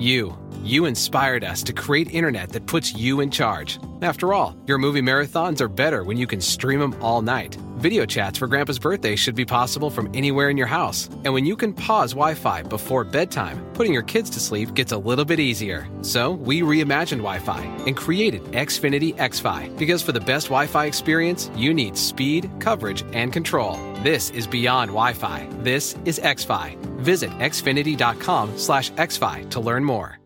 [0.00, 0.49] You.
[0.62, 3.78] You inspired us to create internet that puts you in charge.
[4.02, 7.56] After all, your movie marathons are better when you can stream them all night.
[7.78, 11.08] Video chats for Grandpa's birthday should be possible from anywhere in your house.
[11.24, 14.92] And when you can pause Wi Fi before bedtime, putting your kids to sleep gets
[14.92, 15.88] a little bit easier.
[16.02, 20.84] So we reimagined Wi Fi and created Xfinity XFi because for the best Wi Fi
[20.84, 23.78] experience, you need speed, coverage, and control.
[24.02, 25.48] This is beyond Wi Fi.
[25.62, 26.76] This is XFi.
[27.00, 30.19] Visit xfinity.com slash XFi to learn more.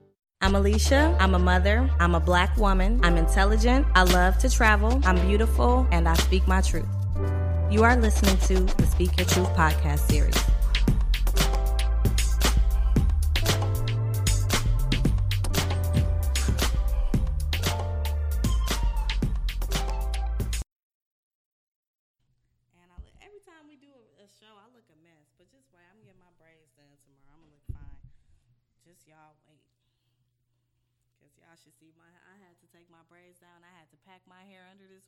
[0.44, 1.16] I'm Allicia.
[1.18, 1.88] I'm a mother.
[1.98, 3.00] I'm a black woman.
[3.02, 3.86] I'm intelligent.
[3.94, 5.00] I love to travel.
[5.06, 6.84] I'm beautiful and I speak my truth.
[7.70, 10.36] You are listening to the Speak Your Truth podcast series.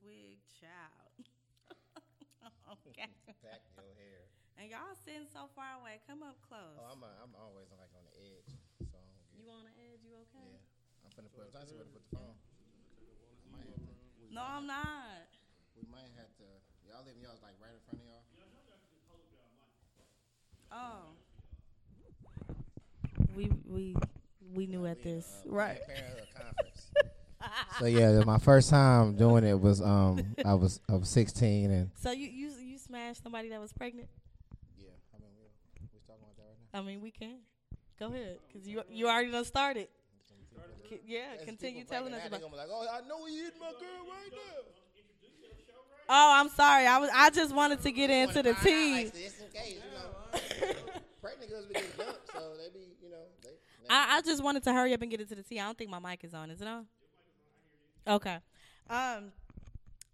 [0.07, 1.27] Wig, child.
[2.79, 3.11] okay.
[3.43, 4.23] Pack your hair.
[4.57, 6.01] And y'all sitting so far away.
[6.09, 6.79] Come up close.
[6.81, 8.49] Oh, I'm uh, I'm always like on the edge,
[8.87, 9.43] so I'm good.
[9.43, 10.01] you on the edge?
[10.07, 10.49] You okay?
[10.49, 11.53] Yeah, I'm finna put.
[11.53, 12.33] I just to put the phone.
[12.33, 14.25] I might have to.
[14.33, 15.29] No, I'm not.
[15.77, 16.49] We might have to.
[16.89, 18.25] Y'all leaving y'all like right in front of y'all.
[20.73, 21.13] Oh.
[23.35, 23.95] We we
[24.55, 25.81] we knew at this, Uh, right?
[25.87, 26.76] Parenthood conference.
[27.79, 31.91] So yeah, my first time doing it was um I was I was 16 and
[31.97, 34.09] So you you you smashed somebody that was pregnant?
[34.79, 35.47] yeah I mean we
[35.93, 36.79] we talking about that right now.
[36.81, 37.39] I mean, we can.
[37.99, 39.89] Go ahead, cause you you already done started.
[40.89, 42.37] K- Yeah, As continue telling us that, about.
[42.41, 44.63] they gonna be like, oh, I know he hitting my girl right now.
[46.09, 46.87] Oh, I'm sorry.
[46.87, 48.95] I was I just wanted to get into the Wanna find out, tea.
[49.05, 50.73] like, Just in case, you know.
[51.21, 53.49] Pregnant girls be getting dumped, so they be, you know, they.
[53.49, 55.59] they I, I just wanted to hurry up and get into the tea.
[55.59, 56.51] I don't think my mic is on.
[56.53, 56.87] Is it on?
[58.09, 58.39] Okay.
[58.89, 59.33] Um,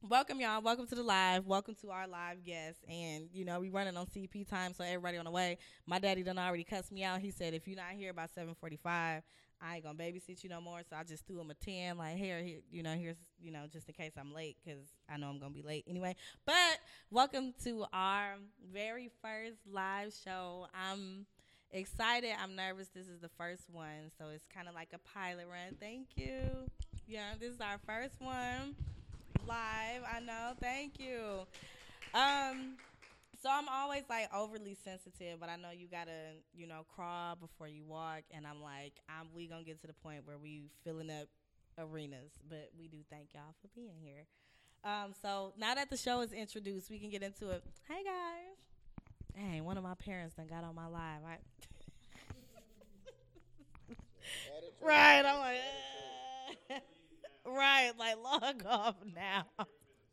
[0.09, 0.63] welcome y'all.
[0.63, 1.45] Welcome to the live.
[1.45, 2.81] Welcome to our live guests.
[2.89, 5.59] And you know we running on CP time, so everybody on the way.
[5.87, 7.21] My daddy done already cussed me out.
[7.21, 9.21] He said if you're not here by 7:45, I
[9.75, 10.81] ain't gonna babysit you no more.
[10.89, 11.99] So I just threw him a 10.
[11.99, 15.19] Like here, here you know, here's you know, just in case I'm late because I
[15.19, 16.17] know I'm gonna be late anyway.
[16.47, 16.79] But
[17.11, 18.37] welcome to our
[18.73, 20.67] very first live show.
[20.73, 21.27] I'm
[21.71, 22.31] excited.
[22.43, 22.89] I'm nervous.
[22.89, 25.77] This is the first one, so it's kind of like a pilot run.
[25.79, 26.71] Thank you.
[27.07, 28.75] Yeah, this is our first one
[29.47, 30.03] live.
[30.11, 30.53] I know.
[30.61, 31.47] Thank you.
[32.15, 32.77] Um,
[33.43, 37.69] so I'm always like overly sensitive, but I know you gotta, you know, crawl before
[37.69, 41.11] you walk, and I'm like, I'm we gonna get to the point where we filling
[41.11, 41.29] up
[41.79, 44.27] arenas, but we do thank y'all for being here.
[44.85, 47.63] Um, so now that the show is introduced, we can get into it.
[47.89, 48.57] Hey guys.
[49.35, 51.21] hey, one of my parents done got on my live.
[51.27, 51.39] I
[54.83, 56.02] right, I'm like, uh,
[57.47, 59.47] right, like log off now.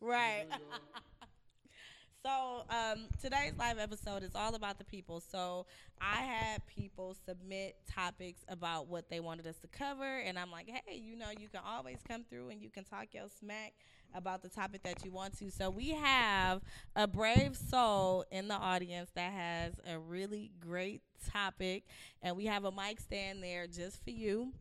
[0.00, 0.46] right.
[2.22, 5.20] so um, today's live episode is all about the people.
[5.20, 5.66] So
[6.00, 10.68] I had people submit topics about what they wanted us to cover, and I'm like,
[10.68, 13.72] hey, you know, you can always come through and you can talk your smack
[14.14, 15.50] about the topic that you want to.
[15.50, 16.60] So we have
[16.96, 21.02] a brave soul in the audience that has a really great
[21.32, 21.84] topic,
[22.22, 24.52] and we have a mic stand there just for you.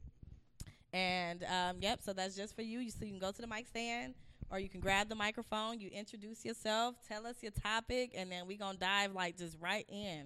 [0.93, 2.79] And um, yep, so that's just for you.
[2.79, 4.15] You so you can go to the mic stand,
[4.49, 5.79] or you can grab the microphone.
[5.79, 9.85] You introduce yourself, tell us your topic, and then we're gonna dive like just right
[9.87, 10.25] in.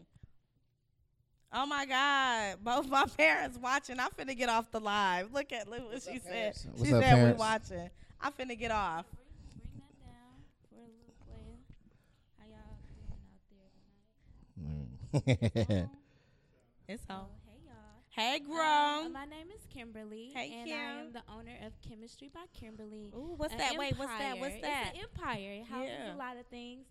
[1.52, 2.64] Oh my God!
[2.64, 4.00] Both my parents watching.
[4.00, 5.34] I'm finna get off the live.
[5.34, 6.32] Look at look what she said.
[6.32, 6.62] parents?
[6.64, 7.40] She What's up, said we parents?
[7.40, 7.90] watching.
[8.22, 9.06] I'm finna get off.
[9.12, 11.60] Bring that down for a little player.
[12.40, 13.28] How y'all doing out
[15.52, 15.90] there tonight?
[16.88, 17.26] It's on.
[18.16, 19.06] Hey y'all.
[19.10, 23.10] Um, my name is Kimberly, Hey, and I am the owner of Kimistry by Kimberly.
[23.16, 23.76] Ooh, what's that?
[23.76, 24.38] Wait, what's that?
[24.38, 24.70] What's empire.
[24.70, 24.92] that?
[24.94, 25.52] It's an empire.
[25.62, 26.14] It houses Yeah.
[26.14, 26.86] a lot of things.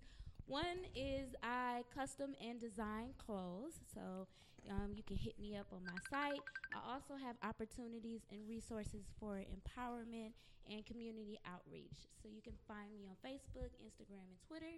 [0.47, 4.27] One is I custom and design clothes, so
[4.69, 6.43] um, you can hit me up on my site.
[6.75, 10.33] I also have opportunities and resources for empowerment
[10.68, 12.10] and community outreach.
[12.21, 14.75] So you can find me on Facebook, Instagram, and Twitter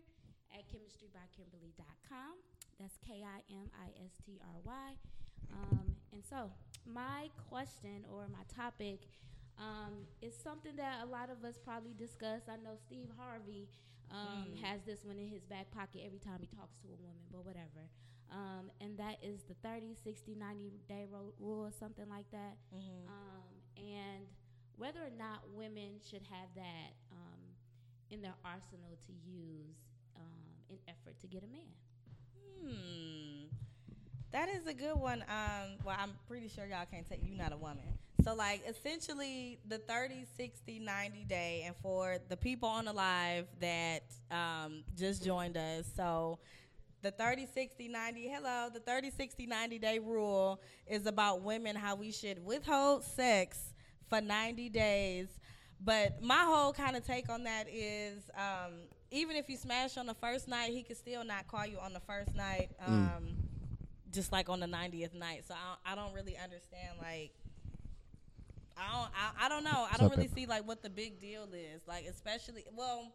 [0.52, 2.36] at kimistrybykimberly.com.
[2.78, 4.92] That's K I M I S T R Y.
[5.52, 6.50] Um, and so,
[6.86, 9.00] my question or my topic
[9.58, 12.42] um, is something that a lot of us probably discuss.
[12.48, 13.68] I know Steve Harvey
[14.10, 14.62] um, Mm.
[14.62, 17.44] has this one in his back pocket every time he talks to a woman, but
[17.44, 17.82] whatever.
[18.30, 22.56] Um, and that is the 30, 60, 90 day ro- rule, or something like that.
[22.74, 23.06] Mhm.
[23.08, 24.26] Um, and
[24.76, 27.42] whether or not women should have that um,
[28.10, 29.76] in their arsenal to use
[30.16, 31.72] um, in effort to get a man.
[32.60, 33.43] Hmm.
[34.34, 35.24] That is a good one.
[35.28, 37.84] Um, well, I'm pretty sure y'all can't take you not a woman.
[38.24, 43.46] So like essentially the 30, 60, 90 day and for the people on the live
[43.60, 44.02] that
[44.32, 45.86] um, just joined us.
[45.94, 46.40] So
[47.02, 51.94] the 30, 60, 90, hello, the 30, 60, 90 day rule is about women, how
[51.94, 53.72] we should withhold sex
[54.08, 55.28] for 90 days.
[55.80, 58.72] But my whole kind of take on that is um,
[59.12, 61.92] even if you smash on the first night, he could still not call you on
[61.92, 62.70] the first night.
[62.84, 63.43] Um,
[64.14, 65.44] just like on the 90th night.
[65.46, 67.32] So I, I don't really understand like
[68.76, 69.86] I don't I, I don't know.
[69.92, 71.82] I don't really see like what the big deal is.
[71.86, 73.12] Like especially well,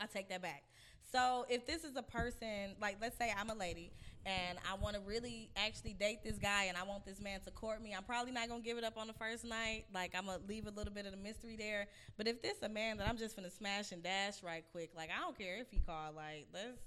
[0.00, 0.64] I take that back.
[1.10, 3.92] So if this is a person like let's say I'm a lady
[4.26, 7.50] and I want to really actually date this guy and I want this man to
[7.50, 9.84] court me, I'm probably not gonna give it up on the first night.
[9.92, 11.86] Like I'm gonna leave a little bit of the mystery there.
[12.16, 14.90] But if this is a man that I'm just gonna smash and dash right quick,
[14.96, 16.14] like I don't care if he called.
[16.14, 16.78] Like let's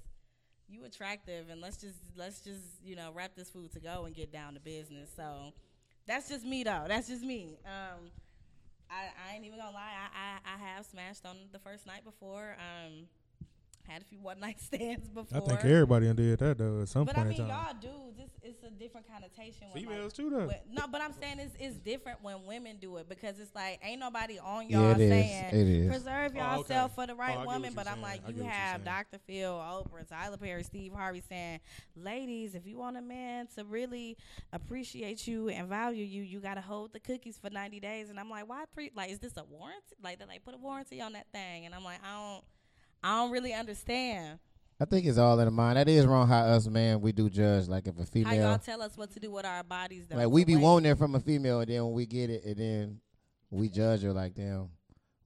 [0.71, 4.15] you attractive and let's just let's just you know wrap this food to go and
[4.15, 5.09] get down to business.
[5.15, 5.53] So
[6.07, 6.85] that's just me though.
[6.87, 7.57] That's just me.
[7.65, 8.09] Um
[8.89, 9.93] i, I ain't even gonna lie.
[10.13, 12.55] I, I i have smashed on the first night before.
[12.59, 13.07] Um
[13.87, 16.87] had a few one night stands before I think everybody done did that though at
[16.89, 17.65] some but I point mean, in time.
[17.65, 19.67] y'all dudes, it's, it's a different connotation.
[19.71, 20.47] When, Females like, too, though.
[20.47, 23.79] when- no, but I'm saying it's, it's different when women do it because it's like
[23.83, 25.09] ain't nobody on y'all it is.
[25.09, 25.87] saying It is.
[25.89, 26.57] preserve Oh, okay.
[26.59, 27.73] yourself for the Oh, right I get woman.
[27.75, 28.83] But you're I'm like, you get what you're have.
[28.85, 29.17] Dr.
[29.27, 31.59] Phil, Oprah, Tyler Perry, Steve Harvey saying,
[31.95, 34.17] ladies, if you want a man to really
[34.53, 38.09] appreciate you and value you, you got to hold the cookies for 90 days.
[38.09, 38.63] And I'm like, why?
[38.73, 39.95] Pre- like, is this a warranty?
[40.03, 41.65] Like, they like put a warranty on that thing?
[41.65, 42.43] And I'm like, I don't,
[43.03, 44.39] I don't really understand.
[44.79, 45.77] I think it's all in the mind.
[45.77, 47.67] That is wrong how us man we do judge.
[47.67, 50.17] Like if a female, How y'all tell us what to do with our bodies, though?
[50.17, 50.63] like we be wait.
[50.63, 52.99] wanting it from a female, and then when we get it, and then
[53.51, 54.69] we judge her like, damn,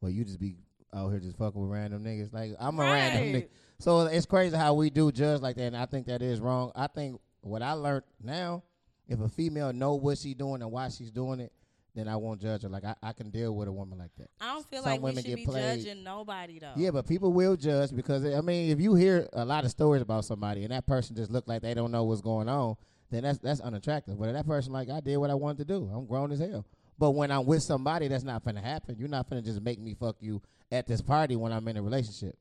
[0.01, 0.57] well you just be
[0.94, 2.33] out here just fucking with random niggas.
[2.33, 3.48] Like I'm a random nigga.
[3.80, 6.71] So it's crazy how we do judge like that, and I think that is wrong.
[6.75, 8.63] I think what I learned now,
[9.07, 11.54] if a female know what she's doing and why she's doing it,
[11.95, 12.69] then I won't judge her.
[12.69, 14.30] Like I, I can deal with a woman like that.
[14.42, 15.80] I don't feel Some like we women should get be played.
[15.80, 16.74] judging nobody though.
[16.75, 20.01] Yeah, but people will judge because I mean, if you hear a lot of stories
[20.01, 22.75] about somebody and that person just look like they don't know what's going on,
[23.09, 24.19] then that's that's unattractive.
[24.19, 26.39] But if that person like I did what I wanted to do, I'm grown as
[26.39, 26.65] hell.
[26.97, 28.95] But when I'm with somebody, that's not gonna happen.
[29.00, 31.81] You're not gonna just make me fuck you at this party when I'm in a
[31.81, 32.38] relationship.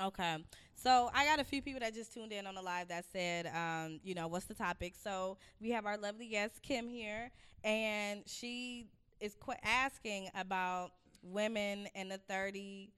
[0.00, 0.36] Okay.
[0.74, 3.48] So I got a few people that just tuned in on the live that said,
[3.48, 4.94] um, you know, what's the topic?
[5.02, 7.32] So we have our lovely guest Kim here,
[7.64, 8.86] and she
[9.20, 10.92] is qu- asking about
[11.22, 12.92] women in the thirty,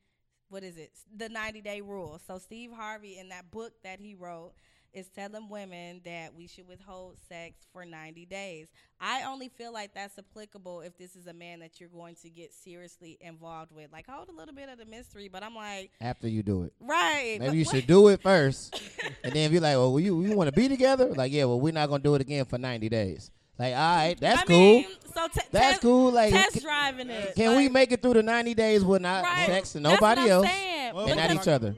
[0.49, 0.93] what is it?
[1.17, 2.21] The ninety day rule.
[2.27, 4.53] So Steve Harvey in that book that he wrote
[4.93, 8.67] is telling women that we should withhold sex for 90 days.
[9.01, 12.29] I only feel like that's applicable if this is a man that you're going to
[12.29, 13.93] get seriously involved with.
[13.93, 16.73] Like hold a little bit of the mystery, but I'm like, After you do it,
[16.81, 17.37] Right.
[17.39, 18.83] maybe you what- should do it first,
[19.23, 21.73] and then be like, "Well, you you want to be together?" Like, yeah, well, we're
[21.73, 23.31] not gonna do it again for 90 days.
[23.61, 24.57] Like, all right, that's I cool.
[24.59, 26.13] mean, so t- That's test, cool.
[26.13, 27.35] Like, Test can, driving it.
[27.37, 29.47] can we make it through the 90 days with not right.
[29.47, 30.47] sex and That's what nobody I'm else?
[30.47, 30.95] saying.
[30.95, 31.77] Well, and not each other?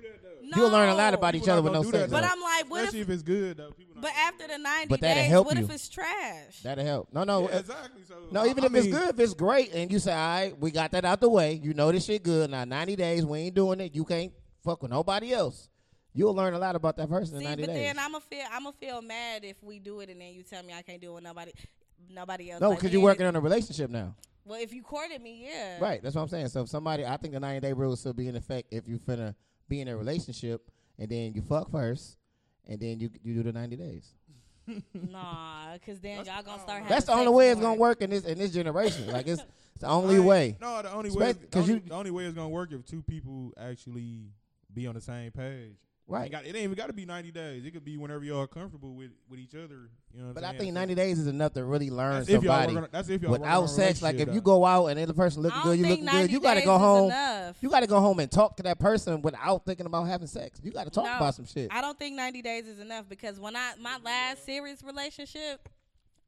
[0.55, 1.19] You'll learn a lot No.
[1.19, 1.93] about each People other with no sex.
[1.93, 2.23] that, But.
[2.25, 3.09] I'm like, what Especially if?
[3.09, 3.73] if it's good though.
[3.97, 5.65] But after the 90 But that'll days, help what you.
[5.65, 6.61] if it's trash?
[6.63, 7.09] That'll help.
[7.13, 7.49] No, no.
[7.49, 8.03] Yeah, uh, exactly.
[8.07, 10.57] So No, even I if it's good, if it's great, and you say, all right,
[10.61, 12.51] we got that out the way, you know this shit good.
[12.51, 13.93] Now, 90 days, we ain't doing it.
[13.95, 14.33] You can't
[14.63, 15.69] fuck with nobody else.
[16.15, 17.83] You'll learn a lot about that person See, in 90 but days.
[17.83, 20.73] then I'ma feel I'ma feel mad if we do it and then you tell me
[20.73, 21.53] I can't do it with nobody,
[22.11, 22.61] nobody else.
[22.61, 24.15] no, because we you're working on a relationship now.
[24.45, 25.79] Well, if you courted me, yeah.
[25.81, 26.49] Right, that's what I'm saying.
[26.49, 28.87] So if somebody, I think the 90 day rule will still be in effect if
[28.89, 29.35] you finna
[29.69, 32.19] be in a relationship and then you fuck first
[32.69, 34.15] and then you you do the 90 days.
[34.95, 36.85] Nah, because then y'all gonna start.
[36.89, 39.11] That's the only way it's gonna work in this in this generation.
[39.11, 40.57] like it's, it's the only I ain't- way.
[40.61, 41.31] No, the only way.
[41.31, 44.27] Especially- The 'cause only, you- the only way it's gonna work if two people actually
[44.73, 45.77] be on the same page.
[46.09, 46.23] It Right.
[46.25, 47.65] ain't, got, it ain't even got to be 90 days.
[47.65, 49.89] It could be whenever y'all are comfortable with, with each other.
[50.13, 52.29] You know what But I'm I think 90 days is enough to really learn that's
[52.29, 52.75] if y'all somebody.
[52.75, 54.03] work that's if y'all work without sex.
[54.03, 56.31] Like if you go out and the person I looking good, you think looking good,
[56.33, 57.07] you got to go home.
[57.07, 57.57] enough.
[57.61, 60.61] You got to go home and talk to that person without thinking about having sex.
[60.63, 61.69] You got to talk No, about some shit.
[61.73, 65.69] I don't think 90 days is enough because when I my last serious relationship,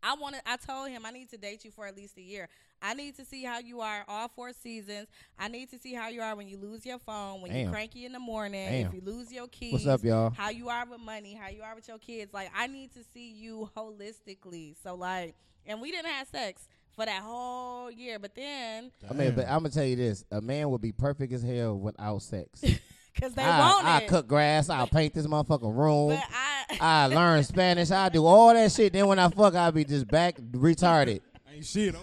[0.05, 2.49] I wanted I told him I need to date you for at least a year.
[2.83, 5.09] I need to see how you are all four seasons.
[5.39, 7.63] I need to see how you are when you lose your phone, when Damn.
[7.63, 8.87] you're cranky in the morning, Damn.
[8.89, 9.73] if you lose your keys.
[9.73, 10.31] What's up, y'all?
[10.31, 12.35] How you are with money, how you are with your kids.
[12.35, 14.77] Like I need to see you holistically.
[14.83, 15.35] So like
[15.67, 19.61] and we didn't have sex for that whole year, but then I mean, but I'm
[19.61, 22.63] gonna tell you this: a man would be perfect as hell without sex.
[23.21, 24.09] cuz they I, want I it.
[24.09, 24.69] cut grass.
[24.69, 26.13] I'll paint this motherfucking room.
[26.13, 27.91] I I learn Spanish.
[27.91, 28.93] I do all that shit.
[28.93, 31.21] Then when I fuck, I'll be just back retarded,
[31.53, 31.95] ain't shit.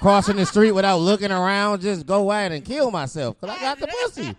[0.00, 3.78] Crossing the street without looking around, just go out and kill myself because I got
[3.78, 4.34] the pussy.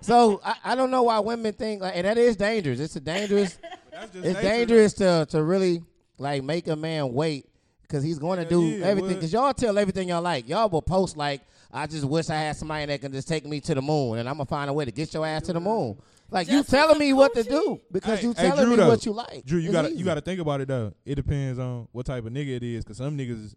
[0.00, 2.80] So I, I don't know why women think, like, and that is dangerous.
[2.80, 3.58] It's a dangerous.
[3.92, 4.40] it's nature.
[4.40, 5.82] dangerous to to really
[6.18, 7.46] like make a man wait
[7.82, 9.14] because he's going to Hell do yeah, everything.
[9.14, 10.48] Because y'all tell everything y'all like.
[10.48, 11.40] Y'all will post like,
[11.76, 14.28] I just wish I had somebody that can just take me to the moon, and
[14.28, 15.98] I'm gonna find a way to get your ass to the moon.
[16.30, 18.70] Like you Just for telling me what to do because Hey, you hey, telling Drew,
[18.70, 18.88] me though.
[18.88, 19.44] what you like.
[19.44, 19.98] Drew, you It's gotta easy.
[19.98, 20.92] you gotta think about it though.
[21.04, 23.54] It depends on what type of nigga it is, cause some niggas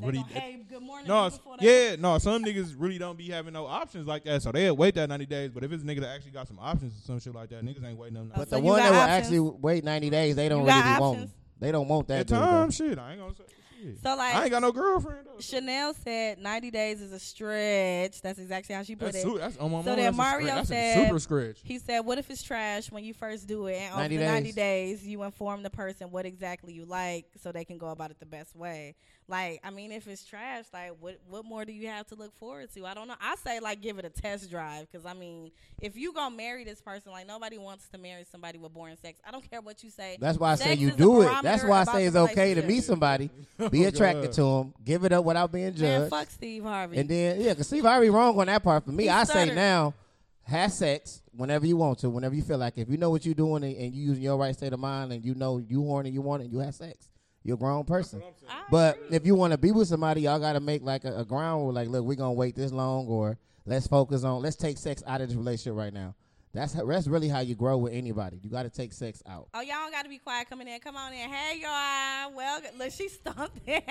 [0.00, 0.18] They really.
[0.18, 1.06] gonna, hey, good morning.
[1.06, 2.18] No, before they- yeah, no.
[2.18, 5.26] Some niggas really don't be having no options like that, so they'll wait that ninety
[5.26, 5.50] days.
[5.52, 7.62] But if it's a nigga that actually got some options or some shit like that,
[7.64, 8.32] niggas ain't waiting them.
[8.34, 9.26] But oh, So the you one got that will options?
[9.26, 11.16] actually wait 90 days, they don't You really got want.
[11.18, 11.34] options?
[11.60, 12.38] They don't want that At dude.
[12.38, 12.40] though.
[12.40, 13.44] times, shit, I ain't gonna say.
[13.80, 14.02] Shit.
[14.02, 15.40] So like I ain't got no girlfriend though.
[15.40, 18.20] Chanel said 90 days is a stretch.
[18.22, 19.22] That's exactly how she put That's, it.
[19.22, 20.46] su- that's on my So then that's a Mario.
[20.46, 21.58] That's said- a super scratch.
[21.64, 24.24] He said, "What if it's trash when you first do it, and over 90 the
[24.24, 24.98] ninety days.
[25.00, 28.18] days you inform the person what exactly you like, so they can go about it
[28.20, 28.94] the best way?
[29.30, 32.34] Like, I mean, if it's trash, like, what what more do you have to look
[32.36, 32.84] forward to?
[32.84, 33.14] I don't know.
[33.20, 36.64] I say like give it a test drive, because I mean, if you gonna marry
[36.64, 39.20] this person, like nobody wants to marry somebody with boring sex.
[39.24, 40.16] I don't care what you say.
[40.20, 41.30] That's why I say Sex you do it.
[41.44, 43.30] That's why I say it's okay to meet somebody,
[43.70, 44.32] be Oh, attracted God.
[44.32, 46.98] to him, give it up without being Man, judged, fuck Steve Harvey.
[46.98, 48.84] and then yeah, because Steve Harvey wrong on that part.
[48.84, 49.94] For me, He I say now,
[50.42, 52.76] have sex whenever you want to, whenever you feel like.
[52.76, 55.12] If you know what you're doing and, and you using your right state of mind,
[55.12, 57.06] and you know you horny, you want it, you have sex.
[57.42, 58.22] You're a grown person.
[58.70, 61.24] But if you want to be with somebody, y'all got to make like a, a
[61.24, 61.72] ground rule.
[61.72, 65.20] Like, look, we're gonna wait this long, or let's focus on let's take sex out
[65.20, 66.14] of this relationship right now.
[66.52, 68.40] That's how, that's really how you grow with anybody.
[68.42, 69.46] You got to take sex out.
[69.54, 70.80] Oh, y'all got to be quiet coming in.
[70.80, 71.30] Come on in.
[71.30, 72.34] Hey, y'all.
[72.34, 73.84] Well, look, she stumped it.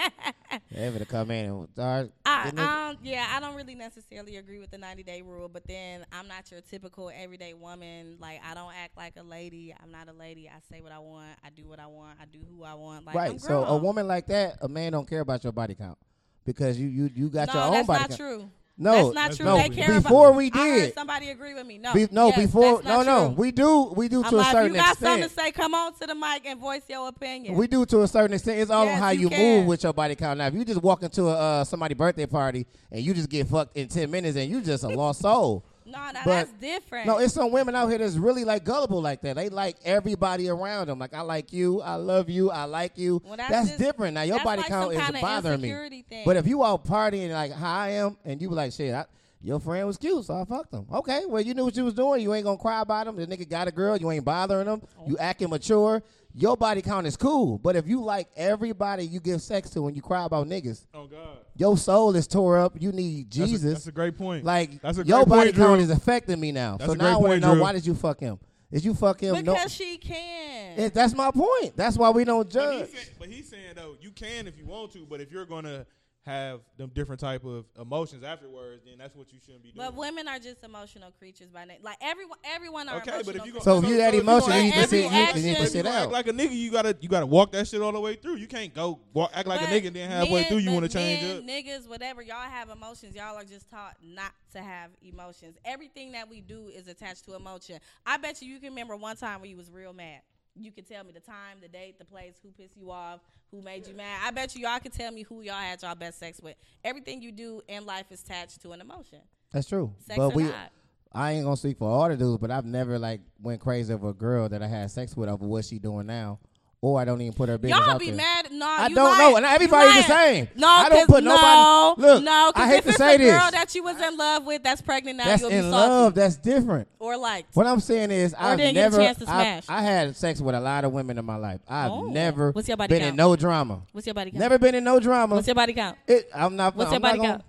[0.75, 2.11] Ever to come in and start.
[2.25, 5.47] I, getting it- um, yeah, I don't really necessarily agree with the 90 day rule,
[5.47, 8.17] but then I'm not your typical everyday woman.
[8.19, 9.73] Like, I don't act like a lady.
[9.81, 10.49] I'm not a lady.
[10.49, 11.29] I say what I want.
[11.45, 12.17] I do what I want.
[12.21, 13.05] I do who I want.
[13.05, 13.41] Like, I'm right.
[13.41, 15.97] So a woman like that, a man don't care about your body count
[16.45, 18.19] because you you you got no, your own that's body not count.
[18.19, 18.49] true.
[18.81, 19.45] No, that's not that's true.
[19.45, 20.93] no, They care before about, we did.
[20.93, 21.77] somebody agree with me.
[21.77, 23.36] No, Be- no, Yes, before no no true.
[23.36, 25.74] we do we do I'm to a like, certain you got something to say, come
[25.74, 27.55] on to the mic and voice your opinion.
[27.55, 28.59] We do to a certain extent.
[28.62, 30.38] It's all Yes, on how you you, move with your body count.
[30.38, 33.48] Now, if you just walk into a uh, somebody birthday party and you just get
[33.48, 35.65] fucked in ten minutes and you just a lost soul.
[35.91, 37.08] No, no, but- that's different.
[37.08, 39.36] No, it's some women out here that's really like gullible like that.
[39.36, 41.00] They like everybody around them.
[41.00, 43.22] Like I like you, I love you, I like you.
[43.25, 44.13] Well, that's that's just- different.
[44.13, 46.03] Now your that's body like count is bothering me.
[46.10, 46.24] thing.
[46.25, 49.05] But if you out partying like how I am, and you be like, shit, I,
[49.41, 50.86] your friend was cute, so I fucked him.
[50.91, 52.22] Okay, well you knew what you was doing.
[52.22, 53.15] You ain't gonna cry about him.
[53.15, 53.96] The nigga got a girl.
[53.96, 54.81] You ain't bothering him.
[55.08, 55.24] You oh.
[55.24, 56.03] acting mature.
[56.33, 57.57] Your body count is cool.
[57.57, 61.07] But if you like everybody you give sex to and you cry about niggas, Oh
[61.07, 62.74] God, your soul is tore up.
[62.79, 63.74] You need That's a- Jesus.
[63.74, 64.45] That's a, great point.
[64.45, 65.83] like that's a your great body point, count Drew.
[65.83, 66.77] is affecting me now.
[66.77, 67.62] That's so a now great I want to know Drew.
[67.63, 68.39] why did you fuck him?
[68.71, 69.33] Did you fuck him?
[69.36, 69.67] because no.
[69.67, 70.77] she can.
[70.79, 71.75] It- that's my point.
[71.75, 72.89] That's why we don't But judge.
[72.89, 75.45] he's, saying, but he's saying though, you can if you want to, but if you're
[75.45, 75.88] gonna
[76.25, 79.85] have them different type of emotions afterwards, then that's what you shouldn't be doing.
[79.88, 81.79] But women are just emotional creatures by nature.
[81.83, 83.33] Like everyone, everyone are okay, emotional.
[83.33, 84.88] but if you go, So if you that you emotion, gonna you act- need to
[84.89, 86.11] sit- if you- act- you need to sit gonna act out.
[86.11, 88.35] like a nigga, you gotta you gotta walk that shit all the way through.
[88.35, 90.71] You can't go walk, act like But a nigga, and then halfway men- through you
[90.71, 91.43] want to change men, up.
[91.45, 93.15] Niggas, whatever, y'all have emotions.
[93.15, 95.55] Y'all are just taught not to have emotions.
[95.65, 97.79] Everything that we do is attached to emotion.
[98.05, 100.21] I bet you you can remember one time when you was real mad.
[100.59, 103.61] You can tell me the time, the date, the place, who pissed you off, who
[103.61, 104.21] made you mad.
[104.23, 106.55] I bet you y'all can tell me who y'all had y'all best sex with.
[106.83, 109.19] Everything you do in life is attached to an emotion.
[109.51, 109.93] That's true.
[110.05, 110.71] Sex but or we, not.
[111.11, 114.09] I ain't gonna speak for all the dudes, but I've never like went crazy over
[114.09, 116.39] a girl that I had sex with over what she doing now,
[116.81, 118.15] or I don't even put her business Y'all out be there.
[118.15, 118.48] mad.
[118.53, 119.31] No, I don't lying.
[119.31, 120.48] know, and everybody's the same.
[120.55, 123.75] No, I don't put no, Look, no, I hate to it's say a girl that
[123.75, 125.25] you was in love with, that's pregnant now.
[125.25, 126.15] That's you'll in salty love.
[126.15, 126.88] That's different.
[127.00, 127.53] or liked.
[127.55, 128.98] What I'm saying is, I've didn't get a never.
[128.98, 129.65] chance to I've- smash.
[129.67, 131.59] I had sex with a lot of women in my life.
[131.67, 132.07] I've Oh.
[132.07, 133.81] never What's your body been in no drama.
[133.91, 134.39] What's your body count?
[134.39, 135.36] Never been in no drama.
[135.36, 135.98] What's your body count?
[136.07, 136.75] It, I'm not.
[136.77, 137.43] What's I'm your body gonna- count?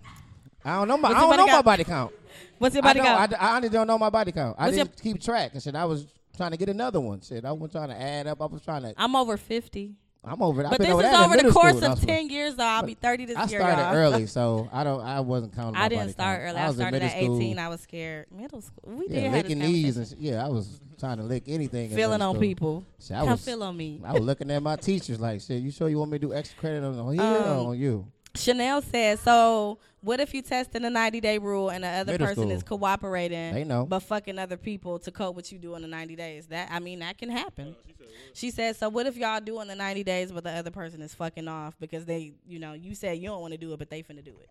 [0.64, 1.08] I don't know my.
[1.10, 2.12] What's I don't know my body count.
[2.58, 3.32] What's your body count?
[3.32, 4.56] I, I honestly don't know my body count.
[4.58, 5.52] I your- didn't keep track.
[5.54, 6.06] And shit, I was
[6.40, 7.20] trying to get another one.
[7.20, 8.40] Shit, I wasn't trying to add up.
[8.42, 8.94] I was trying to.
[8.96, 9.94] I'm over 50.
[10.22, 10.62] I'm over.
[10.64, 12.64] But this over is over the course of 10 years, though.
[12.64, 13.94] I'll be 30 this I year, started y'all.
[13.94, 15.00] early, so I don't.
[15.00, 15.80] I wasn't counting.
[15.80, 16.50] I didn't start count.
[16.50, 16.58] early.
[16.58, 17.52] I, was in started at 18.
[17.54, 17.60] School.
[17.64, 18.26] I was scared.
[18.30, 18.82] Middle school.
[18.96, 20.18] We Yeah, did licking knees and shit.
[20.18, 21.90] Yeah, I was trying to lick anything.
[21.90, 22.40] in Feeling on school.
[22.42, 22.84] people.
[23.00, 23.44] Shit, I Come was.
[23.44, 24.00] feel on me.
[24.04, 26.34] I was looking at my teachers like, "Shit, you sure you want me to do
[26.34, 30.82] extra credit on here Um, or on you?" Chanel said, so what if you testing
[30.82, 32.52] the 90 day rule and the other Middle person school.
[32.52, 33.84] is cooperating They know.
[33.86, 36.46] but fucking other people to cope with you doing the 90 days?
[36.46, 37.74] That I mean, that can happen.
[38.32, 41.14] She said, so what if y'all doing the 90 days but the other person is
[41.14, 43.90] fucking off because they, you know, you said you don't want to do it but
[43.90, 44.48] they finna do it.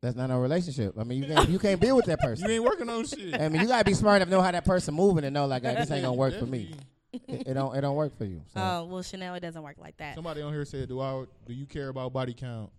[0.00, 0.94] That's not a relationship.
[0.98, 2.48] I mean, you can't you can't be with that person.
[2.48, 3.34] You ain't working on shit.
[3.40, 5.46] I mean, you gotta be smart enough to know how that person moving and know
[5.46, 6.72] like "Ah, this ain't gonna work for me.
[7.12, 8.42] It, it don't it don't work for you.
[8.54, 8.60] So.
[8.60, 10.14] Oh, well, Chanel, it doesn't work like that.
[10.14, 12.70] Somebody on here said, "Do I do you care about body count?"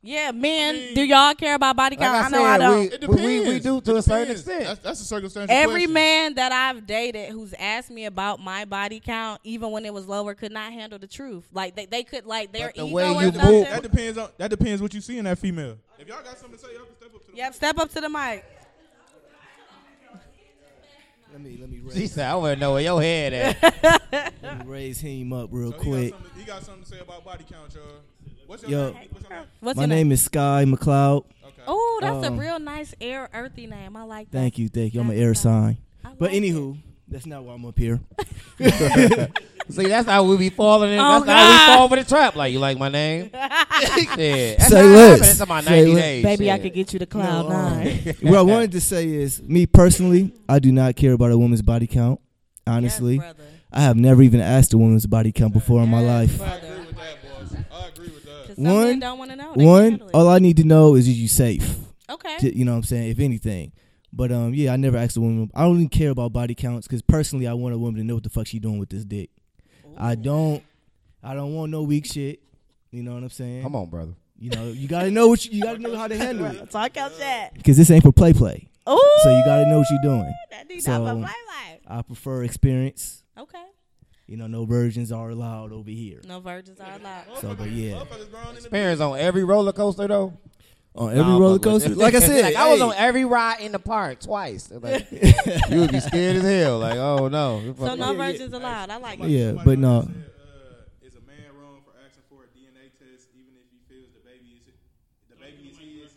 [0.00, 2.16] Yeah, men, mean- do y'all care about body Like count?
[2.24, 2.80] I I know I don't.
[2.80, 3.20] we- It depends.
[3.22, 4.40] we- we do to It a certain depends.
[4.40, 4.64] extent.
[4.64, 5.92] That's, that's a circumstantial Every question.
[5.92, 10.06] man that I've dated who's asked me about my body count, even when it was
[10.06, 11.48] lower, could not handle the truth.
[11.52, 13.50] Like they, they could like their But the ego way or you something.
[13.50, 15.78] move- That depends on that depends what you see in that female.
[15.98, 17.90] If y'all got something to say, y'all can step up to the Yep, step up
[17.90, 18.44] to the mic.
[21.38, 24.02] Let me let me She raise, said, "I want to know where your head at."
[24.42, 26.10] let me raise him up real So he, quick.
[26.10, 27.84] got he got something to say about body count, y'all.
[28.48, 28.90] What's your Yo.
[28.90, 29.08] name?
[29.12, 29.48] What's your name?
[29.60, 31.26] What's My your name is Sky McCloud.
[31.44, 31.62] Okay.
[31.68, 33.96] Oh, that's a Um, real nice air earthy name.
[33.96, 34.36] I like that.
[34.38, 35.00] Thank you, thank you.
[35.00, 35.78] I'm an air sign.
[36.04, 36.76] I But like anywho,
[37.10, 38.00] that's not why I'm up here.
[39.70, 40.98] See, that's how we be falling in.
[40.98, 41.28] Oh, that's
[41.66, 42.36] how we fall for the trap.
[42.36, 43.24] Like you like my name?
[44.14, 44.58] Shit.
[44.58, 45.20] That's Say how it less.
[45.20, 46.24] That's about Say ninety days.
[46.24, 48.16] Baby, I could get you to cloud No, um, nine.
[48.22, 51.60] what I wanted to say is, me personally, I do not care about a woman's
[51.62, 52.20] body count.
[52.66, 53.34] Honestly, Yes.
[53.72, 56.38] I have never even asked a woman's body count before in my life.
[56.38, 56.52] brother.
[56.54, 57.54] I agree with that, boss.
[57.84, 58.46] I agree with that.
[58.46, 58.74] 'Cause some men
[59.18, 59.52] One- don't know.
[59.54, 61.76] One, all I need to know is, is you safe?
[62.08, 62.36] okay.
[62.40, 63.10] J- You know what I'm saying?
[63.10, 63.72] If anything.
[64.12, 65.50] But um, yeah, I never asked a woman.
[65.54, 68.14] I don't even care about body counts because personally, I want a woman to know
[68.14, 69.30] what the fuck she doing with this dick.
[69.96, 70.62] I don't.
[71.22, 72.40] I don't want no weak shit.
[72.90, 73.62] You know what I'm saying?
[73.62, 74.12] Come on, brother.
[74.38, 76.96] You know, you gotta know what you, you gotta know how to handle it Talk
[76.96, 77.54] out that.
[77.54, 78.68] because this ain't for play play.
[78.86, 80.32] Oh, So you gotta know what you're doing.
[80.50, 81.80] that dude so- not my life.
[81.86, 83.24] I prefer experience.
[83.36, 83.58] Okay.
[84.28, 86.20] You know, no virgins are allowed over here.
[86.26, 87.24] No virgins are allowed.
[87.40, 90.34] So, but yeah, Motherfuckers grown in the Experience on every roller coaster though.
[90.98, 91.96] On every Nah, roller fuck coaster, it.
[91.96, 94.70] like I said, like I was hey, on every ride in the park twice.
[94.82, 95.10] Like,
[95.70, 96.78] you would be scared as hell.
[96.80, 97.74] Like, oh no.
[97.78, 98.18] So no yeah.
[98.18, 98.90] virgins allowed.
[98.90, 99.28] I like it.
[99.28, 100.00] Yeah, Somebody but no.
[100.02, 103.78] said, uh, is a man wrong for asking for a DNA test even if he
[103.94, 104.66] feels the baby is
[105.30, 105.78] the baby is
[106.10, 106.12] his?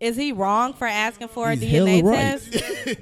[0.00, 2.16] Is he wrong for asking for a He's DNA hella right.
[2.40, 2.54] test?
[2.54, 2.96] hey,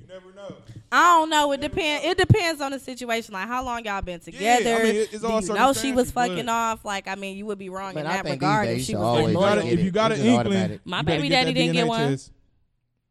[0.00, 0.56] you never know.
[0.90, 1.52] I don't know.
[1.52, 2.06] It depends.
[2.06, 3.34] It depends on the situation.
[3.34, 4.84] Like how long y'all been Yeah, I together.
[4.84, 6.84] mean, it- it's Do you know she was fucking but- off?
[6.84, 8.94] Like I mean, you would be wrong Man, in I that regard if you she
[8.94, 9.64] was always like You gotta, loyal.
[9.64, 9.82] get if it.
[9.84, 10.80] you got an inkling.
[10.84, 12.08] My baby daddy didn't get one.
[12.10, 12.32] test.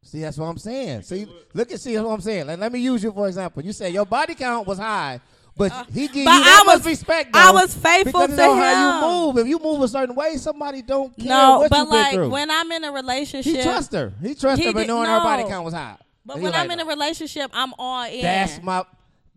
[0.04, 1.02] See, that's what I'm saying.
[1.04, 2.48] See, look at see that's what I'm saying.
[2.48, 3.64] Like, let me use you for example.
[3.64, 5.20] You said your body count was high,
[5.56, 7.36] but he gave Uh, but you that I was- much respect.
[7.36, 9.38] I was faithful because to it's on how you move.
[9.38, 12.14] If you move a certain way, somebody don't care No, what but you've been like
[12.14, 12.30] through.
[12.30, 14.14] when I'm in a relationship, he trust her.
[14.24, 15.98] He trust He her, but did- knowing her body count was high.
[16.28, 18.22] But when he I'm in a relationship, I'm all in.
[18.22, 18.86] That's my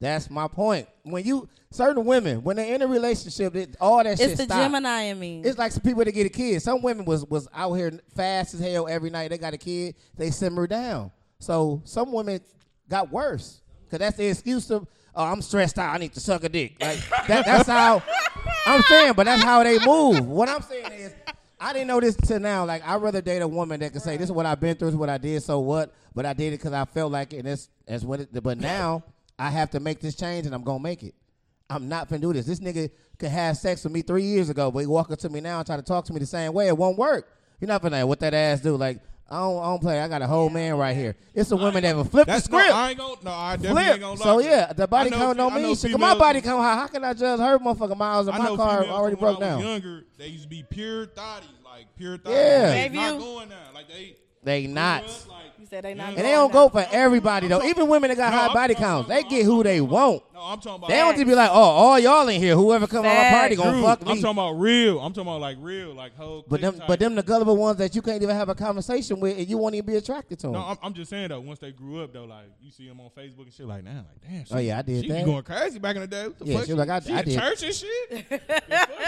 [0.01, 0.89] that's my point.
[1.05, 4.45] When you certain women, when they're in a relationship, it, all that shit it's the
[4.45, 4.59] stop.
[4.59, 5.43] Gemini in me.
[5.45, 6.61] It's like some people that get a kid.
[6.63, 9.29] Some women was was out here fast as hell every night.
[9.31, 11.13] They got a kid, they simmer down.
[11.39, 12.41] So some women
[12.89, 15.95] got worse because that's the excuse of oh I'm stressed out.
[15.95, 16.77] I need to suck a dick.
[16.81, 16.99] Like
[17.29, 18.03] that, that's how
[18.67, 19.13] I'm saying.
[19.13, 20.27] But that's how they move.
[20.27, 21.15] What I'm saying is.
[21.61, 22.65] I didn't know this till now.
[22.65, 24.89] Like, I'd rather date a woman that can say, "This is what I've been through.
[24.89, 25.43] This is what I did.
[25.43, 25.93] So what?
[26.15, 27.39] But I did it because I felt like it.
[27.39, 28.21] And that's that's what.
[28.21, 29.05] It, but now
[29.39, 31.15] I have to make this change, and I'm gonna make it.
[31.69, 32.47] I'm not gonna do this.
[32.47, 35.29] This nigga could have sex with me three years ago, but he walk up to
[35.29, 36.69] me now and try to talk to me the same way.
[36.69, 37.31] It won't work.
[37.61, 38.77] You're not gonna what that ass do.
[38.77, 40.01] Like I don't, I don't play.
[40.01, 41.15] I got a whole man right here.
[41.35, 42.75] It's a women that will flip the That's no, script.
[42.75, 43.15] I ain't gonna.
[43.23, 43.93] No, I definitely Flip.
[43.93, 44.25] ain't gonna lie.
[44.25, 44.51] So to you.
[44.51, 45.83] yeah, the body I know count fe- don't know mean shit.
[45.83, 46.75] 'Cause females- My body count high.
[46.75, 49.21] How can I judge her motherfucking miles and I my know car females already when
[49.35, 49.71] broke I was down?
[49.73, 52.31] Younger, they used to be pure thotties, like pure thotties.
[52.35, 52.71] Yeah.
[52.71, 53.57] They Baby, not you- going now.
[53.73, 54.17] Like they.
[54.43, 55.05] They not.
[55.05, 55.27] us,
[55.59, 56.09] you said they not.
[56.11, 57.63] And And they don't go for everybody though.
[57.63, 59.81] Even women that got No, high I'm body talking counts, about- they get who they
[59.83, 60.23] want.
[60.33, 60.89] No, I'm talking about.
[60.89, 62.57] They don't just be like, oh, all y'all in here.
[62.57, 63.67] Whoever come on my party Facts.
[63.67, 63.83] gonna True.
[63.87, 64.23] fuck I'm me.
[64.23, 64.99] talking about real.
[65.01, 66.47] I'm talking about like real, like whole.
[66.49, 66.99] But them, click but type.
[67.01, 69.75] them the gullible ones that you can't even have a conversation with, and you won't
[69.75, 70.53] even be attracted to them.
[70.53, 71.41] No, I'm, I'm just saying though.
[71.41, 74.07] Once they grew up though, like you see them on Facebook and shit, like now,
[74.09, 74.45] like damn.
[74.47, 75.19] She, Oh, yeah, I did she that.
[75.27, 76.27] Be going crazy back in the day.
[76.27, 76.67] What the Yeah, fuck?
[76.67, 77.39] she was like, I- she I in did.
[77.39, 78.11] church and shit.
[78.31, 78.59] the fuck?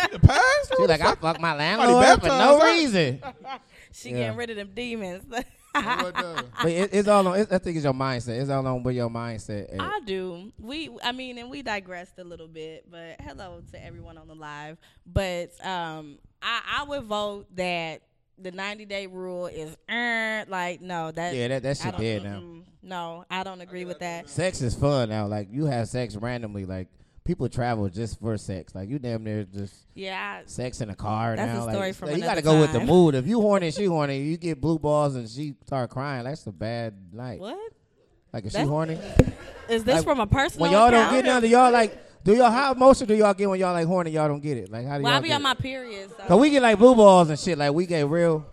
[0.03, 0.75] She the pastor.
[0.79, 2.67] She's like, I What fuck my Somebody landlord for baptized no her.
[2.67, 3.23] reason.
[3.93, 4.19] She Yeah.
[4.19, 5.25] getting rid of them demons.
[5.75, 7.41] but it, it's all on.
[7.41, 8.41] It, I think it's your mindset.
[8.41, 9.75] It's all on where your mindset.
[9.75, 9.81] At.
[9.81, 10.53] I do.
[10.59, 14.35] We, I mean, and we digressed a little bit, but hello to everyone on the
[14.35, 14.77] live.
[15.07, 18.03] But um, I, I would vote that
[18.39, 22.43] the 90 day rule is er, like no that yeah, that that shit dead now.
[22.83, 24.29] No, I don't agree with that.
[24.29, 25.27] Sex is fun now.
[25.27, 26.65] Like you have sex randomly.
[26.65, 26.89] Like
[27.25, 28.75] people travel just for sex.
[28.75, 31.69] Like you damn near just Yeah, I, sex in a car That's now.
[31.69, 33.15] a story like, from like, you gotta go with the mood.
[33.15, 34.21] If you horny, she horny.
[34.23, 36.25] You get blue balls and she start crying.
[36.25, 37.41] That's a bad night.
[37.41, 37.57] what
[38.33, 38.99] Like if she That's- horny,
[39.69, 40.63] is this Like, from a personal?
[40.63, 41.99] when y'all don't get none, y'all like?
[42.25, 44.13] Do y'all how emotional do y'all get when y'all like horny?
[44.13, 44.71] Y'all don't get it.
[44.71, 45.19] Like how do Well, y'all?
[45.19, 46.09] I be on my period.
[46.17, 46.25] So.
[46.29, 47.59] Cause we get like blue balls and shit.
[47.59, 48.47] Like we get real.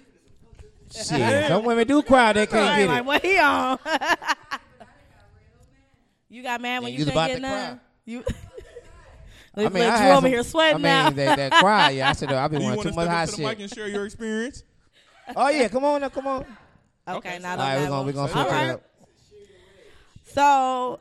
[0.92, 2.32] shit, some women do cry.
[2.32, 3.04] They can't get like it.
[3.04, 3.78] what he on?
[6.30, 7.76] you got mad when you you was couldn't about get to none.
[7.76, 7.78] cry.
[8.06, 8.24] You.
[9.56, 11.10] I mean, look, I Drew had over here sweating I mean, now.
[11.10, 11.90] that, that cry.
[11.90, 13.42] Yeah, I said I've been Do wanting too to much step hot up to the
[13.42, 13.60] mic shit.
[13.62, 14.62] and share your experience?
[15.36, 16.40] Oh yeah, come on, now, come on.
[17.08, 18.66] okay, Okay, not All on right, we're gonna we're gonna All switch right.
[18.68, 18.84] it up.
[20.24, 21.00] So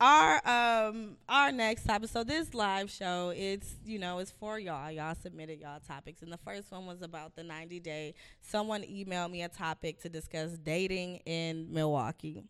[0.00, 2.08] our um our next topic.
[2.10, 4.90] So this live show, it's you know it's for y'all.
[4.90, 8.14] Y'all submitted y'all topics, and the first one was about the 90 day.
[8.40, 12.44] Someone emailed me a topic to discuss dating in Milwaukee.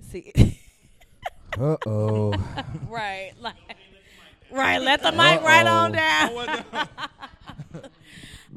[0.00, 0.32] See,
[1.58, 2.34] Uh oh.
[2.88, 3.54] right, like,
[4.50, 4.78] right.
[4.80, 6.64] Let the mic right on down.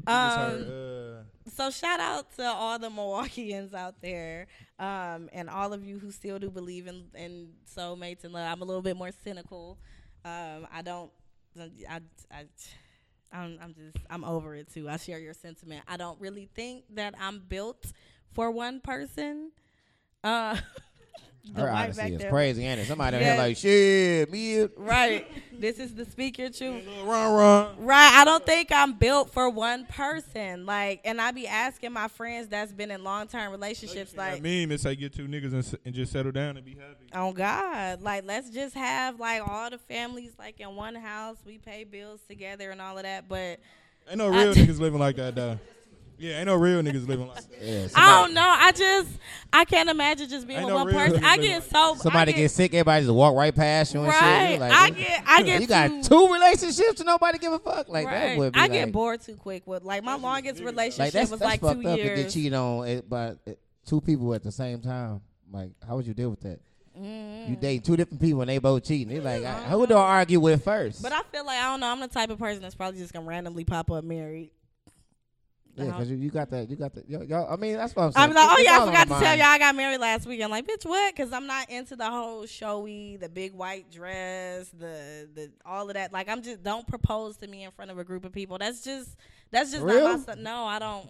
[0.08, 4.46] Um, uh, so shout out to all the Milwaukeeans out there,
[4.78, 8.46] um, and all of you who still do believe in, in soulmates and love.
[8.52, 9.78] I'm a little bit more cynical.
[10.24, 11.10] Um, I don't.
[11.58, 12.44] I, I,
[13.32, 13.96] I'm, I'm just.
[14.08, 14.88] I'm over it too.
[14.88, 15.82] I share your sentiment.
[15.88, 17.92] I don't really think that I'm built
[18.32, 19.50] for one person.
[20.22, 20.56] Uh,
[21.54, 22.30] the Her white honesty is there.
[22.30, 22.86] crazy, ain't it?
[22.86, 23.32] Somebody out Yeah.
[23.34, 24.68] here like, shit, me.
[24.76, 25.26] Right.
[25.58, 26.84] this is the speaker your truth.
[27.04, 27.74] run, run.
[27.78, 28.12] Right.
[28.14, 30.66] I don't think I'm built for one person.
[30.66, 34.42] Like, and I be asking my friends that's been in long term relationships, That like,
[34.42, 37.06] meme is like get two niggas and, and just settle down and be happy.
[37.14, 41.36] oh God, like let's just have like all the families like in one house.
[41.46, 43.28] We pay bills together and all of that.
[43.28, 43.60] But
[44.08, 45.58] Ain't no I- real niggas living like that though.
[46.18, 47.62] Yeah, ain't no real niggas living like that.
[47.62, 48.54] Yeah, I don't know.
[48.58, 49.08] I just
[49.52, 51.24] I can't imagine just being Ain't with no one person.
[51.24, 54.22] I get so Somebody I get, sick, everybody just walk right past you and shit.
[54.22, 54.52] right.
[54.52, 57.88] You like, I get I get you got two relationships and nobody give a fuck.
[57.88, 60.66] Like that would be I like, get bored too quick with like my longest like
[60.66, 63.34] relationship that's, was that's like fucked two up to get cheated on it, by uh,
[63.84, 65.20] two people at the same time.
[65.52, 66.60] Like, how would you deal with that?
[66.98, 67.50] Mm.
[67.50, 69.08] You date two different people and they both cheating.
[69.08, 71.02] They like, I- who do I argue with first?
[71.02, 71.88] But I feel like I don't know.
[71.88, 74.50] I'm the type of person that's probably just gonna randomly pop up married.
[75.76, 76.70] Yeah, because you, you got that.
[76.70, 77.08] You got that.
[77.08, 78.30] Yo, yo, I mean, that's what I'm saying.
[78.30, 80.42] I'm like, oh yeah, I forgot to the tell y'all I got married last week.
[80.42, 81.14] I'm like, bitch, what?
[81.14, 85.94] Because I'm not into the whole showy, the big white dress, the the all of
[85.94, 86.12] that.
[86.12, 88.58] Like, I'm just don't propose to me in front of a group of people.
[88.58, 89.16] That's just
[89.50, 90.04] that's just Real?
[90.04, 90.38] not my stuff.
[90.38, 91.08] No, I don't.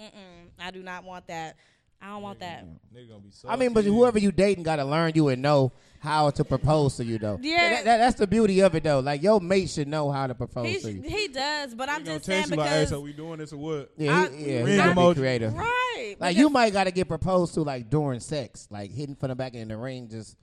[0.59, 1.57] I do not want that.
[2.01, 2.65] I don't want that.
[2.95, 5.41] Nigga gonna be so I mean, but whoever you dating got to learn you and
[5.43, 7.39] know how to propose to you, though.
[7.43, 7.71] Yeah.
[7.71, 9.01] that, that- that's the beauty of it, though.
[9.01, 11.03] Like your mate should know how to propose He to you.
[11.03, 13.13] he does, but I'm He gonna just saying text you like, hey, because so we
[13.13, 13.91] doing this or what?
[13.97, 15.15] Yeah, I- he, yeah, Ring he gotta emoji.
[15.15, 15.55] be creative.
[15.55, 19.17] right, Like because- you might got to get proposed to like during sex, like hitting
[19.17, 20.37] from the back in the ring, just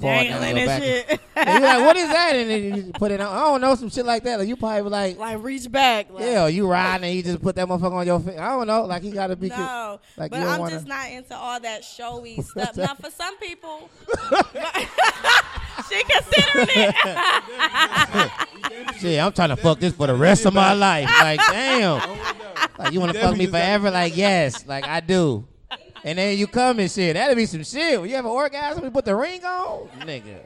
[0.10, 0.82] down dangling your and back.
[0.82, 1.20] shit.
[1.34, 2.34] And you're like, what is that?
[2.36, 3.34] And then you put it on.
[3.36, 4.38] I don't know, some shit like that.
[4.38, 6.10] Like you probably like, like reach back.
[6.10, 8.40] Like, yeah, or you riding and you just put that motherfucker on your finger.
[8.40, 8.84] I don't know.
[8.84, 9.48] Like he got to be.
[9.48, 12.76] No, like, but you don't I'm wanna- just not into all that showy stuff.
[12.76, 13.88] now, for some people,
[15.90, 16.94] she considering it.
[19.00, 21.08] Shit, I'm trying to fuck this for the rest of my life.
[21.20, 21.98] Like, damn.
[22.78, 23.90] Like, you want to fuck me forever?
[23.90, 24.66] Like, yes.
[24.66, 25.46] Like, I do.
[26.04, 27.14] And then you come and shit.
[27.14, 28.00] That'd be some shit.
[28.00, 29.88] When you have an orgasm, you put the ring on?
[30.00, 30.40] Nigga.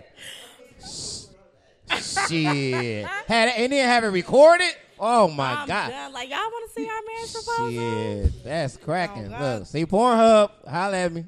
[2.29, 3.07] Shit.
[3.29, 4.75] Had it, and then have it recorded?
[4.99, 5.91] Oh, my I'm God.
[5.91, 6.13] done.
[6.13, 7.71] Like y'all want to see our marriage proposal?
[8.33, 8.45] Shit.
[8.45, 9.33] That's cracking.
[9.35, 10.51] Oh, Look, see Pornhub.
[10.69, 11.27] Holla at me.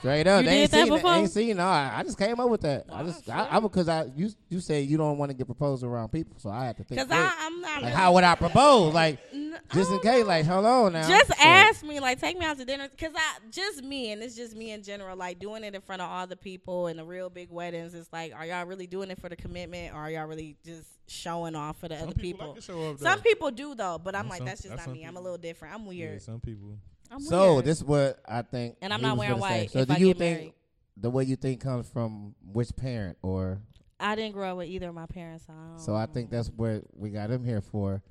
[0.00, 0.42] Straight up.
[0.42, 1.12] You they ain't did that seen before?
[1.12, 1.56] Ain't seen.
[1.58, 2.86] No, I, I just came up with that.
[2.90, 5.84] I just, I, I because I, you, you say you don't want to get proposed
[5.84, 7.00] around people, so I had to think.
[7.02, 7.32] Because.
[7.38, 7.70] I'm not.
[7.70, 8.94] Like, really- how would I propose?
[8.94, 11.06] Like, N- just in oh, case, like, hold on now.
[11.06, 11.44] Just Shit.
[11.44, 14.56] ask me, like, take me out to dinner, cause I just me, and it's just
[14.56, 15.16] me in general.
[15.16, 17.92] Like doing it in front of all the people and the real big weddings.
[17.94, 20.88] It's like, are y'all really doing it for the commitment, or are y'all really just
[21.08, 22.46] showing off for the Some other people people?
[22.48, 22.98] like to show up.
[23.00, 25.04] Some people do though, but I'm That's like, some- that's just that's not some me.
[25.04, 25.74] I'm a little different.
[25.74, 26.22] I'm Yeah, weird.
[26.22, 26.78] some people.
[27.10, 27.64] I'm So weird.
[27.64, 28.76] this is what I think.
[28.82, 29.60] And I'm he not was wearing gonna say.
[29.60, 30.54] white So if do I you get think married.
[30.96, 33.60] the way you think comes from which parent, or
[33.98, 35.44] I didn't grow up with either of my parents.
[35.46, 38.02] So I, don't so I think that's what we got him here for.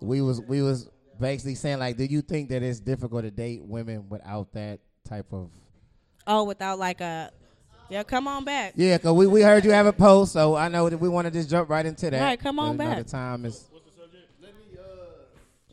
[0.00, 0.88] We was we was
[1.20, 5.26] basically saying like, do you think that it's difficult to date women without that type
[5.32, 5.50] of?
[6.26, 7.30] Oh, without like a,
[7.88, 8.74] yeah, come on back.
[8.76, 11.26] Yeah, cause we, we heard you have a post, so I know that we want
[11.26, 12.20] to just jump right into that.
[12.22, 12.98] Right, come on know, back.
[12.98, 13.64] The time is.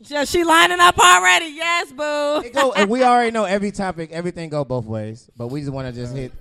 [0.02, 1.46] She, she lining up already.
[1.46, 2.42] Yes, boo.
[2.46, 5.72] It go, and we already know every topic, everything go both ways, but we just
[5.72, 6.32] want to just hit.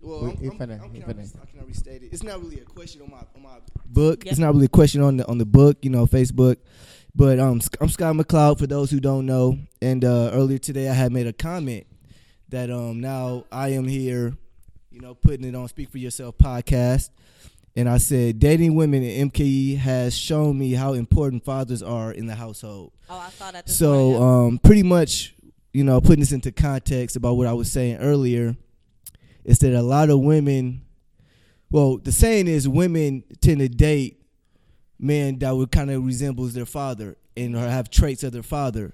[0.00, 2.02] Well, We- I'm, he I'm, finna- I'm, he can I, finna- re- I can restate
[2.02, 2.08] it.
[2.12, 4.24] It's not really a question on my on my book.
[4.24, 4.32] Yep.
[4.32, 6.56] It's not really a question on the on the book, you know, Facebook.
[7.14, 9.58] But um, I'm Scott McCloud for those who don't know.
[9.80, 11.86] And uh, earlier today, I had made a comment
[12.48, 14.34] that um now I am here,
[14.90, 17.10] you know, putting it on Speak for Yourself podcast.
[17.74, 22.26] And I said, dating women in MKE has shown me how important fathers are in
[22.26, 22.92] the household.
[23.08, 23.68] Oh, I saw that.
[23.68, 25.34] So, um, pretty much,
[25.72, 28.56] you know, putting this into context about what I was saying earlier,
[29.44, 30.82] is that a lot of women,
[31.70, 34.22] well, the saying is women tend to date
[34.98, 38.92] men that would kind of resembles their father and or have traits of their father.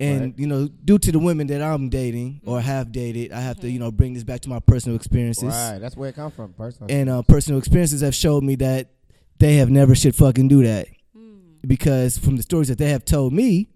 [0.00, 0.34] And Right.
[0.38, 3.70] you know, due to the women that I'm dating or have dated, I have to
[3.70, 5.44] you know bring this back to my personal experiences.
[5.48, 6.94] Right, that's where it come from, personally.
[6.94, 8.90] And uh, personal experiences have showed me that
[9.38, 11.56] they have never should fucking do that Mm.
[11.66, 13.68] because from the stories that they have told me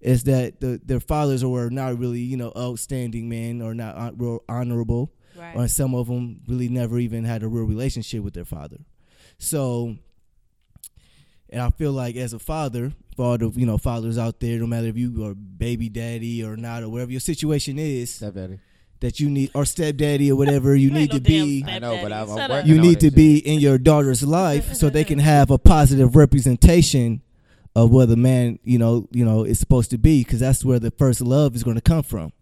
[0.00, 4.14] is that the, their fathers were not really you know outstanding men or not
[4.48, 5.56] honorable Right.
[5.56, 8.78] or some of them really never even had a real relationship with their father.
[9.38, 9.96] So,
[11.48, 14.58] and I feel like as a father, for all the you know fathers out there,
[14.58, 18.58] no matter if you are baby daddy or not, or whatever your situation is, Stepdaddy.
[19.00, 21.62] that you need or stepdaddy or whatever you You need no to be.
[21.66, 22.12] I know, but.
[22.12, 23.14] I'm- I'm working you need this to shit.
[23.14, 27.20] be in your daughter's life so they can have a positive representation
[27.76, 30.78] of what the man you know you know is supposed to be because that's where
[30.78, 32.32] the first love is going to come from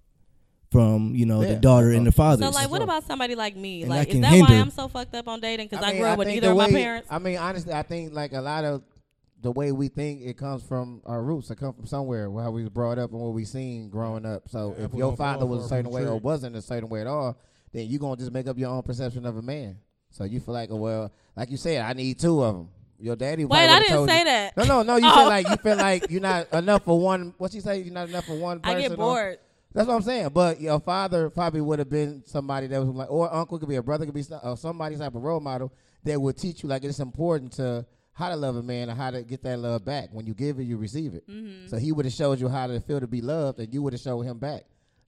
[0.71, 3.83] from you know the daughter and the father So like, what about somebody like me?
[3.83, 4.57] And like, that is can that why.
[4.57, 5.69] I'm so fucked up on dating?
[5.69, 7.09] Because I, mean, grew up with either neither of my parents.
[7.11, 8.83] I mean, honestly, I think like a lot of
[9.41, 11.51] the way we think it comes from our roots.
[11.51, 14.49] It comes from somewhere, how we was brought up and what we seen growing up.
[14.49, 17.07] So Yeah, if your father was a certain way or wasn't a certain way at
[17.07, 17.39] all,
[17.73, 19.79] then you gonna just make up your own perception of a man.
[20.11, 22.69] So you feel like, oh, well, like you said, I need two of them.
[22.99, 23.45] Your daddy.
[23.45, 24.57] Wait, probably I would've didn't told say you- that.
[24.57, 24.97] No, no, no.
[24.97, 25.15] You Oh.
[25.15, 27.33] feel like you feel like you're not enough for one.
[27.39, 27.79] What you say?
[27.81, 28.77] You're not enough for one person.
[28.79, 29.39] I get or- bored.
[29.73, 30.31] that's what I'm saying.
[30.31, 33.77] But your father probably would have been somebody that was like, or uncle could be
[33.77, 35.73] a brother, could be uh, somebody type of role model
[36.03, 37.87] that would teach you like it's important to
[38.19, 40.09] how to love a man and how to get that love back.
[40.11, 41.25] When you give it, you receive it.
[41.31, 41.69] Mm-hmm.
[41.69, 43.93] So he would have showed you how to feel to be loved, and you would
[43.93, 44.65] have showed him back.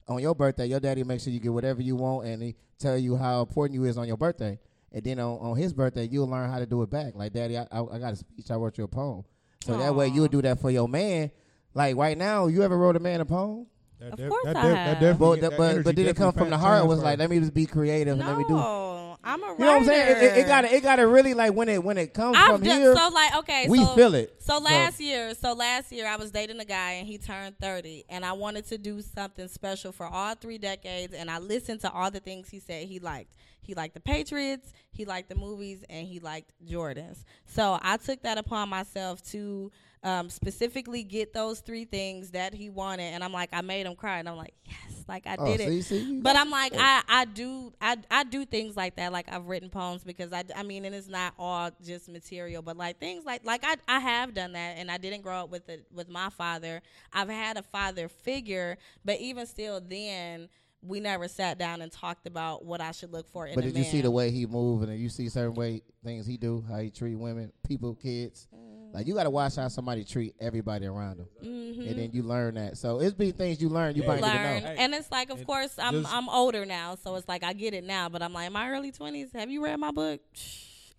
[0.07, 2.97] On your birthday, your daddy makes sure you get whatever you want, and he tell
[2.97, 4.57] you how important you is on your birthday.
[4.93, 7.13] And then on, on his birthday, you'll learn how to do it back.
[7.13, 8.49] Like, daddy, I, I, I got a speech.
[8.49, 9.25] I wrote you a poem.
[9.65, 11.31] So that way you'll do that for your man.
[11.73, 13.67] Like right now, you ever wrote a man a poem?
[14.01, 14.85] That Of def- courk that I def- have.
[14.87, 16.87] that definitely But, get- but, but, did it come from the fa- heart?
[16.87, 18.55] Was like, let me just be creative and let me do.
[18.55, 19.55] No, I'm a writer.
[19.59, 20.17] You know what I'm saying?
[20.17, 22.63] It, it, it gotta it gotta really like when it when it comes I've from
[22.63, 22.95] just, here.
[22.95, 24.35] so like okay, we so, feel it.
[24.39, 27.57] So So- last year, so last year I was dating a guy and he turned
[27.59, 31.81] 30 and I wanted to do something special for all 3 decades and I listened
[31.81, 33.35] to all the things he said he liked.
[33.61, 37.23] He liked the Patriots, he liked the movies and he liked Jordans.
[37.45, 39.71] So I took that upon myself to
[40.03, 43.95] um, specifically get those three things that he wanted and I'm like I made him
[43.95, 45.83] cry and I'm like yes, like I Oh, did it.
[45.83, 49.11] see, But I'm like, I, I do I, I do things like that.
[49.11, 52.77] Like I've written poems because I, I mean, and it's not all just material, but
[52.77, 55.69] like things like like I, I have done that, and I didn't grow up with
[55.69, 56.81] it with my father.
[57.13, 60.49] I've had a father figure, but even still, then
[60.83, 63.77] we never sat down and talked about what I should look for in But did
[63.77, 66.79] you see the way he move and you see certain way things he do, how
[66.79, 68.47] he treat women, people, kids?
[68.93, 71.89] Like you gotta watch how somebody treat everybody around him, Mhm.
[71.89, 72.77] and then you learn that.
[72.77, 73.95] So it's be things you learn.
[73.95, 74.07] You Yeah.
[74.09, 74.33] might learn.
[74.63, 74.67] know.
[74.69, 77.53] Hey, And it's like, of and course, I'm I'm older now, so it's like I
[77.53, 78.09] get it now.
[78.09, 79.29] But I'm like, in my early twenties.
[79.33, 80.19] Have you read my book?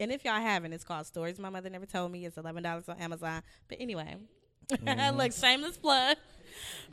[0.01, 2.25] And if y'all haven't, it's called Stories My Mother Never Told Me.
[2.25, 3.43] It's eleven dollars on Amazon.
[3.69, 4.17] But anyway,
[5.15, 6.17] look, shameless plug.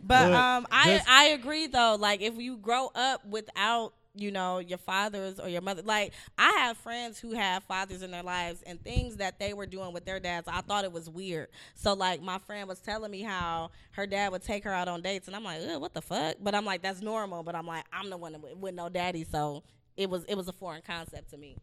[0.03, 1.95] But But um, I I agree though.
[1.99, 6.49] Like if you grow up without you know your fathers or your mother like i
[6.57, 10.03] have friends who have fathers in their lives and things that they were doing with
[10.03, 11.47] their dads i thought it was weird.
[11.75, 15.01] So like my friend was telling me how her dad would take her out on
[15.01, 16.37] dates and i'm like what the fuck?
[16.41, 19.25] But i'm like that's normal but i'm like i'm the one with, with no daddy
[19.29, 19.63] so
[19.95, 21.57] it was it was a foreign concept to me.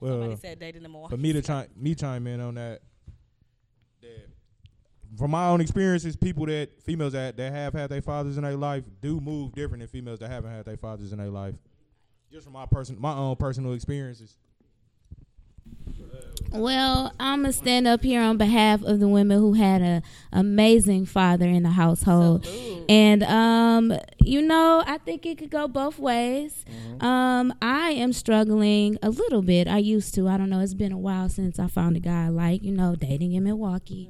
[0.00, 2.80] Well, somebody said dating them more for me to chime me chime in on that,
[4.00, 4.28] that
[5.18, 8.56] from my own experiences, people that females that, that have had their fathers in their
[8.56, 11.54] life do move different than females that haven't had their fathers in their life.
[12.32, 14.36] Just from my person, my own personal experiences.
[16.52, 21.06] Well, I'm gonna stand up here on behalf of the women who had an amazing
[21.06, 22.46] father in the household,
[22.88, 26.64] and um, you know, I think it could go both ways.
[27.00, 29.68] Um, I am struggling a little bit.
[29.68, 30.26] I used to.
[30.28, 30.60] I don't know.
[30.60, 33.44] It's been a while since I found a guy I like you know dating in
[33.44, 34.08] Milwaukee.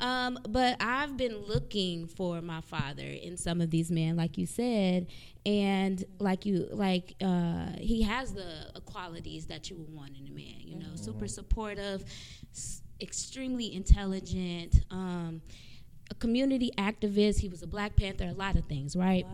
[0.00, 4.46] Um, but I've been looking for my father in some of these men, like you
[4.46, 5.06] said,
[5.46, 10.30] and like you, like uh, he has the qualities that you would want in a
[10.30, 10.60] man.
[10.60, 12.04] You know, super supportive,
[12.52, 15.42] s- extremely intelligent, um,
[16.10, 17.38] a community activist.
[17.40, 19.26] He was a Black Panther, a lot of things, right?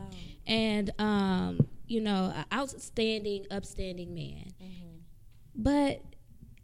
[0.47, 4.53] And um, you know, an outstanding, upstanding man.
[5.55, 6.01] But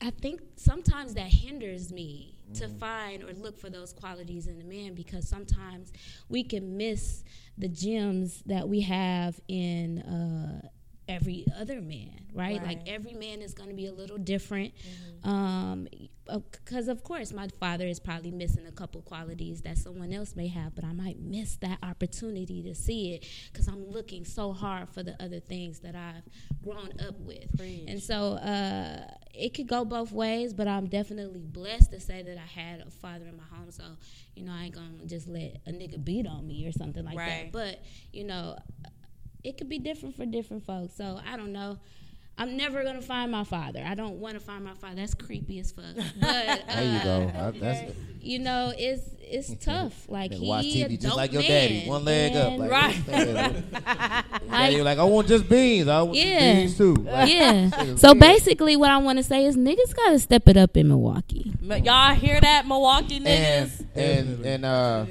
[0.01, 4.65] I think sometimes that hinders me to find or look for those qualities in a
[4.65, 5.93] man because sometimes
[6.29, 7.25] we can miss
[7.59, 10.69] the gems that we have in uh,
[11.09, 12.63] every other man, right?
[12.63, 14.73] Like every man is going to be a little different.
[15.25, 15.89] Um,
[16.27, 20.47] because of course, my father is probably missing a couple qualities that someone else may
[20.47, 24.89] have, but I might miss that opportunity to see it because I'm looking so hard
[24.89, 26.23] for the other things that I've
[26.63, 27.49] grown up with.
[27.89, 29.03] And so uh,
[29.41, 32.91] it could go both ways, but I'm definitely blessed to say that I had a
[32.91, 33.71] father in my home.
[33.71, 33.85] So,
[34.35, 37.19] you know, I ain't gonna just let a nigga beat on me or something like
[37.19, 37.45] Right.
[37.45, 37.53] that.
[37.53, 38.59] But, you know,
[39.43, 40.95] it could be different for different folks.
[40.95, 41.79] So I don't know.
[42.41, 43.85] I'm never gonna find my father.
[43.87, 44.97] I don't want to find my father.
[44.97, 45.85] That's creepy as fuck.
[46.21, 47.33] But uh, There you go.
[47.39, 50.09] Uh, that's you know, it's it's tough.
[50.09, 52.59] Like Better he watch TV just like your man, daddy, one leg up.
[52.59, 54.25] Like, right.
[54.51, 55.89] Daddy was like, I want just beans.
[55.89, 56.63] I want Yeah.
[56.65, 57.03] just beans too.
[57.05, 57.95] Like, yeah.
[57.97, 61.53] So basically, what I want to say is niggas gotta step it up in Milwaukee.
[61.63, 63.85] M- Y'all hear that, Milwaukee and niggas?
[63.95, 65.07] and and uh,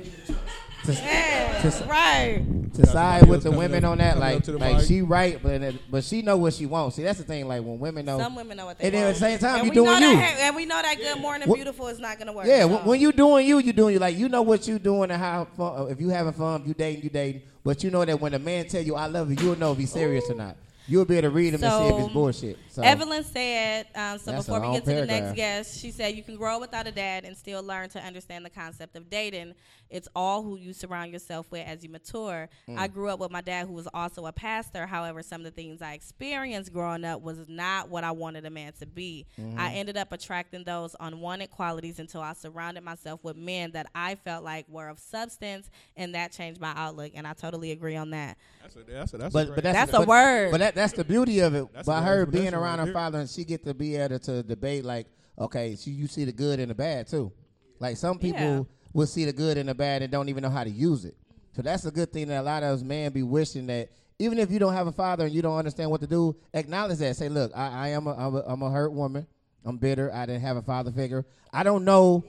[0.85, 2.73] to, Yeah, to, right.
[2.73, 4.85] to side with the women up- on that, like like mic.
[4.87, 6.95] she right, but it, but she know what she wants.
[6.95, 7.47] See, that's the thing.
[7.47, 9.15] Like when women know, Some women know what they and then want.
[9.15, 10.15] at the same time, and you we doing know you.
[10.17, 12.45] That, and we know that good morning What- beautiful is not gonna work.
[12.47, 12.67] Yeah, so.
[12.69, 13.99] when, when you doing you, you doing you.
[13.99, 15.89] Like you know what you doing and how fun.
[15.91, 17.41] If you having fun, if you dating, you dating.
[17.63, 19.77] But you know that when a man tell you I love you, you'll know if
[19.79, 20.55] he's serious or not.
[20.89, 22.57] You'll be able to read him and see if it's bullshit.
[22.69, 25.91] So Evelyn said, um, so That's before we long get to the next guest, she
[25.91, 29.09] said you can grow without a dad and still learn to understand the concept of
[29.09, 29.53] dating.
[29.89, 32.49] It's all who you surround yourself with as you mature.
[32.67, 32.77] Mm.
[32.77, 34.85] I grew up with my dad who was also a pastor.
[34.85, 38.49] However, some of the things I experienced growing up was not what I wanted a
[38.49, 39.25] man to be.
[39.39, 39.59] Mm-hmm.
[39.59, 44.15] I ended up attracting those unwanted qualities until I surrounded myself with men that I
[44.15, 47.11] felt like were of substance, and that changed my outlook.
[47.15, 48.37] And I totally agree on that.
[48.61, 50.51] That's a, that's a, that's But a but great- that's, That's a but, word.
[50.51, 51.67] But that that's the beauty of it.
[51.73, 54.19] That's By her being that's around right her father, and she get to be able
[54.19, 57.31] to debate like, okay, she you see the good and the bad too.
[57.79, 58.63] Like some people Yeah.
[58.93, 61.15] will see the good and the bad and don't even know how to use it.
[61.55, 63.89] So that's a good thing that a lot of us men be wishing that
[64.19, 66.97] even if you don't have a father and you don't understand what to do, acknowledge
[66.99, 67.15] that.
[67.15, 69.25] Say, look, I, I am a, I'm a I'm a hurt woman.
[69.65, 70.11] I'm bitter.
[70.13, 71.25] I didn't have a father figure.
[71.53, 72.23] I don't know.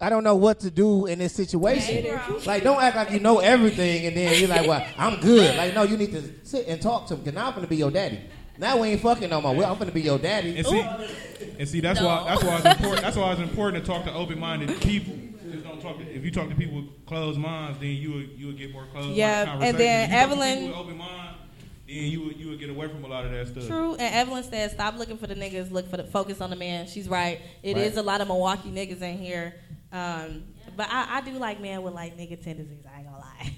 [0.00, 2.04] I don't know what to do in this situation.
[2.44, 5.56] Like, don't act like you know everything and then you're like, well, I'm good.
[5.56, 7.68] Like, no, you need to sit and talk to him because now I'm going to
[7.68, 8.20] be your daddy.
[8.58, 9.54] Now we ain't fucking no more.
[9.54, 10.56] Well, I'm going to be your daddy.
[10.58, 10.80] And see,
[11.58, 13.00] and see that's why that's why it's important.
[13.02, 15.14] That's why it's important to talk to open-minded people.
[15.50, 15.98] Just don't talk.
[15.98, 18.72] To, if you talk to people with closed minds, then you would you would get
[18.72, 19.10] more closed.
[19.16, 19.78] Yeah, and conversations.
[19.78, 21.36] then If you talk to Evelyn- with open mind,
[21.86, 23.66] then you would you would get away from a lot of that stuff.
[23.66, 25.70] True, and Evelyn said, "Stop looking for the niggas.
[25.70, 27.40] Look for the focus on the man." She's right.
[27.62, 27.98] It is Right.
[27.98, 29.54] a lot of Milwaukee niggas in here,
[29.96, 30.44] um,
[30.76, 32.84] but I, I do like men with like nigga tendencies.
[32.92, 33.52] I ain't gonna lie.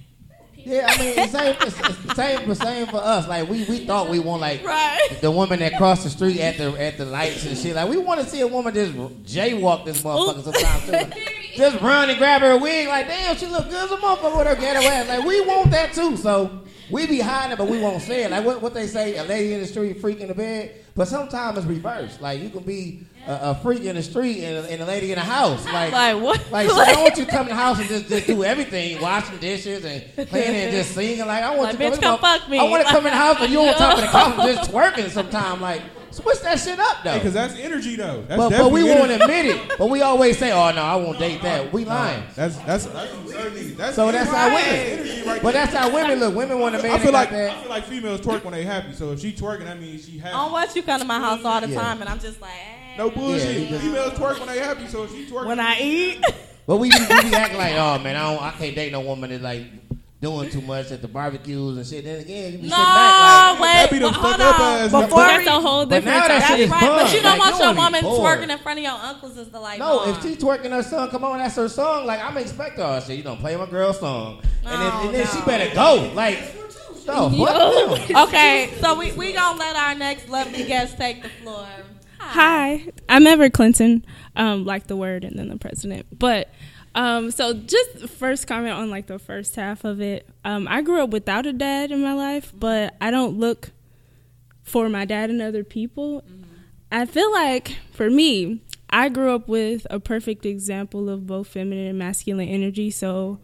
[0.69, 1.99] Yeah, I mean, it's same, it's, it's
[2.47, 3.29] the same, for us.
[3.29, 5.17] Like we, we thought we want like Right.
[5.21, 7.75] the woman that crossed the street at the at the lights and shit.
[7.77, 11.21] Like we want to see a woman just jaywalk this motherfucker sometimes too.
[11.57, 12.87] Just run and grab her wig.
[12.87, 15.09] Like damn, she look good as a motherfucker with her ghetto ass.
[15.09, 16.17] Like we want that too.
[16.17, 18.31] So we be hiding it, but we won't say it.
[18.31, 20.85] Like what what they say, a lady in the street, freak in the bed.
[20.99, 22.21] But sometimes it's reversed.
[22.21, 25.13] Like you can be a, a freak in the street and a, and a lady
[25.13, 25.65] in the house.
[25.67, 26.51] Like Like what?
[26.51, 28.43] like, so I don't want you to come in the house and just, just do
[28.43, 31.25] everything, washing dishes and cleaning and just singing.
[31.25, 32.59] Like, I want Like, you to come come, fuck me.
[32.59, 34.73] I want to come in the house and you on top of the counter just
[34.73, 35.61] twerking sometime.
[35.61, 35.83] Like,
[36.23, 37.15] switch that shit up, though.
[37.15, 38.23] Because that's energy though.
[38.29, 39.79] That's but, but we definitely won't admit it.
[39.79, 41.73] But we always say, oh, no, I won't date that.
[41.73, 42.23] We lying.
[42.35, 45.27] That's that's that's, that's, that's So that's how women.
[45.27, 45.65] right But there.
[45.65, 46.35] that's how women look.
[46.35, 48.65] Women want a man I feel like got I feel like females twerk when they
[48.65, 48.93] happy.
[48.93, 50.35] So if she twerking, that means she happy.
[50.35, 51.81] I don't want you come to my house all the Yeah.
[51.81, 52.51] time, and I'm just like,
[52.97, 53.71] no bullshit.
[53.71, 54.87] Yeah, females twerk when they happy.
[54.89, 56.25] So if she twerking, when I eat.
[56.67, 59.01] But we, be- we be acting like, oh, man, I, don't, I can't date no
[59.01, 59.63] woman that's like
[60.21, 62.05] doing too much at the barbecues and shit.
[62.05, 64.61] Then again, you be no, sitting back like, wait, That be them well, hold up
[64.61, 64.79] on.
[64.79, 65.39] ass Before niggas.
[65.39, 67.39] we, That's a whole But now that shit is That's right, but you don't Like,
[67.39, 68.39] want your wanna woman bored.
[68.41, 70.11] twerking in front of your uncles is the like No, nah.
[70.11, 72.07] if she twerking her song, come on, that's her song.
[72.07, 73.01] Like I'm expecting her.
[73.01, 76.11] Say you don't play my girl's song, and, then, and then she better go.
[76.15, 76.39] Like,
[77.07, 78.11] no, fuck.
[78.29, 81.67] Okay, so we we gonna let our next lovely guest take the floor.
[82.19, 84.05] Hi, I'm Ever Clinton,
[84.37, 86.07] um, like the word and then the president.
[86.19, 86.51] But
[86.95, 90.29] um, so just first comment on like the first half of it.
[90.45, 93.71] Um, I grew up without a dad in my life, but I don't look
[94.63, 96.25] for my dad and other people.
[96.91, 101.89] I feel like for me, I grew up with a perfect example of both feminine
[101.89, 102.91] and masculine energy.
[102.91, 103.39] So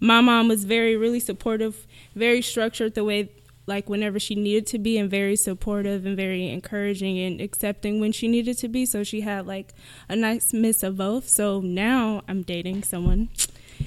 [0.00, 3.30] my mom was very really supportive, very structured the way
[3.66, 8.12] like whenever she needed to be and very supportive and very encouraging and accepting when
[8.12, 8.84] she needed to be.
[8.86, 9.72] So she had like
[10.08, 11.28] a nice mix of both.
[11.28, 13.30] So now I'm dating someone.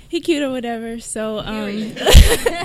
[0.10, 1.00] He cute or whatever.
[1.00, 2.00] So um She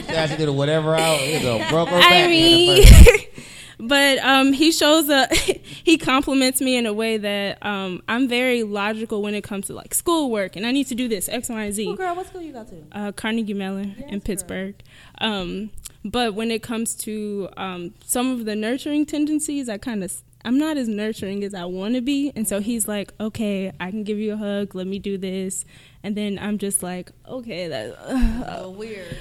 [0.08, 1.26] actually did a whatever out.
[1.26, 2.12] You go, broke her back.
[2.12, 2.84] I mean,
[3.82, 8.62] but um, he shows a he compliments me in a way that um, I'm very
[8.62, 11.62] logical when it comes to like schoolwork, and I need to do this X, Y,
[11.62, 11.88] and Z.
[11.88, 12.84] Oh, girl, what school you go to?
[12.92, 14.76] Uh, Carnegie Mellon in Pittsburgh.
[15.18, 15.70] Um,
[16.04, 20.12] but when it comes to um, some of the nurturing tendencies, I kind of
[20.44, 23.90] I'm not as nurturing as I want to be, and so he's like, "Okay, I
[23.90, 24.74] can give you a hug.
[24.74, 25.64] Let me do this,"
[26.02, 27.96] and then I'm just like, "Okay, that."
[28.48, 29.16] Oh, weird.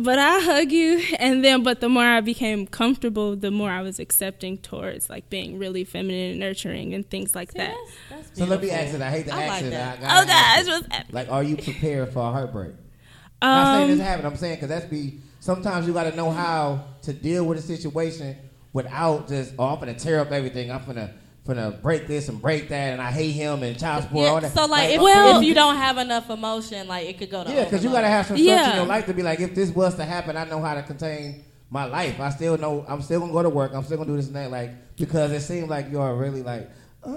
[0.00, 3.82] but I hug you, and then but the more I became comfortable, the more I
[3.82, 7.76] was accepting towards like being really feminine and nurturing and things like that.
[8.10, 9.00] That's, that's so let me ask it.
[9.00, 9.70] I hate to I ask like it.
[9.70, 9.98] that.
[10.02, 10.90] I Oh gosh, ask it.
[10.90, 12.72] what's Like, are you prepared for a heartbreak?
[13.42, 14.26] I'm not saying this um, happen.
[14.26, 17.62] I'm saying because that's be sometimes you got to know how to deal with a
[17.62, 18.34] situation
[18.72, 20.72] without just oh I'm gonna tear up everything.
[20.72, 21.12] I'm gonna
[21.46, 24.26] gonna break this and break that, and I hate him and child support.
[24.28, 24.52] all Yeah, that.
[24.54, 27.50] so like, if, Well- if you don't have enough emotion, like it could go to
[27.50, 28.54] Yeah, because you gotta have some Yeah.
[28.62, 30.74] structure in your life to be like, if this was to happen, I know how
[30.74, 32.18] to contain my life.
[32.18, 33.72] I still know I'm still gonna go to work.
[33.74, 34.50] I'm still gonna do this and that.
[34.50, 36.70] Like because it seems like you're really like,
[37.04, 37.10] uh,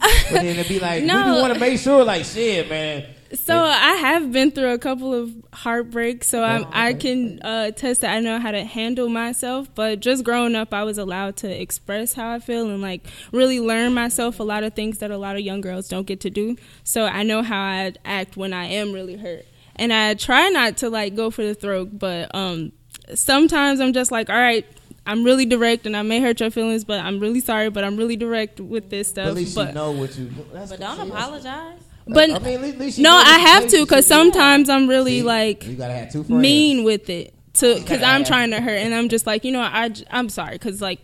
[0.00, 1.32] but then it'd be like, No.
[1.34, 3.04] we want to make sure, like, shit, man.
[3.32, 8.00] So I have been through a couple of heartbreaks, so I'm, I can uh, attest
[8.00, 9.72] that I know how to handle myself.
[9.74, 13.60] But just growing up, I was allowed to express how I feel and like really
[13.60, 16.30] learn myself a lot of things that a lot of young girls don't get to
[16.30, 16.56] do.
[16.82, 20.76] So I know how I act when I am really hurt, and I try not
[20.78, 21.90] to like go for the throat.
[21.98, 22.72] But um,
[23.14, 24.66] sometimes I'm just like, all right.
[25.06, 27.70] I'm really direct, and I may hurt your feelings, but I'm really sorry.
[27.70, 29.28] But I'm really direct with this But stuff.
[29.28, 30.30] at least but you know what you.
[30.52, 31.80] That's But don't apologize.
[32.06, 34.88] But I mean, at least- at least no, I have to because should- sometimes I'm
[34.88, 38.60] really See, like you gotta have two mean with it to because I'm trying to
[38.60, 41.00] hurt and I'm just like you know I j- I'm sorry because like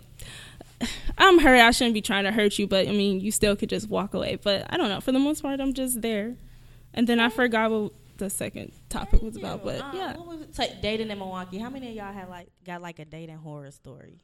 [1.18, 3.70] I'm hurt I shouldn't be trying to hurt you but I mean you still could
[3.70, 4.38] just walk away.
[4.42, 6.34] But I don't know for the most part I'm just there.
[6.94, 10.16] And then I forgot what the second topic was about but Uh, yeah.
[10.16, 10.54] what was it?
[10.54, 11.58] Take dating in Milwaukee.
[11.58, 14.20] How many of y'all had like got like a dating horror story?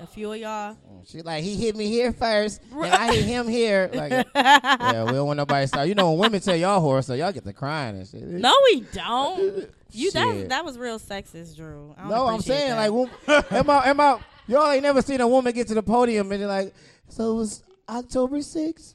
[0.00, 0.74] A few of y'all.
[0.90, 3.90] Mm, she like he hit me here first, and I hit him here.
[3.94, 5.88] Like, yeah, we don't want nobody to start.
[5.88, 8.22] You know, when women tell y'all horror, so y'all get to crying and shit.
[8.22, 9.68] No, we don't.
[9.90, 11.94] You that that was real sexist, Drew.
[11.98, 12.76] I don't No, I'm saying that.
[12.76, 13.10] like, wom-
[13.50, 14.18] am I, am I,
[14.48, 16.72] y'all ain't never seen a woman get to the podium and they're like,
[17.08, 18.94] so it was October 6th,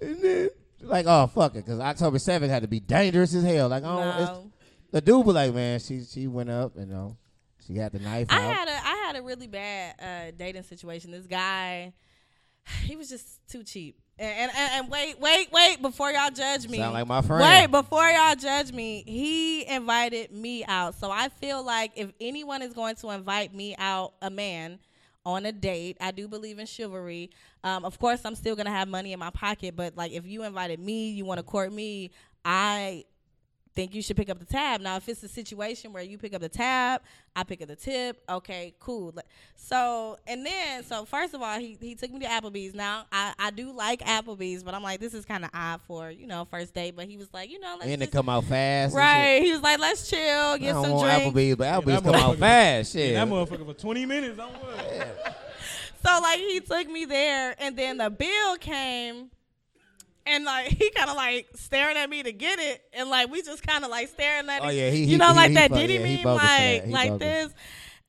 [0.00, 0.50] and then
[0.82, 3.68] like, oh fuck it, because October 7th had to be dangerous as hell.
[3.68, 4.50] Like, oh, No.
[4.92, 7.16] the dude was like, man, she she went up, you know,
[7.70, 8.42] she got the knife I out.
[8.42, 11.10] had a I had a really bad uh, dating situation.
[11.12, 11.92] This guy,
[12.84, 13.96] he was just too cheap.
[14.18, 15.80] And, and and wait, wait, wait!
[15.80, 17.42] Before y'all judge me, Sound like my friend.
[17.42, 20.94] Wait, before y'all judge me, he invited me out.
[20.94, 24.78] So I feel like if anyone is going to invite me out, a man
[25.24, 27.30] on a date, I do believe in chivalry.
[27.64, 30.42] Um, of course, I'm still gonna have money in my pocket, but like if you
[30.42, 32.10] invited me, you want to court me,
[32.44, 33.04] I
[33.74, 34.80] think you should pick up the tab.
[34.80, 37.02] Now, if it's a situation where you pick up the tab,
[37.36, 38.22] I pick up the tip.
[38.28, 39.14] Okay, cool.
[39.56, 42.74] So, and then, so first of all, he, he took me to Applebee's.
[42.74, 46.10] Now, I, I do like Applebee's, but I'm like, this is kind of odd for,
[46.10, 46.96] you know, first date.
[46.96, 48.94] But he was like, you know, let's and it come out fast.
[48.94, 49.40] right.
[49.42, 50.60] He was like, let's chill, shit.
[50.62, 51.36] get I don't some want drinks.
[51.36, 52.92] Applebee's, but Applebee's that come out motherfucker- fast.
[52.92, 53.14] Shit.
[53.14, 54.38] That motherfucker for 20 minutes.
[54.40, 55.36] I'm what?
[56.04, 59.30] So like he took me there, and then the bill came,
[60.26, 63.42] and like he kind of like staring at me to get it, and like we
[63.42, 64.74] just kind of like staring at Oh, it.
[64.74, 66.88] yeah, he- you he- know, he- like that Diddy yeah, he meme, bogus for that.
[66.88, 67.46] like like bogus.
[67.46, 67.54] this.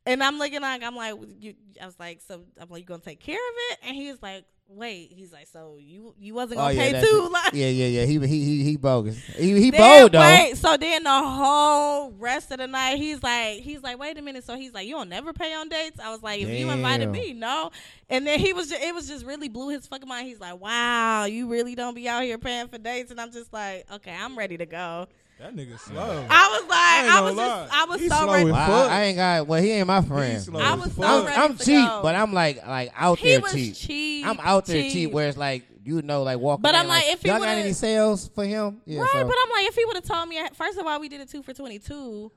[0.06, 1.54] And I'm looking like I'm like you.
[1.82, 3.80] I was like, so I'm like, you gonna take care of it?
[3.88, 5.12] And he was like, wait.
[5.12, 7.30] He's like, so you you wasn't Oh gonna yeah, pay too?
[7.32, 8.06] Like, yeah, yeah, yeah.
[8.06, 9.18] He he he he bogus.
[9.36, 10.20] He he then, bold though.
[10.20, 14.22] Wait, so then the whole rest of the night, he's like, he's like, wait a
[14.22, 14.44] minute.
[14.44, 16.00] So he's like, you don't never pay on dates.
[16.00, 17.72] I was like, if you invited me, no.
[18.10, 20.28] And then he was, just, it was just really blew his fucking mind.
[20.28, 23.12] He's like, wow, you really don't be out here paying for dates.
[23.12, 25.08] And I'm just like, okay, I'm ready to go.
[25.42, 26.26] That nigga slow.
[26.30, 27.48] I was like, I I, gonna was lie.
[27.64, 28.46] just, I was He so slow ready.
[28.50, 28.90] as Well.
[28.90, 29.48] I, I ain't got.
[29.48, 30.42] Well, he ain't my friend.
[30.42, 31.04] slow I as was fuck.
[31.04, 32.00] so I'm, ready I'm to cheap, go.
[32.04, 33.76] but I'm like like out He there was cheap.
[33.76, 34.92] cheap, I'm out there cheap.
[34.94, 35.12] cheap.
[35.12, 36.62] where it's like you know, like walking.
[36.62, 38.82] But I'm like, if he y'all got would've- any sales for him?
[38.86, 41.00] Yeah, right, so- but I'm like, if he would have told me, first of all,
[41.00, 42.32] we did a two for 22.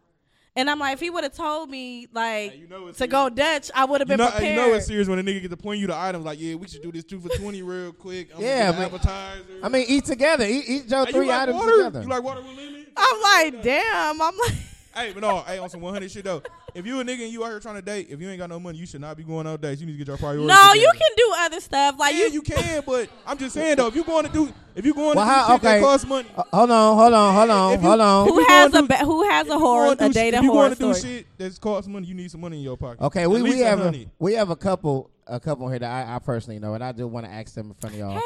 [0.56, 3.06] And I'm like, if he would have told me, like, Hey, you know it's to
[3.08, 4.54] go Dutch, I would have You been know, prepared.
[4.54, 6.54] you know it's serious when a nigga get to point you the items like, yeah,
[6.54, 8.28] we should do this two for twenty real quick.
[8.34, 8.90] I'm Yeah, gonna man.
[8.92, 9.42] get an appetizer.
[9.64, 10.44] I mean, eat together.
[10.46, 11.76] Eat, eat your Hey, three you like items water?
[11.76, 12.02] together.
[12.02, 12.83] You like water with lemon?
[12.96, 13.20] I'm
[13.52, 14.20] like, damn.
[14.20, 14.52] I'm like,
[14.94, 16.40] Hey, but no, hey, on some 100 shit though.
[16.72, 18.48] If you a nigga and you out here trying to date, if you ain't got
[18.48, 19.80] no money, you should not be going on dates.
[19.80, 20.46] You need to get your priorities.
[20.46, 21.96] no, you can do other stuff.
[21.98, 24.52] Like Yeah, you, you can, but I'm just saying though, if you going to do,
[24.76, 25.80] if you going Well, to do how- shit okay.
[25.80, 28.28] that costs money, Uh, hold on, hold on, hold on, you- hold on.
[28.28, 30.06] who has gonna a do- ba- who has a if you horror, going to a
[30.08, 32.40] do shit- dating if you going to do shit that costs money, you need some
[32.40, 33.00] money in your pocket.
[33.02, 36.14] Okay, At we, we have a, we have a couple a couple here that I,
[36.14, 38.12] I personally know, and I do want to ask them in front of y'all.
[38.12, 38.20] Hey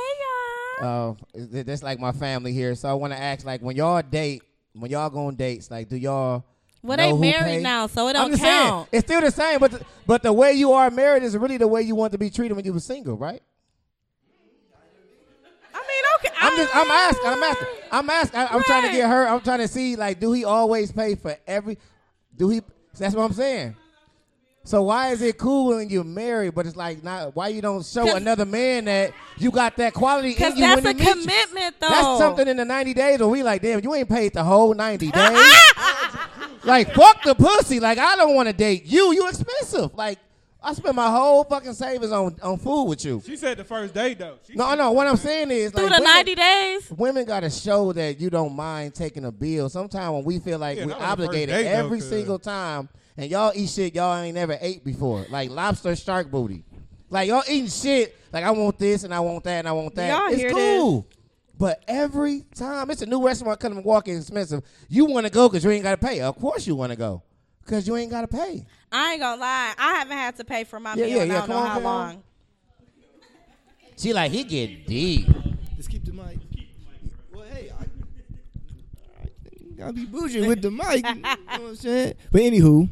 [0.83, 1.15] y'all.
[1.35, 4.03] Uh, it- that's like my family here, so I want to ask like when y'all
[4.03, 4.43] date,
[4.81, 6.45] when y'all go on dates, like do y'all?
[6.83, 8.89] well, they married now, so it I'm don't saying, count.
[8.93, 11.67] it's still the same, but the, but the way you are married is really the
[11.67, 13.43] way you want to be treated when you were single, right?
[15.75, 16.35] I mean, okay.
[16.41, 18.41] I'm just I'm asking, I'm asking, I'm asking.
[18.41, 19.29] I'm trying to get her.
[19.29, 21.79] I'm trying to see like, do he always pay for every?
[22.37, 22.63] Do he?
[22.99, 23.77] That's what I'm saying.
[24.69, 27.35] So why is it cool when you're married, but it's like not?
[27.35, 30.83] Why you don't show another man that you got that quality in Because you that's
[30.85, 31.23] when a he meet you?
[31.23, 31.89] commitment, though.
[31.89, 34.75] That's something in the 90 days where we like, damn, you ain't paid the whole
[34.75, 35.39] 90 days.
[36.65, 37.81] like, fuck the pussy.
[37.81, 39.15] Like, I don't want to date you.
[39.15, 39.95] You expensive.
[39.95, 40.19] Like,
[40.63, 43.23] I spent my whole fucking savings on on food with you.
[43.25, 44.37] She said the first day though.
[44.47, 44.91] She No, no.
[44.91, 46.91] What I'm saying is, Through like, the women- 90 days?
[46.91, 49.71] Women got to show that you don't mind taking a bill.
[49.71, 51.99] Sometimes when we feel like Yeah, we're that was the first obligated date, though, every
[52.01, 52.09] cuz.
[52.11, 52.89] single time,
[53.19, 56.65] and y'all eat shit y'all ain't never ate before, like lobster shark booty.
[57.11, 59.95] Like y'all eating shit, like I want this and I want that and I want
[59.97, 60.09] that.
[60.19, 61.07] Y'all it's hear cool.
[61.59, 65.49] But every time it's a new restaurant coming and walking expensive, you want to go
[65.49, 66.21] because you ain't got to pay.
[66.21, 67.23] Of course you want to go
[67.65, 68.65] because you ain't got to pay.
[68.93, 69.75] I ain't gonna lie.
[69.77, 71.39] I haven't had to pay for my Yeah, meal yeah, in I yeah.
[71.41, 71.85] don't Come know on, how Cam.
[71.85, 72.23] long.
[73.97, 75.27] She like he get deep.
[75.77, 76.39] Just keep the mic.
[77.33, 77.83] Well, hey, I,
[79.23, 79.27] I
[79.77, 81.05] gotta be bougie with the mic.
[81.05, 82.15] You know what I'm saying?
[82.31, 82.89] But anywho,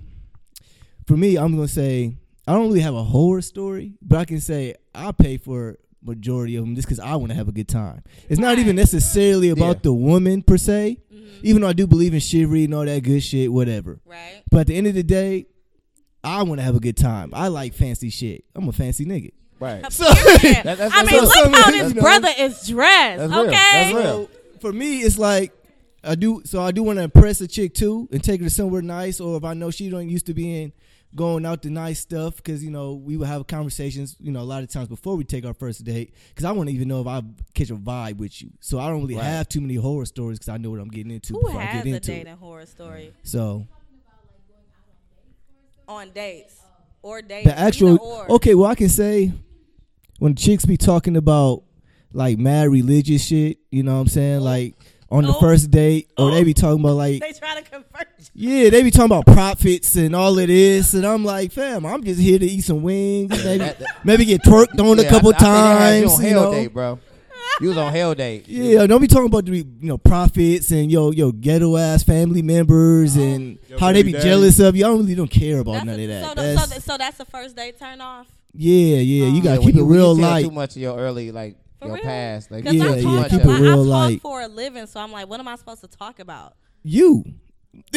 [1.07, 4.41] for me, I'm gonna say I don't really have a horror story, but I can
[4.41, 7.69] say I pay for majority of them just because I want to have a good
[7.69, 8.03] time.
[8.29, 9.81] It's not even necessarily about Yeah.
[9.85, 11.27] the woman per se, mm-hmm.
[11.43, 13.99] even though I do believe in chivalry and all that good shit, whatever.
[14.05, 14.43] Right.
[14.51, 15.47] But at the end of the day,
[16.23, 17.31] I want to have a good time.
[17.35, 18.45] I like fancy shit.
[18.55, 19.31] I'm a fancy nigga.
[19.59, 19.85] Right.
[19.93, 21.23] So, That- that's- I mean, real.
[21.25, 22.03] look how That's this real.
[22.03, 23.19] brother is dressed.
[23.19, 23.41] That's real.
[23.41, 23.51] okay.
[23.73, 24.27] That's real.
[24.27, 24.31] So
[24.61, 25.53] for me, it's like
[26.05, 26.43] I do.
[26.45, 29.19] So I do want to impress a chick too, and take her to somewhere nice.
[29.19, 30.73] Or if I know she don't used to being
[31.17, 34.17] going out to nice stuff, because you know we would have conversations.
[34.21, 36.69] You know, a lot of times before we take our first date, because I want
[36.69, 37.23] to even know if I
[37.55, 38.51] catch a vibe with you.
[38.61, 39.25] So I don't really Right.
[39.25, 41.65] have too many horror stories because I know what I'm getting into Who before I
[41.65, 42.39] has get a into dating it.
[42.39, 43.67] horror story So
[45.89, 46.61] on dates
[47.03, 47.47] or dates?
[47.49, 48.31] the actual or.
[48.33, 49.33] okay, well I can say
[50.19, 51.63] when chicks be talking about
[52.13, 54.75] like mad religious shit, you know what I'm saying, like
[55.11, 55.41] on the Oh.
[55.41, 56.61] first date, or they be oh.
[56.61, 58.51] talking about like They try to convert you.
[58.63, 62.03] Yeah, they be talking about prophets and all of this, and I'm like, fam, I'm
[62.05, 65.09] just here to eat some wings, maybe, that- that- maybe get twerked on Yeah, a
[65.09, 66.13] couple I, I think they had you times.
[66.19, 66.53] on You hell know?
[66.53, 66.99] date, bro.
[67.59, 68.47] You was on hell date.
[68.49, 72.43] Yeah, don't be talking about the you know prophets and yo yo ghetto ass family
[72.43, 74.25] members oh, and Yo, how they be daddy.
[74.25, 74.85] jealous of you.
[74.85, 76.25] I don't really don't care about That's none a- of that.
[76.29, 78.27] So, That's, so, the, so that's the first date turn off.
[78.53, 80.45] yeah, yeah, you oh, gotta Yeah, keep you- it real tell light.
[80.45, 82.05] Too much of your early like For your real?
[82.05, 82.51] past.
[82.51, 84.13] Like, Because Yeah, I yeah, talk, keep I, it real I light.
[84.15, 86.55] talk for a living, so I'm like, what am I supposed to talk about?
[86.83, 87.25] You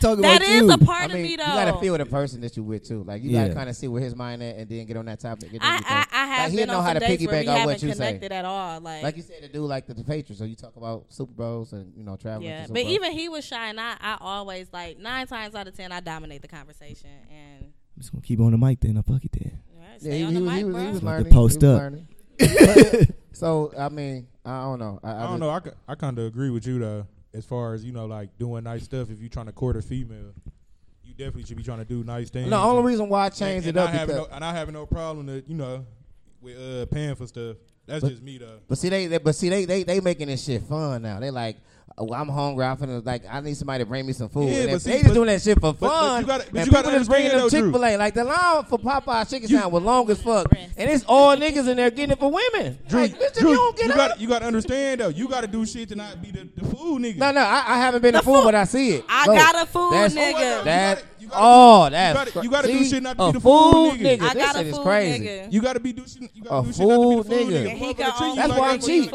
[0.00, 0.72] talk about That is you.
[0.72, 3.04] a part I of me me you gotta feel the person that you with too.
[3.04, 3.42] Like you Yeah.
[3.42, 5.50] gotta kind of see where his mind at, and then get on that topic.
[5.60, 7.46] I, I, I have like, he'll been know on how some to dates where we
[7.46, 7.94] piggyback on haven't what you say.
[7.94, 8.80] connected at all.
[8.80, 10.40] Like, Like you said, to do like the, the Patriots.
[10.40, 12.48] So you talk about Super Bowls and you know traveling.
[12.50, 12.86] yeah, but Bowls.
[12.92, 16.00] even he was shy, and I, I always like nine times out of ten, I
[16.00, 18.96] dominate the conversation, and I'm just gonna keep on the mic then.
[18.98, 19.60] I fuck it then.
[19.76, 20.80] all right, yeah, stay he, on the was, mic, he bro.
[20.80, 21.32] he was About to learning.
[21.32, 23.08] post he was up.
[23.32, 25.00] so I mean, I don't know.
[25.02, 25.50] I, I, I don't know.
[25.50, 28.64] I, I kind of agree with you though, as far as you know, like doing
[28.64, 29.10] nice stuff.
[29.10, 30.34] If you're trying to court a female,
[31.04, 32.50] you definitely should be trying to do nice things.
[32.50, 34.44] The only and- reason why I and- changed and it up having because, no, and
[34.44, 35.84] I having no problem to you know
[36.40, 37.56] with uh, paying for stuff.
[37.86, 38.58] That's But- just me though.
[38.68, 41.20] but see they, they but see they, they they making this shit fun now.
[41.20, 41.56] They like.
[41.98, 42.64] Oh, I'm hungry.
[42.64, 43.22] I'm finna like.
[43.30, 44.48] I need somebody to bring me some food.
[44.48, 46.20] Yeah, And but see, they just but- doing that shit for but fun.
[46.22, 47.96] you gotta- but and you people just bringing them Chick Fil A.
[47.98, 50.46] Like the line for Popeye Chicken You- Sound was long as fuck,
[50.78, 52.78] and it's all niggas in there getting it for women.
[52.88, 53.96] Drew, like, bitch, if Drew, you don't get you up.
[53.98, 55.08] got you got to understand though.
[55.08, 57.16] You got to do shit to not be the, the fool nigga.
[57.16, 59.04] No, no, I, I haven't been a fool, but I see it.
[59.06, 60.60] I So, got a fool that's- nigga.
[60.60, 63.26] Oh, that You gotta- oh, you that's gotta- you gotta do shit not to a
[63.28, 64.22] be the fool fool nigga.
[64.22, 65.24] I This shit is crazy.
[65.24, 65.52] nigga.
[65.52, 66.30] You got to be do shit.
[66.34, 67.64] You A got to do shit not to be fool the fool nigga.
[67.64, 67.70] nigga.
[67.76, 69.10] he got treat all you That's why I'm cheap.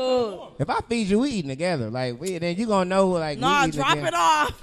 [0.60, 1.90] If I feed you, we eating together.
[1.90, 4.08] Like we, then you gonna know like Nah, we eating drop together.
[4.08, 4.62] it off.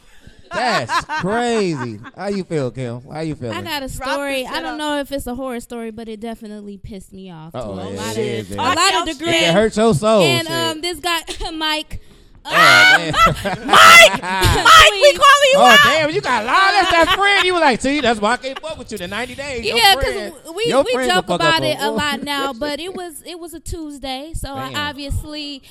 [0.53, 1.99] That's crazy.
[2.15, 3.01] How you feel, Kim?
[3.11, 3.57] How you feeling?
[3.57, 4.45] I got a story.
[4.47, 4.79] I don't up.
[4.79, 7.91] know if it's a horror story, but it definitely pissed me off to Uh-oh, a
[7.93, 9.35] yeah, lot it of is, a lot of your degrees.
[9.43, 10.23] it hurts your soul.
[10.23, 11.21] and um, this guy,
[11.55, 12.03] Mike.
[12.45, 13.13] Oh, Um, damn.
[13.67, 15.79] Mike, Mike, we calling you oh out.
[15.85, 16.55] damn, you got a lot.
[16.73, 17.45] That's that friend.
[17.45, 18.99] You were like, see, that's why I can't fuck with you.
[18.99, 19.65] The ninety days.
[19.65, 22.81] Yeah, because we, your we joke will fuck up about it a lot now, but
[22.81, 24.75] it was it was a Tuesday, so Damn.
[24.77, 25.63] I obviously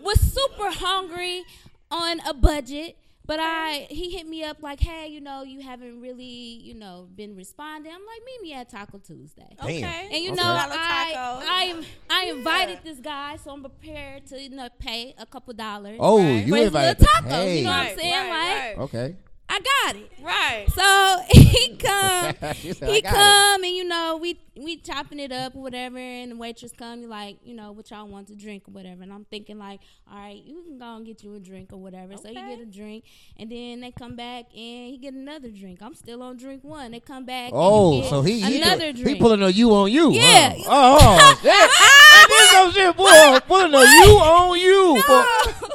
[0.00, 1.44] was super hungry
[1.90, 2.96] on a budget.
[3.28, 7.06] But I he hit me up like, hey, you know, you haven't really, you know,
[7.14, 7.92] been responding.
[7.92, 9.54] I'm like, meet me at Taco Tuesday.
[9.58, 9.66] Damn.
[9.66, 10.08] Okay.
[10.10, 10.36] And you Okay.
[10.40, 11.42] know, Dollar I tacos.
[11.46, 15.98] I I invited this guy, so I'm prepared to you know pay a couple dollars.
[16.00, 16.44] Oh, Right.
[16.46, 17.30] you for his invited little the- tacos.
[17.30, 17.58] Hey.
[17.58, 18.30] You know what I'm saying?
[18.30, 19.16] right, like, Okay.
[19.48, 20.12] I got it.
[20.22, 20.66] Right.
[20.74, 25.32] So he come, said, he got it." come, and you know we we chopping it
[25.32, 28.34] up or whatever, and the waitress come, you like, you know, what y'all want to
[28.34, 29.80] drink or whatever, and I'm thinking like,
[30.10, 32.16] all right, you can go and get you a drink or whatever.
[32.16, 33.04] So you get a drink,
[33.36, 35.80] and then they come back and he get another drink.
[35.82, 36.90] I'm still on drink one.
[36.90, 37.50] They come back.
[37.54, 39.20] Oh, and he oh, get so he he, another he drink.
[39.20, 40.12] pulling a you on you.
[40.12, 40.54] Yeah.
[40.56, 40.64] Huh?
[40.66, 41.52] Oh, oh shit.
[41.52, 42.26] Ah, ah,
[42.72, 43.38] shit, boy.
[43.46, 44.94] Pulling a you on you.
[45.08, 45.26] No.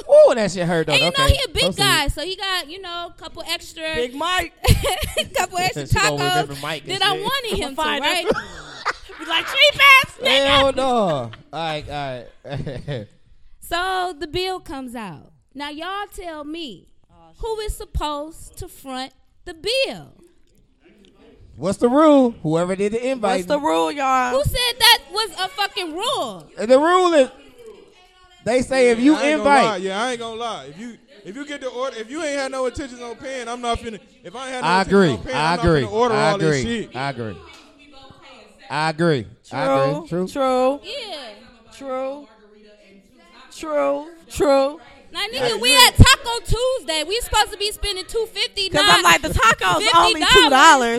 [0.07, 0.93] Oh, that shit hurt though.
[0.93, 1.21] and you okay.
[1.21, 1.77] know he a big Proceed.
[1.77, 4.53] guy, so he got you know a couple extra, Big Mike.
[5.35, 8.25] couple extra She gonna remember tacos Mike and that I wanted him to, right?
[9.19, 10.45] Be like cheap ass nigga.
[10.47, 10.85] Hell no.
[10.85, 13.07] All right, all right.
[13.59, 15.31] So the bill comes out.
[15.53, 19.13] Now y'all tell me oh, who is supposed to front
[19.45, 20.22] the bill?
[21.55, 22.31] What's the rule?
[22.41, 23.37] Whoever did the invite.
[23.37, 24.31] What's the rule, y'all?
[24.35, 26.49] Who said that was a fucking rule?
[26.57, 27.29] Uh, the rule is
[28.43, 29.59] they say if you I ain't gonna lie.
[29.61, 29.81] invite.
[29.81, 30.65] Yeah, I ain't gonna lie.
[30.65, 33.47] If you if you get the order, if you ain't had no intentions on paying,
[33.47, 33.99] I'm not finna.
[34.23, 35.09] If I ain't had no I intentions agree.
[35.11, 35.81] on paying, I I'm agree.
[35.81, 36.83] not finna order I all this agree.
[36.83, 36.95] shit.
[36.95, 37.37] I agree.
[38.69, 39.27] I agree.
[39.51, 40.07] I agree.
[40.09, 40.27] True.
[40.27, 40.79] True.
[40.83, 41.29] Yeah.
[41.77, 42.27] True.
[43.55, 44.07] True.
[44.29, 44.79] True.
[45.13, 47.03] Now, nigga, we at Taco Tuesday.
[47.07, 48.67] We supposed to be spending two fifty.
[48.69, 50.49] Because I'm like, the tacos only $2.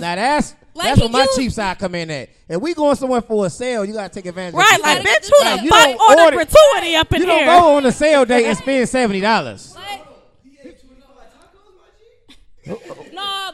[0.01, 2.29] Now that's Like, that's where my you- cheap side come in at.
[2.49, 4.55] If we going somewhere for a sale, you gotta take advantage.
[4.55, 5.15] Right, of the like, sale.
[5.17, 7.45] bitch, who Like, the you fuck don't ordered gratuity up in You here?
[7.47, 9.77] don't go on a sale day and spend seventy dollars.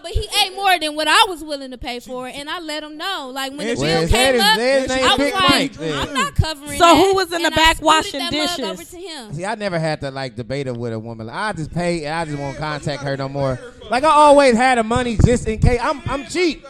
[0.01, 2.48] No, but he ate more than what I was willing to pay for, it, and
[2.48, 3.30] I let him know.
[3.32, 5.80] Like when the bill came up, I was like, Mike.
[5.80, 6.78] I'm not covering.
[6.78, 6.96] So that.
[6.96, 8.64] who was in the And I back scooted washing that mug dishes?
[8.64, 9.34] Over to him.
[9.34, 11.28] See, I never had to like debate it with a woman.
[11.28, 13.59] I just pay and I just won't contact her no more.
[13.90, 15.80] Like I always had the money just in case.
[15.82, 16.64] I'm I'm cheap.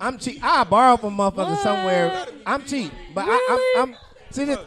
[0.00, 0.40] I'm cheap.
[0.42, 2.26] I borrow from motherfuckers somewhere.
[2.46, 3.96] I'm cheap, but I, I'm, I'm
[4.30, 4.58] see this.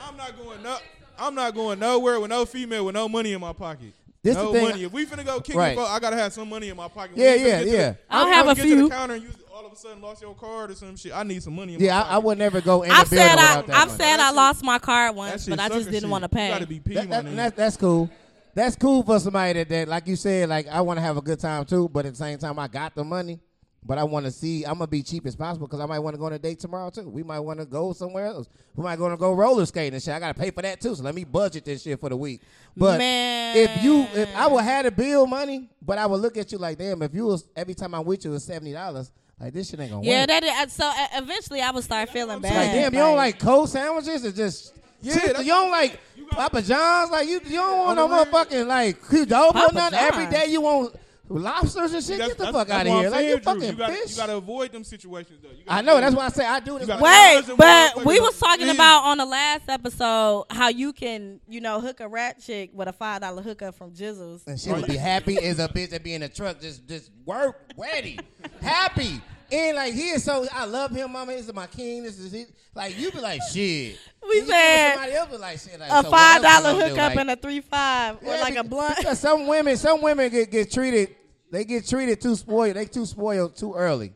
[0.00, 0.78] I'm not going no,
[1.18, 3.92] I'm not going nowhere with no female with no money in my pocket.
[4.26, 4.82] This no the thing- money.
[4.84, 5.76] If we finna go kick Right.
[5.76, 7.12] it, I gotta have some money in my pocket.
[7.16, 7.90] Yeah, When we finna yeah, yeah.
[7.92, 8.76] The, I'll when have we a get few.
[8.76, 11.12] To the counter and you all of a sudden lost your card or some shit.
[11.14, 11.74] I need some money.
[11.74, 12.14] In Yeah, my I, pocket.
[12.14, 13.98] I would never go in I've the building said I, without that I've money.
[13.98, 16.48] said I lost my card once, but I just didn't want to You pay.
[16.50, 18.10] gotta be P, That- my that- that's that's cool.
[18.54, 21.22] That's cool for somebody that, that like you said, like I want to have a
[21.22, 23.38] good time too, but at the same time I got the money,
[23.86, 24.64] but I want to see.
[24.64, 26.58] I'm gonna be cheap as possible because I might want to go on a date
[26.58, 27.08] tomorrow too.
[27.08, 28.48] We might want to go somewhere else.
[28.74, 30.12] We might going to go roller skating and shit.
[30.14, 32.42] I gotta pay for that too, so let me budget this shit for the week.
[32.76, 33.56] But Man.
[33.56, 36.58] if you, if I would have the bill money, but I would look at you
[36.58, 39.70] like, damn, if you was every time I'm with you was seventy dollars, like this
[39.70, 40.28] shit ain't gonna Yeah, work.
[40.28, 40.72] that is.
[40.72, 42.54] So uh, eventually, I would start feeling bad.
[42.54, 44.24] Like, damn, you don't like cold sandwiches?
[44.24, 47.10] Or just Yeah, you don't like Papa John's?
[47.10, 49.98] Like you, you don't want no On the motherfucking like Qdoba or Papa nothing.
[49.98, 50.50] Every John's.
[50.50, 50.96] you want
[51.28, 52.18] lobsters and shit.
[52.18, 53.06] That's- Get the fuck out of here!
[53.06, 53.40] I'm Like you saying, Drew.
[53.54, 54.10] fucking you gotta, fish.
[54.12, 55.50] You gotta avoid them situations though.
[55.50, 56.00] You I know.
[56.00, 56.16] That's them.
[56.18, 56.86] why I say I do this.
[56.86, 58.74] gotta- Wait, but we was talking leave.
[58.76, 62.88] about on the last episode how you can, you know, hook a rat chick with
[62.88, 64.46] a five dollar hookup from Jizzles.
[64.46, 67.10] and she would be happy as a bitch that be in the truck, just just
[67.24, 68.18] work ready,
[68.60, 69.20] happy.
[69.52, 71.32] And like he is so, I love him, mama.
[71.32, 72.02] This is my king.
[72.02, 72.50] This is it.
[72.74, 73.98] Like you be like shit.
[74.28, 75.80] We And said somebody else be like shit.
[75.80, 76.90] Like, A so five else we dollar gonna do?
[76.90, 78.96] hookup Like, and a three five, or Yeah, like a be- blunt.
[78.96, 81.14] Because some women, some women get, get treated,
[81.50, 82.76] they get treated too spoiled.
[82.76, 84.12] They too spoiled too early,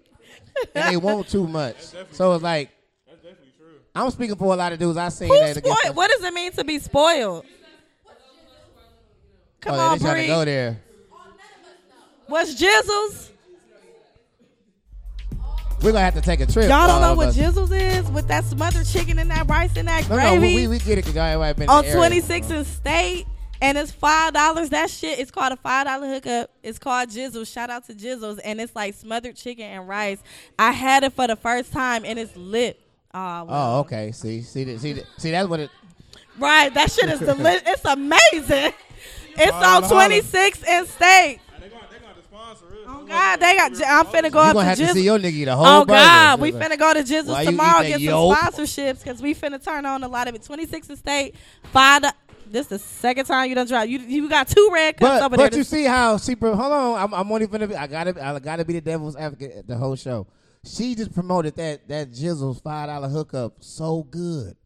[0.74, 1.76] and they want too much.
[2.10, 2.70] So it's like,
[3.06, 3.78] That's definitely true.
[3.94, 4.96] I'm speaking for a lot of dudes.
[4.98, 5.56] I seen Who's that.
[5.58, 5.96] against spoiled?
[5.96, 7.44] What does it mean to be spoiled?
[9.60, 10.80] Come oh, yeah, on, they trying to go there.
[12.26, 13.28] What's Jizzles?
[15.82, 16.68] We're gonna have to take a trip.
[16.68, 17.36] Y'all don't know what us.
[17.36, 20.78] Jizzles is with that smothered chicken and that rice and that No, no, we, we
[20.78, 23.26] get it because y'all ain't been on 26 and State,
[23.62, 24.68] and it's five dollars.
[24.70, 26.50] That shit is called a five dollar hookup.
[26.62, 27.50] It's called Jizzles.
[27.50, 30.18] Shout out to Jizzles, and it's like smothered chicken and rice.
[30.58, 32.78] I had it for the first time, and it's lit.
[33.14, 34.12] Oh, Oh, okay.
[34.12, 35.30] See, see, that- see, that- see.
[35.30, 35.70] That's what it.
[36.38, 36.72] right.
[36.74, 37.62] That shit is delicious.
[37.66, 38.72] It's amazing.
[39.36, 41.40] It's on 26 and State.
[41.58, 42.72] They gonna, they gonna sponsor us.
[42.86, 43.72] Oh God, they got.
[43.72, 45.66] I'm finna go You up gonna to have to see your nigga eat a whole
[45.66, 45.98] Oh burger.
[45.98, 48.38] God, we Just finna go to Jizzles Why you eat tomorrow that get yolk?
[48.38, 50.42] some sponsorships because we finna turn on a lot of it.
[50.42, 51.34] 26 and State,
[51.72, 52.02] five.
[52.02, 52.08] do-
[52.50, 53.88] This the second time you done drive.
[53.88, 55.46] You you got two red cups But over there.
[55.46, 55.58] but there.
[55.58, 58.38] you see how she pro- hold on I'm, I'm only finna be I gotta I
[58.38, 60.26] gotta be the devil's advocate at the whole show.
[60.64, 64.56] She just promoted that that Jizzle's five dollar hookup so good,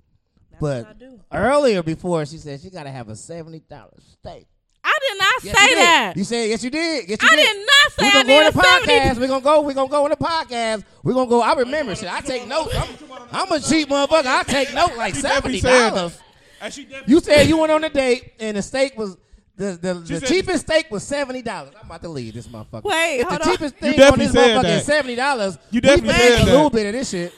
[0.61, 1.21] but what I do.
[1.33, 4.47] earlier before she said she gotta have a seventy dollar steak.
[4.87, 5.79] I did not Yes, say you did.
[5.79, 6.13] that.
[6.17, 7.09] You said yes you did.
[7.09, 7.47] Yes you I did.
[7.47, 9.19] did not say We're I gonna go need in a the podcast.
[9.21, 9.61] We're gonna go.
[9.63, 10.85] We're gonna go in the podcast.
[11.03, 11.41] We're gonna go.
[11.43, 12.13] I remember shit.
[12.13, 12.75] I take notes.
[12.77, 12.89] I'm,
[13.33, 14.27] I'm a cheap motherfucker.
[14.27, 16.17] I take notes like seventy dollars.
[16.17, 16.23] that.
[16.61, 19.17] And she definitely You said you went on a date and the steak was
[19.57, 21.73] the the, She the said- cheapest steak was seventy dollars.
[21.81, 22.85] I'm about to leave this motherfucker.
[22.85, 23.51] Wait, if hold the on.
[23.53, 24.79] cheapest You thing on this motherfucker that.
[24.81, 25.59] is seventy dollars.
[25.71, 27.33] You definitely we said paid a little bit of this shit.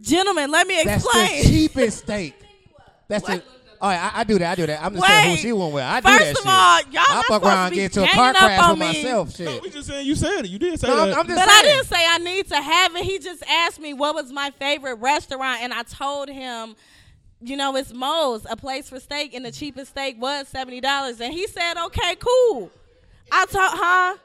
[0.00, 1.42] Gentlemen, let me That's explain.
[1.42, 2.34] the cheapest steak.
[3.08, 3.42] That's the.
[3.84, 4.52] All right, I, I do that.
[4.52, 4.82] I do that.
[4.82, 5.82] I'm just saying who she went with.
[5.84, 6.46] I do First that of shit.
[6.46, 8.28] all, y'all I not fuck supposed around to and be get into a ganging car
[8.30, 8.86] up crash on with me.
[9.04, 9.40] myself.
[9.40, 10.50] No, we just saying you said it.
[10.50, 11.18] You did say No, I'm, that.
[11.18, 11.74] I'm just But I saying.
[11.76, 13.04] didn't say I need to have it.
[13.04, 16.76] He just asked me what was my favorite restaurant, and I told him,
[17.42, 21.20] you know, it's Moe's, a place for steak, and the cheapest steak was seventy dollars.
[21.20, 22.70] And he said, "Okay, cool."
[23.30, 24.16] I told, huh?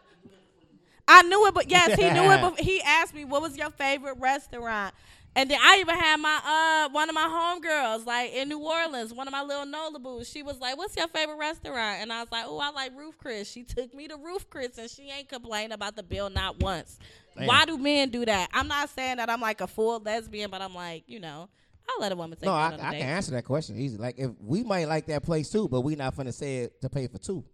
[1.06, 2.40] I knew it, but yes, he knew it.
[2.42, 4.96] But he asked me, "What was your favorite restaurant?"
[5.36, 7.22] And then I even had my uh one of my
[7.62, 10.28] homegirls like in New Orleans, one of my little Nolaboos.
[10.30, 13.18] She was like, "What's your favorite restaurant?" And I was like, "Oh, I like Ruth's
[13.18, 16.60] Chris." She took me to Ruth's Chris, and she ain't complained about the bill not
[16.62, 16.98] once.
[17.36, 18.50] Why do men do that?
[18.52, 21.48] I'm not saying that I'm like a full lesbian, but I'm like, you know,
[21.88, 23.00] I'll let a woman take No, me I, on a I date.
[23.00, 23.98] can answer that question easy.
[23.98, 26.90] Like if we might like that place too, but we not finna say it to
[26.90, 27.46] pay for two.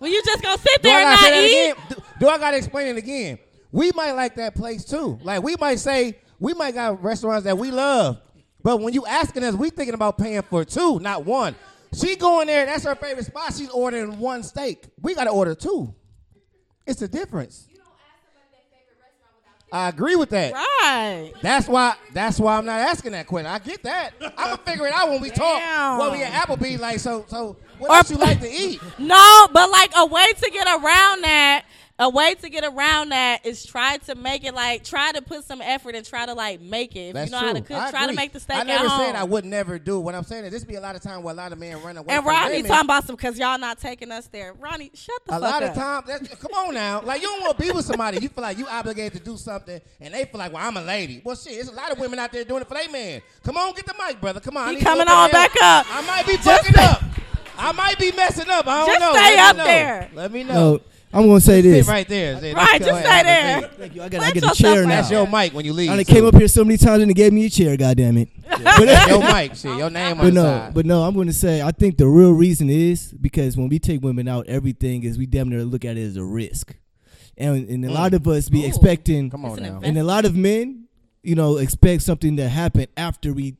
[0.00, 1.74] Well, you just gonna sit Do there and not eat?
[1.88, 3.38] Do, do I gotta explain it again?
[3.70, 5.18] we might like that place too.
[5.22, 8.20] Like we might say we might got restaurants that we love,
[8.62, 11.54] but when you asking us, we thinking about paying for two, not one.
[11.94, 13.54] She going there, that's her favorite spot.
[13.56, 14.84] She's ordering one steak.
[15.00, 15.94] We gotta order two.
[16.86, 17.66] It's a difference.
[17.70, 19.78] You don't ask about their favorite restaurant without.
[19.78, 20.52] I agree with that.
[20.54, 21.32] Right.
[21.40, 21.94] That's why.
[22.12, 23.46] That's why I'm not asking that question.
[23.46, 24.10] I get that.
[24.20, 25.60] I'm gonna figure it out when we talk.
[25.60, 25.98] Damn.
[25.98, 27.24] When we at Applebee's, like so.
[27.28, 28.80] So what Or- else you like to eat?
[28.98, 31.64] No, but like a way to get around that,
[31.96, 35.44] a way to get around that is try to make it like try to put
[35.44, 37.10] some effort and try to like make it.
[37.10, 37.46] If That's you know true.
[37.48, 39.00] how to cook, I try to make the steak I never at home.
[39.06, 40.00] said I would never do.
[40.00, 41.80] What I'm saying is, this be a lot of time where a lot of men
[41.82, 42.12] run away.
[42.12, 42.68] and from Ronnie women.
[42.68, 44.54] talking about some because y'all not taking us there.
[44.54, 45.50] Ronnie, shut the a fuck up.
[45.50, 47.00] A lot of times, that's, come on now.
[47.00, 48.18] Like you don't want to be with somebody.
[48.20, 50.82] You feel like you obligated to do something, and they feel like, well, I'm a
[50.82, 51.22] lady.
[51.24, 53.22] Well, shit, there's a lot of women out there doing it for their man.
[53.44, 54.40] Come on, get the mic, brother.
[54.40, 54.64] Come on.
[54.64, 55.86] I He need to go coming to on back up.
[55.90, 57.02] I might be Just fucking up.
[57.56, 58.66] I might be messing up.
[58.66, 59.12] I don't Just know.
[59.12, 59.64] stay Let me up know.
[59.64, 60.10] there.
[60.12, 60.54] Let me know.
[60.54, 60.80] No,
[61.14, 61.86] I'm gonna say Sit this.
[61.88, 62.40] right there.
[62.40, 63.70] Say, Right, let's just ahead, stay have a there.
[63.78, 64.02] Thank you.
[64.02, 64.96] I got, I Plant get a chair right now.
[64.96, 65.90] That's your mic when you leave.
[65.90, 66.12] I done too.
[66.12, 67.76] came up here so many times and they gave me a chair.
[67.76, 68.28] God damn it.
[68.48, 69.54] That's your mic.
[69.54, 70.74] Shit, your name on But the no, side.
[70.74, 73.78] but no, I'm going to say I think the real reason is because when we
[73.78, 76.74] take women out, everything is we damn near look at it as a risk,
[77.38, 78.16] and and a lot mm.
[78.16, 78.66] of us be Ooh.
[78.66, 79.80] expecting, Come on It's an now.
[79.84, 80.86] and a lot of men,
[81.22, 83.56] you know, expect something to happen after we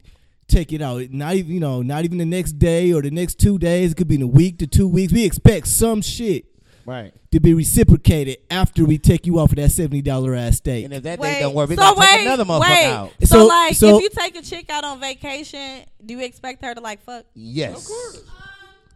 [0.48, 1.02] take it out.
[1.10, 3.92] Not even you know, not even the next day or the next two days.
[3.92, 5.12] It could be in a week to two weeks.
[5.12, 6.46] We expect some shit
[6.86, 7.12] Right.
[7.32, 10.84] to be reciprocated after we take you off of that seventy dollar ass steak.
[10.84, 12.84] And if that Wait, date don't work, we so gotta wait, take another motherfucker wait.
[12.86, 13.10] out.
[13.22, 16.62] So, So- like, so- if you take a chick out on vacation, do you expect
[16.64, 17.24] her to like fuck?
[17.34, 17.90] Yes.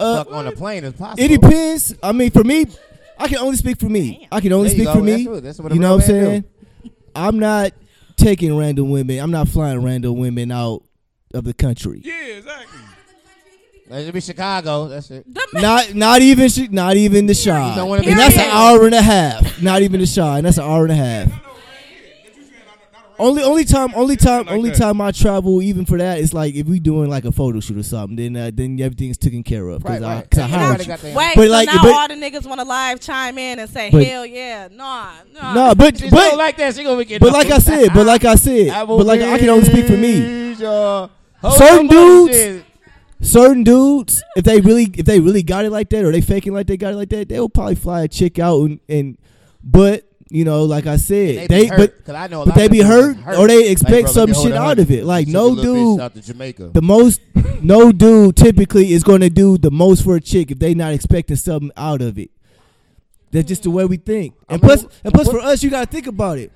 [0.01, 1.23] Uh, Fuck on a plane is possible.
[1.25, 1.95] It depends.
[2.03, 2.67] I mean, for me,
[3.19, 4.29] I can only speak for me.
[4.31, 4.93] I can only speak go.
[4.95, 5.25] for That's me.
[5.25, 5.41] true.
[5.41, 6.45] That's what you know what I'm man saying?
[7.17, 7.73] I'm not
[8.17, 9.19] taking random women.
[9.19, 10.85] I'm not flying random women out
[11.35, 12.01] of the country.
[12.05, 12.79] Yeah, exactly.
[13.91, 14.89] Let it be Chicago.
[14.89, 15.25] That's it.
[15.33, 17.75] The Not not even sh- not even the shy.
[17.75, 18.55] don't wanna be And that's an Period.
[18.55, 19.63] hour and a half.
[19.63, 20.39] Not even the shy.
[20.39, 21.33] And that's an hour and a half.
[23.21, 24.79] Only only time only time Like only that.
[24.79, 27.77] time I travel even for that is like if we doing like a photo shoot
[27.77, 30.31] or something then uh, then everything's taken care of Right, because I, right.
[30.31, 30.87] 'cause I Everybody hired you.
[30.87, 33.37] got their- Wait, But so like- now but- all the niggas want to live chime
[33.39, 35.53] in and say, But- hell yeah, nah, nah.
[35.53, 36.77] No, but She but don't like that.
[36.77, 37.27] She gonna be getting.
[37.27, 39.97] But like I said, but like I said, but like I can only speak for
[39.97, 40.55] me.
[40.55, 41.11] Certain
[41.51, 42.63] Certain dudes-
[43.21, 46.53] Certain dudes, if they really if they really got it like that or they faking
[46.55, 49.19] like they got it like that, they'll probably fly a chick out and, and
[49.65, 52.69] but you know, like I said, they, but because I know a but lot they
[52.69, 53.39] be hurt, hurt.
[53.39, 55.05] or they Like, expect bro, some shit out of it.
[55.05, 56.71] Like Took no a little bitch dude, Jamaica.
[56.75, 57.21] the most
[57.63, 60.93] no dude typically is going to do the most for a chick if they not
[60.93, 62.31] expecting something out of it.
[63.33, 64.35] That's just the way we think.
[64.49, 66.53] I And mean, plus, and plus what- for us, you got to think about it.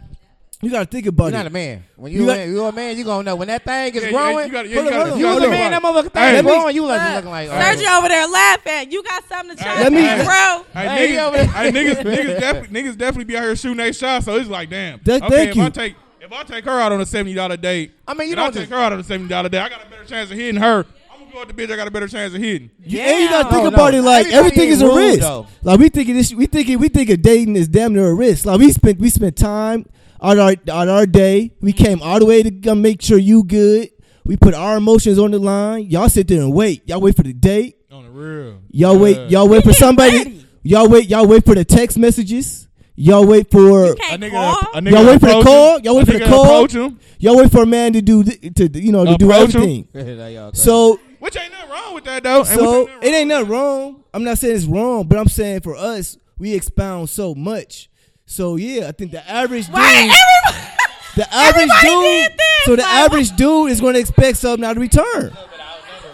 [0.62, 1.30] You got to think about it.
[1.30, 1.84] You're not a man.
[1.96, 3.94] When you, You a got- man, you're a man, you gonna know when that thing
[3.96, 4.46] is Yeah, yeah, growing.
[4.46, 6.34] you gotta- yeah, you gotta- you you gotta a man, that motherfucker thing Hey, is
[6.36, 6.76] let me- growing.
[6.76, 8.92] You like, Look, looking like Sergio over there laughing.
[8.92, 10.64] You got something to try Let to me- bro.
[10.72, 14.24] Hey, Hey, niggas, hey, niggas, niggas, definitely, niggas definitely be out here shooting their shots.
[14.26, 15.00] So it's like, damn.
[15.00, 15.62] Th- okay, thank if you.
[15.64, 18.36] I take if I take her out on a seventy dollar date, I mean, you
[18.36, 20.30] don't take just- her out on a seventy dollar date, I got a better chance
[20.30, 20.86] of hitting her.
[21.12, 21.72] I'm gonna go with the bitch.
[21.72, 22.70] I got a better chance of hitting.
[22.84, 23.98] You- and you gotta think oh, No, about no.
[23.98, 25.20] it like Everybody everything is a rude, risk.
[25.22, 25.46] though.
[25.64, 28.46] Like we thinking this, we thinking we think dating is damn near a risk.
[28.46, 29.86] Like we spent we spent time
[30.22, 31.52] on our on our day.
[31.60, 31.84] We mm-hmm.
[31.84, 33.90] came all the way to come make sure you good.
[34.24, 35.86] We put our emotions on the line.
[35.90, 36.88] Y'all sit there and wait.
[36.88, 37.76] Y'all wait for the date.
[37.90, 38.60] On the real.
[38.70, 39.16] Y'all wait.
[39.16, 39.26] Yeah.
[39.28, 40.16] Y'all wait for somebody.
[40.16, 40.46] ready.
[40.62, 41.08] Y'all wait.
[41.10, 42.68] Y'all wait for the text messages.
[42.94, 43.92] Y'all wait for.
[43.92, 44.60] A nigga, call.
[44.74, 45.76] a nigga Y'all wait for the call?
[45.78, 45.84] him.
[45.84, 46.68] Y'all wait A for the call?
[46.68, 47.00] Him.
[47.18, 49.88] Y'all wait for a man to do th- to you know to do Approach him.
[49.94, 50.50] everything.
[50.54, 52.44] So Which ain't nothing wrong with that though.
[52.44, 54.04] So which it ain't nothing wrong.
[54.14, 57.88] I'm not saying it's wrong, but I'm saying for us, we expound so much.
[58.32, 60.08] So yeah, I think the average dude, Why
[60.46, 60.66] everybody?
[61.16, 64.80] the average dude, so the like, average dude is going to expect something out of
[64.80, 65.36] return.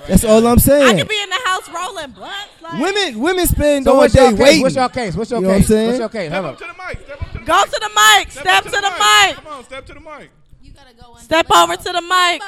[0.08, 0.82] That's all I'm saying.
[0.82, 0.98] I saying.
[0.98, 2.36] could be in the house rolling blunts.
[2.60, 4.62] Like, Women, women spend So all what's day your waiting.
[4.62, 5.14] What's your case?
[5.14, 5.68] What's your You know what I'm case?
[5.68, 5.86] saying?
[5.86, 6.28] What's your case?
[6.28, 6.58] Step Hold up up.
[6.58, 7.04] to the mic.
[7.06, 8.30] Step up to the Go to the mic.
[8.32, 9.36] Step Step up to the mic.
[9.36, 10.30] Come on, step to the mic.
[10.62, 11.20] You gotta go on.
[11.20, 12.42] Step over to the mic.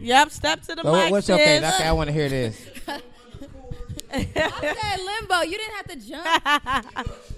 [0.00, 1.10] Yep, step to the So mic.
[1.10, 1.62] what's your case?
[1.62, 2.66] Okay, I want to hear this.
[2.88, 5.40] I said limbo.
[5.42, 7.16] You didn't have to jump.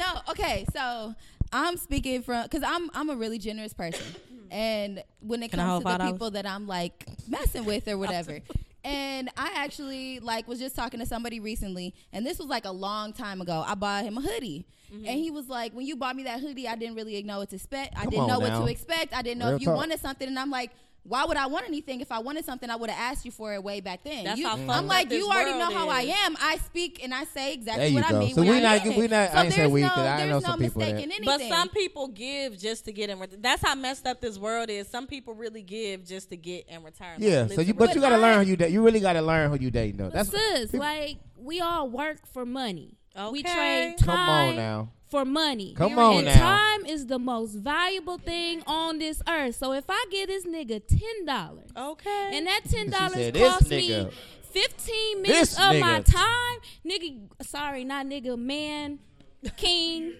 [0.00, 0.64] no, okay.
[0.72, 1.14] So
[1.52, 4.04] I'm speaking from because I'm I'm a really generous person,
[4.50, 6.12] and when it Can I comes hold to the five dollars?
[6.12, 8.40] people that I'm like messing with or whatever.
[8.82, 12.70] And I actually like was just talking to somebody recently, and this was like a
[12.72, 13.62] long time ago.
[13.66, 15.06] I bought him a hoodie, Mm-hmm.
[15.06, 17.50] and he was like, "When you bought me that hoodie, I didn't really know what
[17.50, 17.94] to expect.
[17.96, 19.14] I didn't on know what to expect.
[19.14, 19.76] I didn't know Real if you talk.
[19.76, 20.72] wanted something." And I'm like,
[21.02, 22.00] "Why would I want anything?
[22.00, 24.38] If I wanted something, I would have asked you for it way back then." That's
[24.38, 24.66] You- how mm-hmm.
[24.66, 26.36] fucked I'm like, "You already know world how I am.
[26.40, 28.18] I speak and I say exactly There you what I go.
[28.20, 28.34] mean.
[28.34, 29.10] So when we I not- we it.
[29.10, 30.88] not- So I ain't say there's we, no, 'cause I there's know no people that-
[30.94, 31.24] anything.
[31.24, 33.40] But some people give just to get in return.
[33.42, 34.88] That's how messed up this world is.
[34.88, 37.14] Some people really give just to get in return.
[37.14, 37.28] like, Yeah.
[37.28, 37.72] So you, literally.
[37.74, 38.70] but you gotta I- learn who you date.
[38.70, 40.04] You really gotta learn who you dating though.
[40.10, 42.96] But That's sis, people- like we all work for money.
[43.32, 43.52] We Okay.
[43.54, 44.88] trade Come on now.
[45.10, 45.74] For money.
[45.74, 46.34] Come on and now.
[46.38, 49.56] time is the most valuable thing on this earth.
[49.56, 52.30] So if I give this nigga ten dollars, Okay.
[52.34, 54.08] and that ten dollars said, "This cost me
[54.50, 57.20] fifteen minutes This of my time, nigga.
[57.42, 58.98] Sorry, not nigga, man,
[59.56, 60.14] king.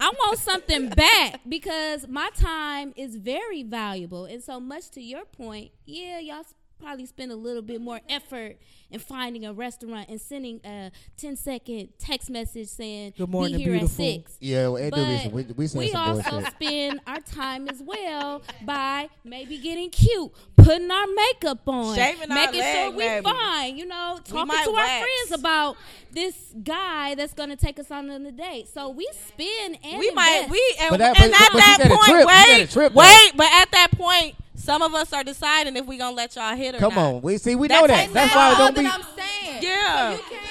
[0.00, 4.24] I want something back because my time is very valuable.
[4.24, 8.00] And so much to your point, yeah, y'all s- probably spend a little bit more
[8.08, 8.56] effort
[8.90, 13.62] in finding a restaurant and sending a 10 second text message saying, Good morning, be
[13.62, 14.36] here beautiful." at 6.
[14.40, 16.52] Yeah, well, it do But we we send we some also bullshit.
[16.60, 22.34] spend our time as well by maybe getting cute, putting our makeup on, Shaving our
[22.36, 23.24] making sure we maybe.
[23.24, 25.76] fine, you know, talking might to our friends about
[26.10, 28.68] this guy that's gonna take us on a date.
[28.68, 31.60] So we spend and we might we and, But that- and but- at but you
[31.60, 32.26] that point, trip.
[32.26, 36.14] Wait, trip, wait, but at that point, some of us are deciding if we gonna
[36.16, 37.14] let y'all hit or Come not.
[37.16, 38.12] on, we see we That know that.
[38.12, 38.82] That's why it don't be.
[38.82, 39.62] that I'm saying.
[39.62, 40.10] Yeah.
[40.10, 40.42] So you can't-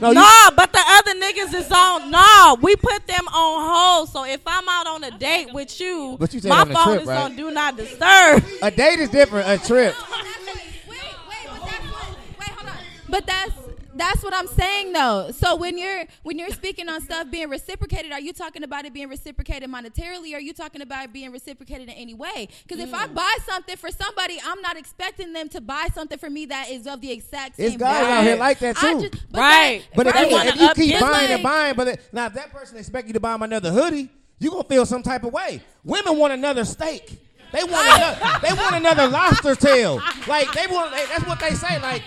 [0.00, 2.10] No, you, No, but the other niggas is on.
[2.10, 4.08] No, we put them on hold.
[4.08, 6.74] So if I'm out on a date with you, But you said my on a
[6.74, 7.18] phone trip, is right?
[7.22, 8.42] on do not disturb.
[8.62, 9.48] a date is different.
[9.48, 9.94] A trip.
[10.88, 11.86] Wait, wait, but that's
[12.38, 12.76] wait, hold on.
[13.08, 13.52] but that's
[13.94, 13.98] what, wait, hold on.
[13.98, 15.30] But that's that's what I'm saying though.
[15.32, 18.92] So when you're when you're speaking on stuff being reciprocated, are you talking about it
[18.94, 22.48] being reciprocated monetarily, or are you talking about it being reciprocated in any way?
[22.66, 22.94] Because if Mm.
[22.94, 26.70] I buy something for somebody, I'm not expecting them to buy something for me that
[26.70, 27.66] is of the exact same.
[27.66, 28.14] It's guys value.
[28.14, 29.08] out here like that too.
[29.08, 29.80] just- but Right.
[29.90, 30.30] that- But if, right.
[30.30, 33.06] you, if you keep buying like- and buying, but it, now if that person expect
[33.08, 35.62] you to buy them another hoodie, you gonna feel some type of way.
[35.84, 37.18] Women want another steak.
[37.52, 38.38] They want another.
[38.48, 40.02] They want another lobster tail.
[40.26, 40.90] Like they want.
[40.92, 41.80] They, that's what they say.
[41.80, 42.02] Like,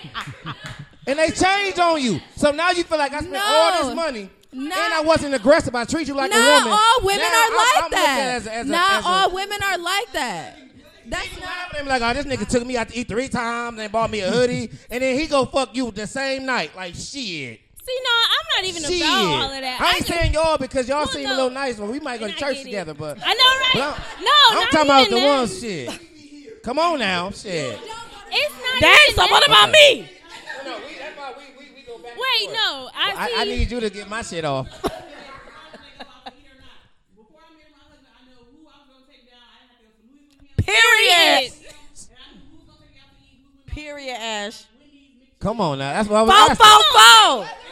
[1.08, 2.20] and they change on you.
[2.36, 4.30] So now you feel like I spent all this money.
[4.54, 5.76] Not- and I wasn't aggressive.
[5.76, 6.48] I treat you like a woman.
[6.50, 8.20] Not all women Now are I'm- like I'm that.
[8.36, 10.58] as a- as not a- all women are like that.
[11.06, 11.50] That's not.
[11.74, 14.10] They be like, oh, this nigga took me out to eat three times and bought
[14.10, 16.76] me a hoodie, and then he go fuck you the same night.
[16.76, 17.62] Like shit.
[17.86, 19.02] See, no, I'm not even Shit.
[19.02, 19.80] about all of that.
[19.80, 21.34] I ain't get- saying y'all because y'all Well, seem no.
[21.34, 21.78] a little nice.
[21.78, 22.64] Well, we might go to church get it.
[22.66, 23.70] together, but I know, right?
[23.74, 25.26] but I'm, no, I'm not talking about the that.
[25.38, 26.64] ones shit.
[26.64, 27.80] Come on now, shit.
[28.30, 29.32] It's not Dang, even so that.
[29.32, 30.10] what about me?
[32.28, 33.34] Wait, no, I I, see.
[33.38, 34.68] I need you to get my shit off.
[40.58, 41.52] Period.
[43.68, 44.66] Period, Ash.
[45.40, 46.66] Come on now, that's what I was Four, asking.
[46.66, 47.64] four, four.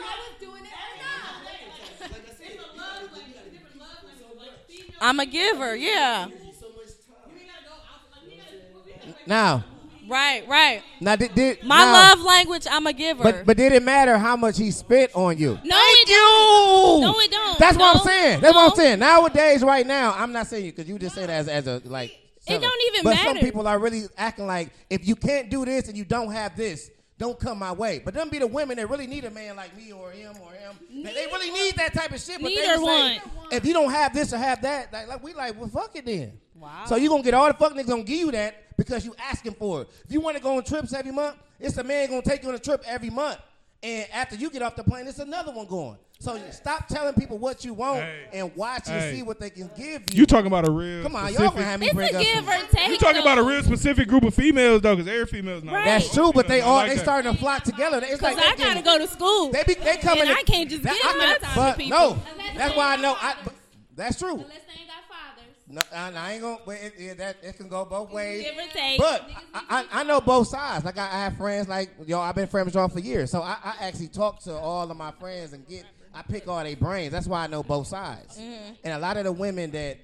[5.02, 6.28] I'm a giver, yeah.
[9.28, 9.64] Now,
[10.08, 10.84] Right, right.
[11.02, 13.24] now did, did My now, love language, I'm a giver.
[13.24, 15.58] But but did it matter how much he spent on you?
[15.64, 16.16] no, it You.
[16.16, 17.02] don't.
[17.02, 17.60] No, it don't.
[17.60, 18.42] That's what I'm saying.
[18.42, 19.00] That's what I'm saying.
[19.00, 22.12] Nowadays, right now, I'm not saying you because you just said as as a like.
[22.42, 22.60] seller.
[22.62, 23.18] don't even matter.
[23.24, 26.32] but some people are really acting like if you can't do this and you don't
[26.32, 28.02] have this, don't come my way.
[28.04, 30.52] But them be the women that really need a man like me or him or
[30.52, 30.76] him.
[31.04, 32.42] They- They really need that type of shit.
[32.42, 33.48] But they Neither just say, one.
[33.52, 36.06] if you don't have this or have that, like, like we like, well, fuck it
[36.06, 36.34] then.
[36.56, 36.84] Wow.
[36.88, 39.54] So you gonna get all the fuck niggas gonna give you that because you asking
[39.54, 39.90] for it.
[40.06, 42.50] If you want to go on trips every month, it's a man gonna take you
[42.50, 43.38] on a trip every month.
[43.84, 45.98] And after you get off the plane, it's another one going.
[46.20, 48.26] So stop telling people what you want Hey.
[48.34, 49.16] and watch and Hey.
[49.18, 50.20] see what they can give you.
[50.22, 52.24] You talking about a real Come on, y'all gonna have me It's bring a up
[52.24, 52.88] give or take.
[52.90, 55.74] You talking about a real specific group of females though, because every female's not.
[55.74, 55.86] Right.
[55.86, 58.00] That's true, but they Females all like they starting to flock together.
[58.02, 59.52] It's Cause like I gotta go to school.
[59.52, 60.22] They be they coming.
[60.22, 62.00] And to- I can't just that- give I my time to people.
[62.00, 62.20] No,
[62.58, 63.14] that's why I ain't know.
[63.14, 63.44] got I, fathers.
[63.44, 63.54] but
[63.98, 64.32] that's true.
[64.36, 65.52] Unless they ain't got fathers.
[65.76, 66.58] No, I, ain't gonna.
[66.66, 68.48] But it, it, that it can go both ways.
[68.98, 70.86] But I, I, I know both sides.
[70.86, 72.22] Like I, I have friends like yo.
[72.22, 74.96] I've been friends with y'all for years, so I, I actually talk to all of
[74.96, 75.86] my friends and get.
[76.14, 77.12] I pick all their brains.
[77.12, 78.38] That's why I know both sides.
[78.38, 78.74] Mm-hmm.
[78.86, 79.98] And a lot of the women that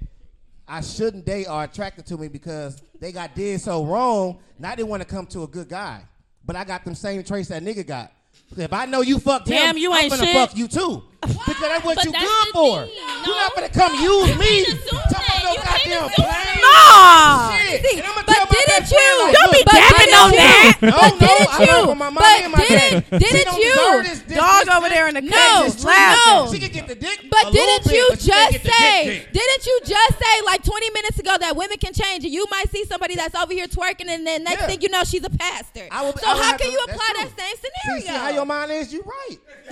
[0.67, 4.39] I shouldn't date are attracted to me because they got did so wrong.
[4.59, 6.03] Now they want to come to a good guy,
[6.45, 8.11] but I got them same traits that nigga got.
[8.57, 10.35] If I know you fucked Damn, him, you I'm ain't gonna shit.
[10.35, 11.03] fuck you too.
[11.21, 12.85] Because that's what But you that's good for.
[12.85, 12.95] thing.
[13.25, 14.65] You're not gonna come use You me.
[14.65, 15.37] can't assume Talk that.
[15.41, 16.61] about no goddamn assume plane.
[16.61, 17.57] No.
[17.61, 17.85] Shit.
[17.85, 19.09] See, And I'ma but tell my didn't you?
[19.21, 20.77] like, Don't be look, But dapping on that.
[20.81, 21.85] No, But no, didn't I heard you?
[21.85, 23.19] from my mama But and my didn't dad.
[23.21, 23.69] Didn't don't you?
[23.69, 26.33] deserve this, this, Dog this, over there in the No, cut this, just laughing.
[26.33, 26.51] no.
[26.53, 27.17] She can get the dick.
[27.29, 29.25] But didn't you but just get the dick say?
[29.31, 32.69] Didn't you just say like 20 minutes ago that women can change, and you might
[32.71, 35.85] see somebody that's over here twerking, and then next thing you know, she's a pastor.
[35.91, 38.01] So how can you apply that same scenario?
[38.01, 38.91] see how your mind is?
[38.91, 39.37] You right.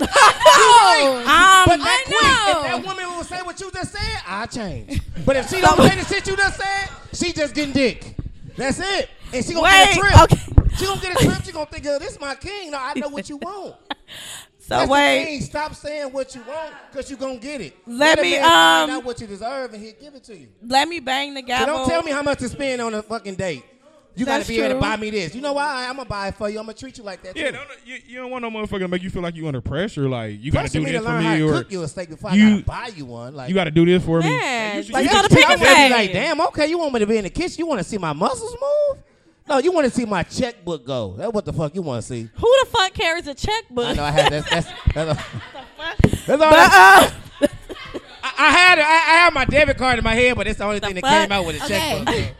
[1.40, 4.46] Um, But that I quick, if that woman will say what you just said, I
[4.46, 5.00] change.
[5.26, 8.16] But if she don't say the shit you just said, she just getting dick.
[8.56, 9.10] That's it.
[9.32, 10.22] And she gonna get a trip.
[10.22, 10.36] okay.
[10.76, 11.44] She gonna get a trip.
[11.44, 12.70] She gonna think, "Yo, this is my king.
[12.70, 13.76] No, I know what you want.
[14.58, 15.40] so That's wait.
[15.40, 17.76] Stop saying what you want because you gonna get it.
[17.86, 20.36] Let a me, man find um, out what you deserve and he'll give it to
[20.36, 20.48] you.
[20.66, 21.66] Let me bang the So gavel.
[21.76, 23.64] don't tell me how much to spend on a fucking date.
[24.16, 25.34] You got to be able to buy me this.
[25.34, 25.86] You know why?
[25.88, 26.58] I'm gonna buy it for you.
[26.58, 27.36] I'm gonna treat you like that.
[27.36, 27.56] Yeah, too.
[27.58, 30.08] don't, you, you don't want no motherfucker to make you feel like you under pressure.
[30.08, 32.46] Like you got to do this for me, or cook you a steak before you-
[32.46, 33.34] I gotta buy you one.
[33.34, 34.28] Like you got to do this for me.
[34.28, 35.90] Man, Like, you Like, gotta you pick a should.
[35.92, 37.54] Like, damn, okay, you want me to be in the kitchen?
[37.58, 39.02] You want to see my muscles move?
[39.48, 41.14] No, you want to see my checkbook go.
[41.16, 42.28] That's what the fuck you want to see.
[42.34, 43.86] Who the fuck carries a checkbook?
[43.86, 46.50] I know I had that's that's that's, that's all.
[46.50, 47.46] But, that- uh,
[48.22, 50.64] I, I had I, I had my debit card in my head, but it's the
[50.64, 52.04] only thing that came out with a Okay.
[52.04, 52.34] checkbook.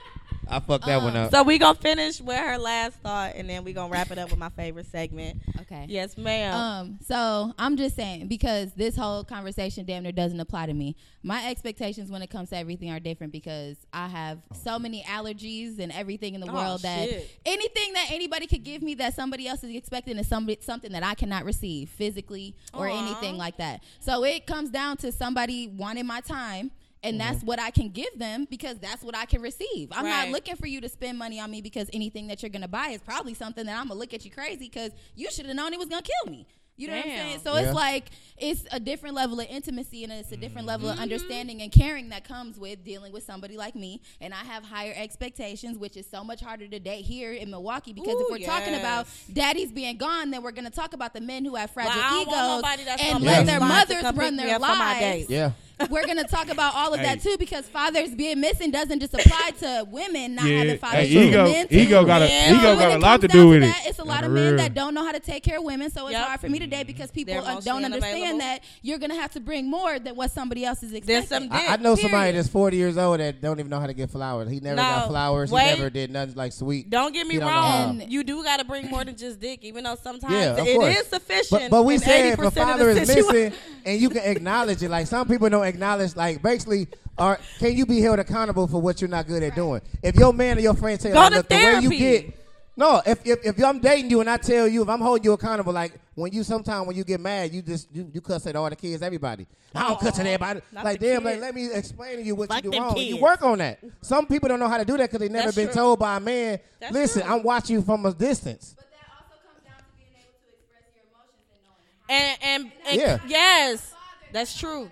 [0.51, 1.30] So I fucked that one up.
[1.30, 4.30] so we gonna finish with her last thought, and then we gonna wrap it up
[4.30, 5.40] with my favorite segment.
[5.61, 5.86] Okay.
[5.88, 6.55] Yes, ma'am.
[6.55, 10.96] Um, so I'm just saying because this whole conversation damn near doesn't apply to me.
[11.22, 15.78] My expectations when it comes to everything are different because I have so many allergies
[15.78, 17.30] and everything in the Oh, world that shit.
[17.46, 21.03] anything that anybody could give me that somebody else is expecting is somebody something that
[21.03, 22.98] I cannot receive physically or Aw.
[23.07, 23.82] anything like that.
[24.01, 26.70] So it comes down to somebody wanting my time.
[27.03, 27.32] And Mm-hmm.
[27.32, 29.88] that's what I can give them because that's what I can receive.
[29.92, 32.68] I'm not looking for you to spend money on me because anything that you're gonna
[32.68, 35.57] buy is probably something that I'm gonna look at you crazy because you should have
[35.57, 36.46] known it was gonna kill me.
[36.80, 37.40] You know what I'm saying?
[37.44, 37.60] So Yeah.
[37.66, 38.04] it's like
[38.38, 40.96] it's a different level of intimacy and it's a different level Mm-hmm.
[40.98, 44.00] of understanding and caring that comes with dealing with somebody like me.
[44.20, 47.92] And I have higher expectations, which is so much harder to date here in Milwaukee
[47.92, 49.24] because Ooh, if we're talking about yes.
[49.30, 52.04] daddies being gone, then we're going to talk about the men who have fragile Well,
[52.04, 55.28] I don't want egos and let bring their mothers run their up for my lives.
[55.28, 55.52] yeah.
[55.88, 59.52] We're gonna talk about all of that too because fathers being missing doesn't just apply
[59.60, 61.10] to women not Yeah, having hey, fathers.
[61.10, 61.74] ego- men too.
[61.78, 63.88] ego got a- And ego when got a lot to do with that, it.
[63.88, 64.56] It's a lot of men real.
[64.58, 66.26] that don't know how to take care of women, so it's Yep.
[66.26, 68.38] hard for me today because people They're uh, don't understand unavailable.
[68.38, 71.48] that you're gonna have to bring more than what somebody else is There's expecting.
[71.50, 73.94] some I, I know somebody that's 40 years old that don't even know how to
[73.94, 74.48] get flowers.
[74.50, 75.50] He never No, got flowers.
[75.50, 75.70] wait.
[75.70, 76.88] He never did nothing like sweet.
[76.90, 78.02] Don't get me He don't wrong.
[78.08, 80.98] You do got to bring more than just dick, even though sometimes Yeah, it course.
[81.00, 81.50] is sufficient.
[81.62, 83.52] But, but we in said if 80% a of father the is missing
[83.84, 87.84] and you can acknowledge it, like some people don't acknowledge, like basically, or can you
[87.86, 89.80] be held accountable for what you're not good at doing?
[90.02, 91.80] If your man or your friend tell you, Go like, to look, the way you
[91.90, 91.98] therapy.
[91.98, 92.39] get,
[92.80, 95.32] no, if, if if I'm dating you and I tell you, if I'm holding you
[95.32, 98.56] accountable, like when you sometimes when you get mad, you just you, you cuss at
[98.56, 99.46] all the kids, everybody.
[99.74, 100.60] I don't cuss at everybody.
[100.72, 102.96] Like the damn, like let me explain to you what Fuck you do them wrong.
[102.96, 103.78] You work on that.
[104.00, 105.74] Some people don't know how to do that because they never That's been true.
[105.74, 106.58] told by a man.
[106.80, 107.30] That's Listen, true.
[107.32, 108.74] I'm watching you from a distance.
[108.76, 111.62] But that also comes down to being able to express your emotions and
[112.08, 112.64] knowing how.
[112.64, 113.18] and and, and Yeah.
[113.28, 113.94] yes,
[114.32, 114.90] that's true.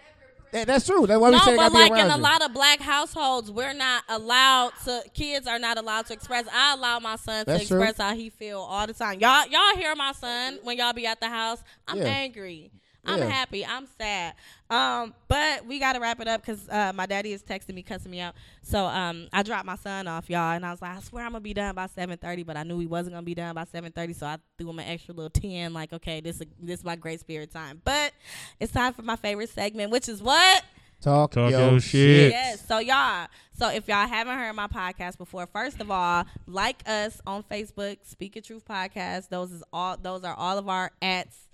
[0.53, 1.07] That- that's true.
[1.07, 3.75] That's why we no, say but like in around a lot of black households, we're
[3.75, 5.03] not allowed to.
[5.15, 6.47] Kids are not allowed to express.
[6.53, 7.79] I allow my son to That's true.
[7.83, 9.21] express how he feel all the time.
[9.21, 11.63] Y'all, y'all hear my son when y'all be at the house.
[11.87, 12.05] I'm Yeah.
[12.05, 12.71] angry.
[13.09, 13.29] I'm Yeah.
[13.29, 13.65] happy.
[13.67, 14.35] I'm sad.
[14.71, 18.11] Um, but we gotta wrap it up because uh, my daddy is texting me, cussing
[18.11, 18.35] me out.
[18.63, 21.33] So um, I dropped my son off, y'all, and I was like, I swear I'm
[21.33, 24.15] gonna be done by 7:30, but I knew he wasn't gonna be done by 7:30,
[24.15, 25.73] so I threw him an extra little 10.
[25.73, 27.81] Like, okay, this this is my great spirit time.
[27.85, 28.13] But
[28.61, 30.63] it's time for my favorite segment, which is what.
[31.01, 32.33] Talk, Talk your, your shit.
[32.33, 32.67] Yes.
[32.67, 37.21] So y'all, so if y'all haven't heard my podcast before, first of all, like us
[37.25, 39.29] on Facebook, Speak Your Truth Podcast.
[39.29, 41.47] Those is all those are all of our ats.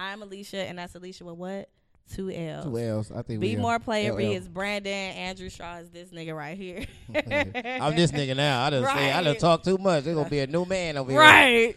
[0.00, 1.68] I'm Allicia and that's Allicia with what?
[2.14, 2.64] Two L's.
[2.64, 3.12] Two L's.
[3.12, 4.92] I think Be more player B is Brandon.
[4.92, 6.84] Andrew Shaw is this nigga right here.
[7.14, 8.64] I'm this nigga now.
[8.64, 9.38] I done say I Right.
[9.38, 10.04] talk too much.
[10.04, 11.20] There's gonna be a new man over here.
[11.20, 11.76] Right.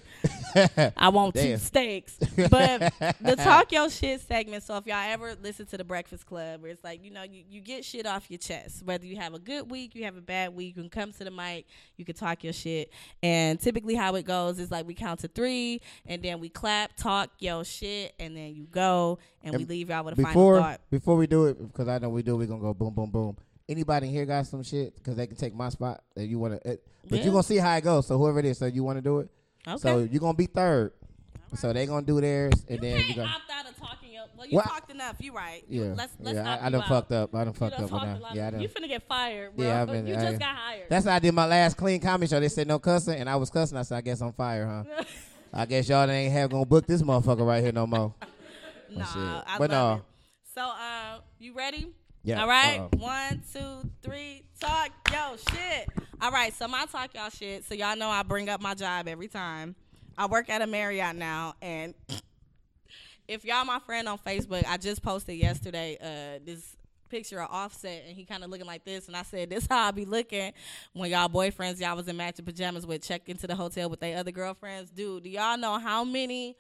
[0.98, 2.18] I want two steaks.
[2.50, 4.64] But the talk your shit segment.
[4.64, 7.44] So if y'all ever listen to the Breakfast Club, where it's like you know you,
[7.50, 10.22] you get shit off your chest, whether you have a good week, you have a
[10.22, 11.66] bad week, you can come to the mic,
[11.98, 12.92] you can talk your shit.
[13.22, 16.96] And typically how it goes is like we count to three, and then we clap,
[16.96, 20.62] talk your shit, and then you go, and, we leave y'all with a Before final
[20.62, 20.82] thought.
[20.90, 23.38] before we do it, because I know we do, we're gonna go boom boom boom.
[23.70, 24.96] Anybody here got some shit?
[24.96, 26.04] Because they can take my spot.
[26.16, 26.76] That you want to, eh,
[27.10, 27.26] but Yeah.
[27.26, 28.08] you gonna see how it goes.
[28.08, 29.30] So whoever it is, so you want to do it.
[29.68, 29.78] Okay.
[29.78, 30.92] So you're gonna be third.
[31.56, 33.24] So they gonna do theirs, and then you can't go.
[33.24, 34.24] opt out of talking your.
[34.36, 35.18] Well, you Well, talked enough.
[35.20, 35.64] You right.
[35.70, 36.58] You- Yeah, Let's let's yeah.
[36.62, 36.88] I, I done out.
[36.88, 37.36] fucked up.
[37.36, 38.36] I done fucked done up with talked that.
[38.36, 38.62] Yeah, I done.
[38.62, 39.66] You finna get fired, bro.
[39.66, 40.08] Yeah, I've been.
[40.08, 40.90] you I- just got hired.
[40.90, 42.40] That's how I did my last clean comedy show.
[42.40, 43.78] They said no cussing, and I was cussing.
[43.78, 45.04] I said, I guess I'm fired, huh?
[45.54, 48.14] I guess y'all ain't have gonna book this motherfucker right here no more.
[48.96, 49.44] Nah.
[49.48, 49.94] I But no.
[49.96, 50.02] it.
[50.54, 51.90] So, uh, you ready?
[52.24, 52.88] Yeah, All right.
[52.96, 54.44] One, two, three.
[54.60, 55.90] Talk yo shit.
[56.22, 56.54] All right.
[56.54, 57.66] So my talk y'all shit.
[57.66, 59.76] So y'all know I bring up my job every time.
[60.18, 61.94] I work at a Marriott now, and
[63.28, 66.78] if y'all my friend on Facebook, I just posted yesterday uh this
[67.10, 69.88] picture of Offset, and he kind of looking like this, and I said this how
[69.88, 70.54] I be looking
[70.94, 74.18] when y'all boyfriends y'all was in matching pajamas with check into the hotel with their
[74.18, 74.92] other girlfriends.
[74.92, 76.56] Dude, do y'all know how many?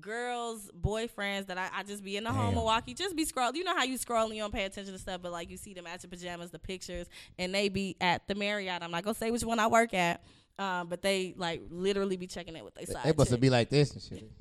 [0.00, 2.54] Girls, boyfriends that I, I just be in the home Damn.
[2.56, 3.54] Milwaukee, just be scroll.
[3.54, 5.56] You know how you scroll and you don't pay attention to stuff, but like you
[5.56, 7.06] see them the matching pajamas, the pictures,
[7.38, 8.82] and they be at the Marriott.
[8.82, 10.22] I'm not gonna say which one I work at,
[10.58, 13.04] um, but they like literally be checking it with their side.
[13.04, 14.30] They supposed to be like this and shit.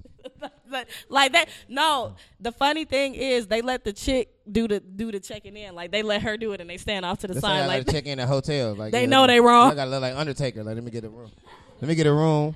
[0.68, 1.50] But, like that.
[1.70, 5.76] No, the funny thing is they let the chick do the do the checking in.
[5.76, 7.68] Like they let her do it and they stand off to the That's side.
[7.68, 8.74] Like like check in at hotel.
[8.74, 9.72] Like They yeah, know me- they wrong.
[9.72, 10.64] I gotta look like Undertaker.
[10.64, 11.32] Like let me get a room.
[11.80, 12.56] Let me get a room.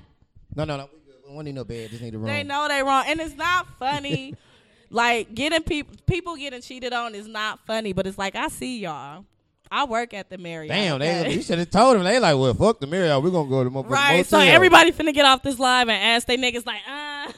[0.56, 0.90] No, no, no.
[1.30, 1.44] We good.
[1.44, 1.90] We don't no bed.
[1.90, 2.26] Just need a room.
[2.26, 4.34] they know they wrong, and it's not funny.
[4.90, 8.80] like getting people people getting cheated on is not funny, but it's like I see
[8.80, 9.24] y'all.
[9.72, 10.70] I work at the Marriott.
[10.70, 12.02] Damn, they you should have told them.
[12.02, 13.22] They like, well, fuck the Marriott.
[13.22, 14.26] We're gonna go to the motherfucking Right.
[14.26, 17.32] So everybody finna get off this live and ask they niggas like, uh.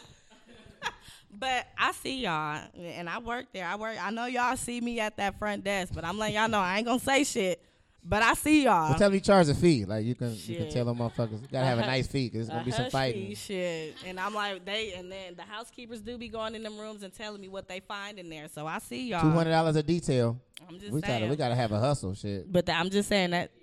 [1.38, 3.66] but I see y'all, and I work there.
[3.66, 4.02] I work.
[4.02, 6.78] I know y'all see me at that front desk, but I'm letting y'all know I
[6.78, 7.62] ain't gonna say shit.
[8.04, 8.90] But I see y'all.
[8.90, 9.84] Well, tell me charge a fee.
[9.84, 11.40] Like you can, you can tell them motherfuckers.
[11.40, 13.28] You gotta have a nice fee because it's gonna A be some fighting.
[13.28, 13.94] fee Shit.
[14.04, 17.12] And I'm like, they, and then the housekeepers do be going in them rooms and
[17.14, 18.48] telling me what they find in there.
[18.48, 19.20] So I see y'all.
[19.20, 20.40] Two hundred dollars a detail.
[20.68, 21.20] I'm just we saying.
[21.20, 22.14] gotta, we gotta have a hustle.
[22.14, 22.50] Shit.
[22.50, 23.50] But th- I'm just saying that.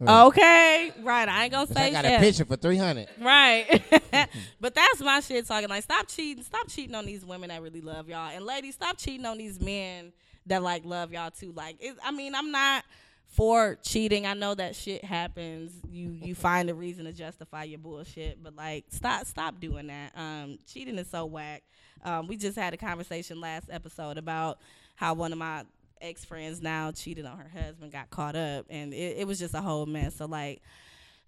[0.00, 1.28] Okay, right.
[1.28, 2.20] I ain't gonna say I got shit.
[2.20, 3.08] a picture for three hundred.
[3.20, 3.82] Right.
[4.60, 5.68] but that's my shit talking.
[5.68, 6.44] Like, stop cheating.
[6.44, 8.30] Stop cheating on these women that really love y'all.
[8.32, 10.12] And ladies, stop cheating on these men
[10.46, 11.52] that like love y'all too.
[11.52, 12.84] Like, it, I mean, I'm not
[13.28, 14.26] for cheating.
[14.26, 15.72] I know that shit happens.
[15.88, 18.42] You you find a reason to justify your bullshit.
[18.42, 20.12] But like, stop stop doing that.
[20.16, 21.62] Um, cheating is so whack.
[22.04, 24.58] Um, we just had a conversation last episode about
[24.94, 25.64] how one of my
[26.00, 29.54] ex friends now cheated on her husband, got caught up, and it, it was just
[29.54, 30.16] a whole mess.
[30.16, 30.62] So like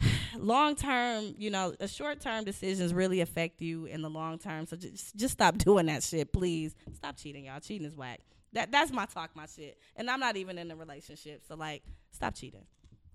[0.36, 4.66] long term, you know, short term decisions really affect you in the long term.
[4.66, 6.74] So just just stop doing that shit, please.
[6.94, 7.60] Stop cheating, y'all.
[7.60, 8.20] Cheating is whack.
[8.52, 9.78] That that's my talk, my shit.
[9.96, 12.64] And I'm not even in a relationship, so like, stop cheating.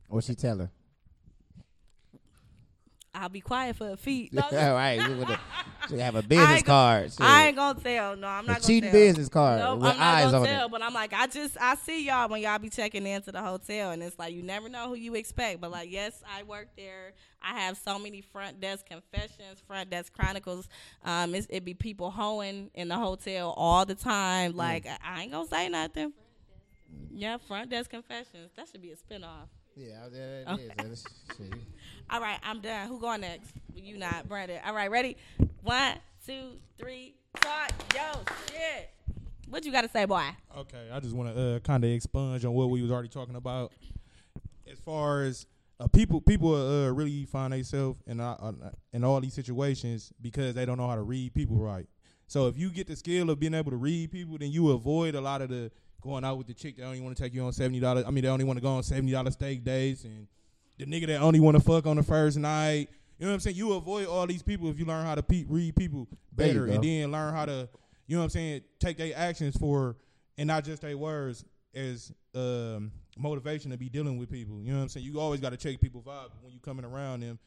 [0.07, 0.71] What she tell her?
[3.15, 4.33] I'll be quiet for a feet.
[4.33, 4.99] No, All right,
[5.91, 7.11] we have a business go- card.
[7.11, 7.21] Shit.
[7.21, 8.15] I ain't gonna tell.
[8.15, 8.91] No, I'm A not gonna tell.
[8.91, 10.65] business card Nope, with I'm not eyes gonna on tell.
[10.67, 10.71] it.
[10.71, 13.91] But I'm like, I just I see y'all when y'all be checking into the hotel,
[13.91, 15.61] and it's like you never know who you expect.
[15.61, 17.13] But like, yes, I work there.
[17.41, 20.67] I have so many front desk confessions, front desk chronicles.
[21.03, 24.03] Um, it be people hoeing in the hotel all the Mm.
[24.03, 24.55] time.
[24.55, 26.13] Like, I, I ain't gonna say nothing.
[27.11, 28.51] Yeah, front desk confessions.
[28.55, 29.49] That should be a spinoff.
[29.75, 30.89] Yeah, there it okay.
[30.91, 31.05] is.
[32.09, 32.87] All right, I'm done.
[32.87, 33.51] Who going next?
[33.75, 34.59] You not, Brandon.
[34.65, 35.17] All right, ready?
[35.63, 35.95] One,
[36.25, 37.71] two, three, talk.
[37.95, 38.21] Yo,
[38.51, 38.91] shit.
[39.49, 40.23] What you got to say, boy?
[40.55, 43.35] Okay, I just want to uh, kind of expunge on what we was already talking
[43.35, 43.71] about.
[44.71, 45.47] As far as
[45.79, 50.53] uh, people, people uh, really find themselves in uh, uh, in all these situations because
[50.53, 51.87] they don't know how to read people right.
[52.27, 55.15] So if you get the skill of being able to read people, then you avoid
[55.15, 55.71] a lot of the
[56.03, 58.03] going out with the chick that only want to take you on seventy dollars.
[58.07, 60.27] I mean, they only want to go on seventy dollars steak dates, and
[60.77, 62.89] the nigga that only want to fuck on the first night.
[63.19, 63.55] You know what I'm saying?
[63.55, 66.83] You avoid all these people if you learn how to pe- read people better, and
[66.83, 67.69] then learn how to,
[68.07, 69.95] you know what I'm saying, take their actions for,
[70.37, 74.59] and not just their words as um, motivation to be dealing with people.
[74.61, 75.05] You know what I'm saying?
[75.05, 77.39] You always got to check people vibe when you coming around them.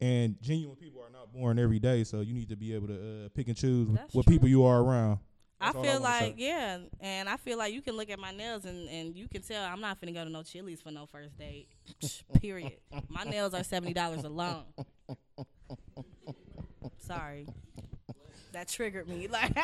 [0.00, 2.94] And genuine people are not born every day, so you need to be able to
[2.94, 4.34] uh, pick and choose That's what true.
[4.34, 5.20] people you are around.
[5.62, 6.24] I That's all feel wanna say.
[6.26, 9.28] like yeah, and I feel like you can look at my nails and, and you
[9.28, 11.68] can tell I'm not finna go to no Chili's for no first date.
[12.40, 12.72] Period.
[13.08, 14.64] My nails are seventy dollars alone.
[16.98, 17.46] Sorry,
[18.52, 19.28] that triggered me.
[19.32, 19.56] Like,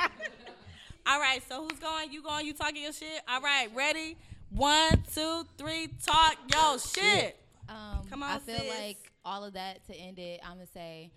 [1.06, 2.12] all right, so who's going?
[2.12, 2.46] You going?
[2.46, 3.22] You talking your shit?
[3.28, 4.16] All right, ready?
[4.50, 7.36] One, two, three, talk yo shit.
[7.68, 8.68] Um, Come on, I feel sis.
[8.78, 11.10] like all of that to end it, I'm gonna say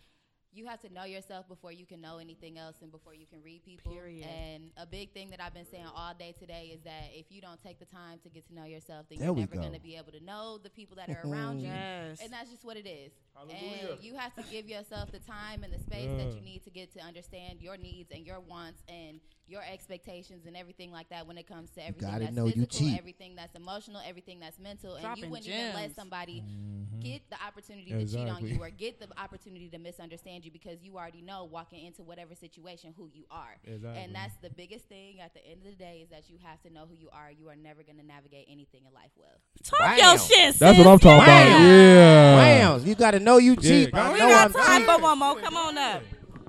[0.54, 3.41] you have to know yourself before you can know anything else and before you can
[3.41, 3.91] read people.
[3.91, 4.26] Period.
[4.28, 7.41] And a big thing that I've been saying all day today is that if you
[7.41, 9.62] don't take the time to get to know yourself, then There you're we never go.
[9.62, 11.68] going to be able to know the people that are around you.
[11.68, 12.20] Yes.
[12.22, 13.12] And that's just what it is.
[13.34, 13.93] Hallelujah.
[13.93, 16.45] And you have to give yourself the time and the space that you mm.
[16.45, 19.20] need to get to understand your needs and your wants and
[19.52, 22.54] your expectations and everything like that when it comes to everything gotta that's know you
[22.66, 22.97] physical, cheap.
[22.97, 26.99] everything that's emotional, everything that's mental, and you wouldn't even let somebody Mm-hmm.
[27.02, 30.84] get the opportunity to cheat on you or get the opportunity to misunderstand you because
[30.84, 33.56] you already know walking into whatever situation who you are.
[33.66, 34.02] Exactly.
[34.04, 36.62] And that's the biggest thing at the end of the day is that you have
[36.64, 37.32] to know who you are.
[37.32, 39.30] You are never going to navigate anything in life well.
[39.64, 39.97] Talk Bam.
[39.97, 40.56] your shit.
[40.60, 40.86] That's sis.
[40.86, 41.47] what I'm talking Yeah.
[41.47, 41.62] about.
[41.66, 42.70] Yeah.
[42.78, 43.91] Wow, you got to know you cheap.
[43.93, 44.89] go I We know got I'm time cheap.
[44.95, 45.36] for one more.
[45.39, 46.04] Come on up.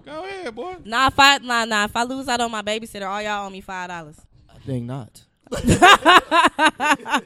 [0.05, 0.76] Go ahead, boy.
[0.84, 3.50] Nah, if I nah nah if I lose out on my babysitter, all y'all owe
[3.50, 4.20] me five dollars.
[4.53, 5.22] I think not.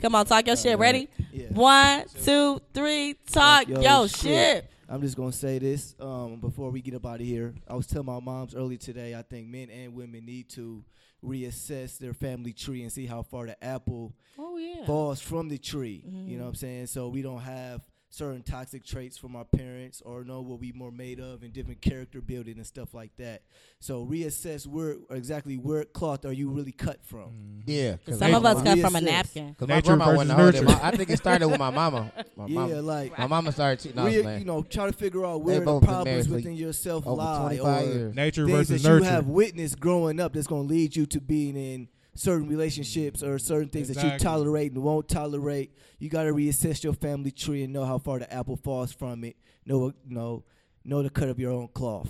[0.00, 0.78] Come on, talk your shit.
[0.78, 1.08] Ready?
[1.32, 1.48] Yeah.
[1.50, 4.20] One, two, three, talk Yo, yo, shit.
[4.20, 4.70] shit.
[4.88, 7.54] I'm just gonna say this um, before we get up out of here.
[7.68, 9.14] I was telling my moms earlier today.
[9.14, 10.82] I think men and women need to
[11.24, 14.86] reassess their family tree and see how far the apple Oh yeah.
[14.86, 16.02] falls from the tree.
[16.26, 16.86] You know what I'm saying?
[16.86, 17.82] So we don't have
[18.12, 21.80] certain toxic traits from our parents or know what we more made of and different
[21.80, 23.42] character building and stuff like that.
[23.78, 27.30] So reassess where exactly where cloth are you really cut from.
[27.30, 27.60] Mm-hmm.
[27.66, 29.54] Yeah, Some of us cut from a napkin.
[29.54, 30.64] Cause my Nature grandma versus wasn't hold nurture.
[30.66, 32.12] My- I think it started with my mama.
[32.36, 33.96] My Yeah, mama, like my mama started cheating.
[33.96, 34.38] No, I was Re- playing.
[34.40, 37.06] you know, try to figure out where the both been married problems for within yourself
[37.06, 38.14] lie or years.
[38.16, 41.20] Nature things versus that you have witnessed growing up that's going to lead you to
[41.20, 45.72] being in certain relationships or certain things that you tolerate and won't tolerate.
[45.98, 49.24] You got to reassess your family tree and know how far the apple falls from
[49.24, 49.36] it.
[49.66, 50.44] Know, know,
[50.84, 52.08] know to cut up your own cloth.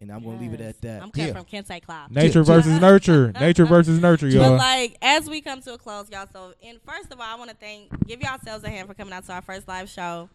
[0.00, 1.02] And I'm going to leave it at that.
[1.02, 1.32] I'm cut Yeah.
[1.34, 2.10] from Kente cloth.
[2.12, 3.32] Nature versus nurture.
[3.32, 4.52] Nature versus nurture, y'all.
[4.52, 6.26] But like as we come to a close, y'all.
[6.32, 9.12] So, and first of all, I want to thank, give yourselves a hand for coming
[9.12, 10.30] out to our first live show.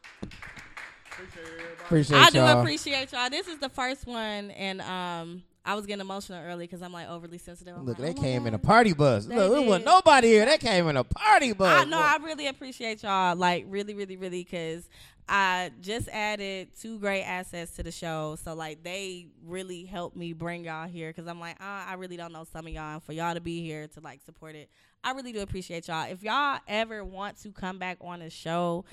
[1.85, 2.59] Appreciate I do y'all.
[2.61, 3.29] appreciate y'all.
[3.29, 7.09] This is the first one, and um, I was getting emotional early because I'm like
[7.09, 7.75] overly sensitive.
[7.75, 9.25] I'm Look, like, they oh came in a party bus.
[9.25, 10.45] They Look, there wasn't nobody here.
[10.45, 11.81] They came in a party bus.
[11.81, 11.97] I know.
[11.97, 13.35] I really appreciate y'all.
[13.35, 14.87] Like really, really, really, because
[15.27, 18.37] I just added two great assets to the show.
[18.43, 22.15] So like they really helped me bring y'all here because I'm like, uh, I really
[22.15, 24.69] don't know some of y'all, and for y'all to be here to like support it,
[25.03, 26.07] I really do appreciate y'all.
[26.07, 28.85] If y'all ever want to come back on the show.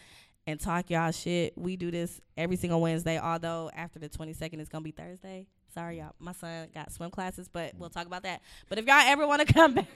[0.44, 1.56] And talk y'all shit.
[1.56, 3.16] We do this every single Wednesday.
[3.16, 5.46] Although after the 22nd, it's gonna be Thursday.
[5.74, 6.12] Sorry, y'all.
[6.18, 8.42] My son got swim classes, but we'll talk about that.
[8.68, 9.86] But if y'all ever want to come back,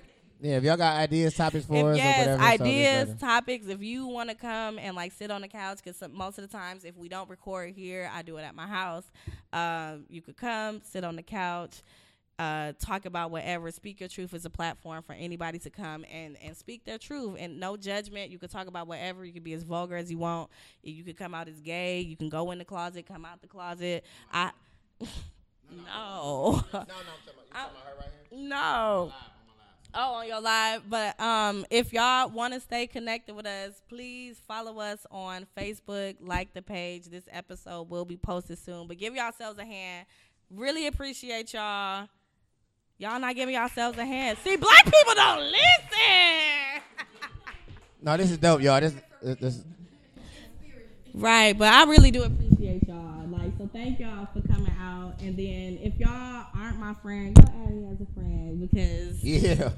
[0.41, 3.67] Yeah, if y'all got ideas, topics for if us, yes, or whatever, ideas, us- topics.
[3.69, 6.57] If you want to come and like sit on the couch, because most of the
[6.57, 9.05] times if we don't record here, I do it at my house.
[9.53, 11.83] Um, you could come, sit on the couch,
[12.39, 13.71] uh, talk about whatever.
[13.71, 17.37] Speak your truth is a platform for anybody to come and and speak their truth
[17.39, 18.31] and no judgment.
[18.31, 19.25] You could talk about whatever.
[19.27, 20.51] You could be as vulgar as you want.
[20.83, 22.01] You could come out as gay.
[22.01, 24.05] You can go in the closet, come out the closet.
[24.33, 24.53] I
[25.71, 26.65] no.
[26.73, 26.79] No.
[26.79, 28.49] No, I'm talking about, talking about her right here?
[28.49, 29.13] No.
[29.95, 30.83] Oh, on your live.
[30.91, 36.17] But um, if y'all want to stay connected with us, please follow us on Facebook,
[36.21, 37.07] like the page.
[37.07, 38.89] This episode will be posted soon.
[38.89, 40.07] But give yourselves a hand.
[40.51, 42.09] Really appreciate y'all.
[42.99, 44.39] Y'all not giving yourselves a hand.
[44.45, 46.83] See, black people don't listen.
[48.03, 48.79] No, this is dope, y'all.
[48.81, 49.65] This, this, this
[51.15, 53.06] Right, but I really do appreciate y'all.
[53.59, 55.15] Like, so thank y'all for coming out.
[55.21, 59.71] And then if y'all aren't my friend, go add me as a friend because yeah.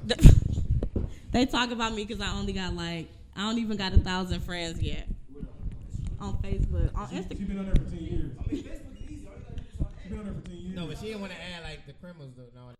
[1.31, 4.41] they talk about me because I only got like I don't even got a thousand
[4.41, 5.07] friends yet
[6.19, 7.37] on Facebook, on Instagram.
[7.37, 8.31] She been on there for 10 years.
[8.49, 10.75] She been on there for 10 years.
[10.75, 12.33] No, but she didn't want to add like the criminals.
[12.35, 12.43] though.
[12.55, 12.75] No.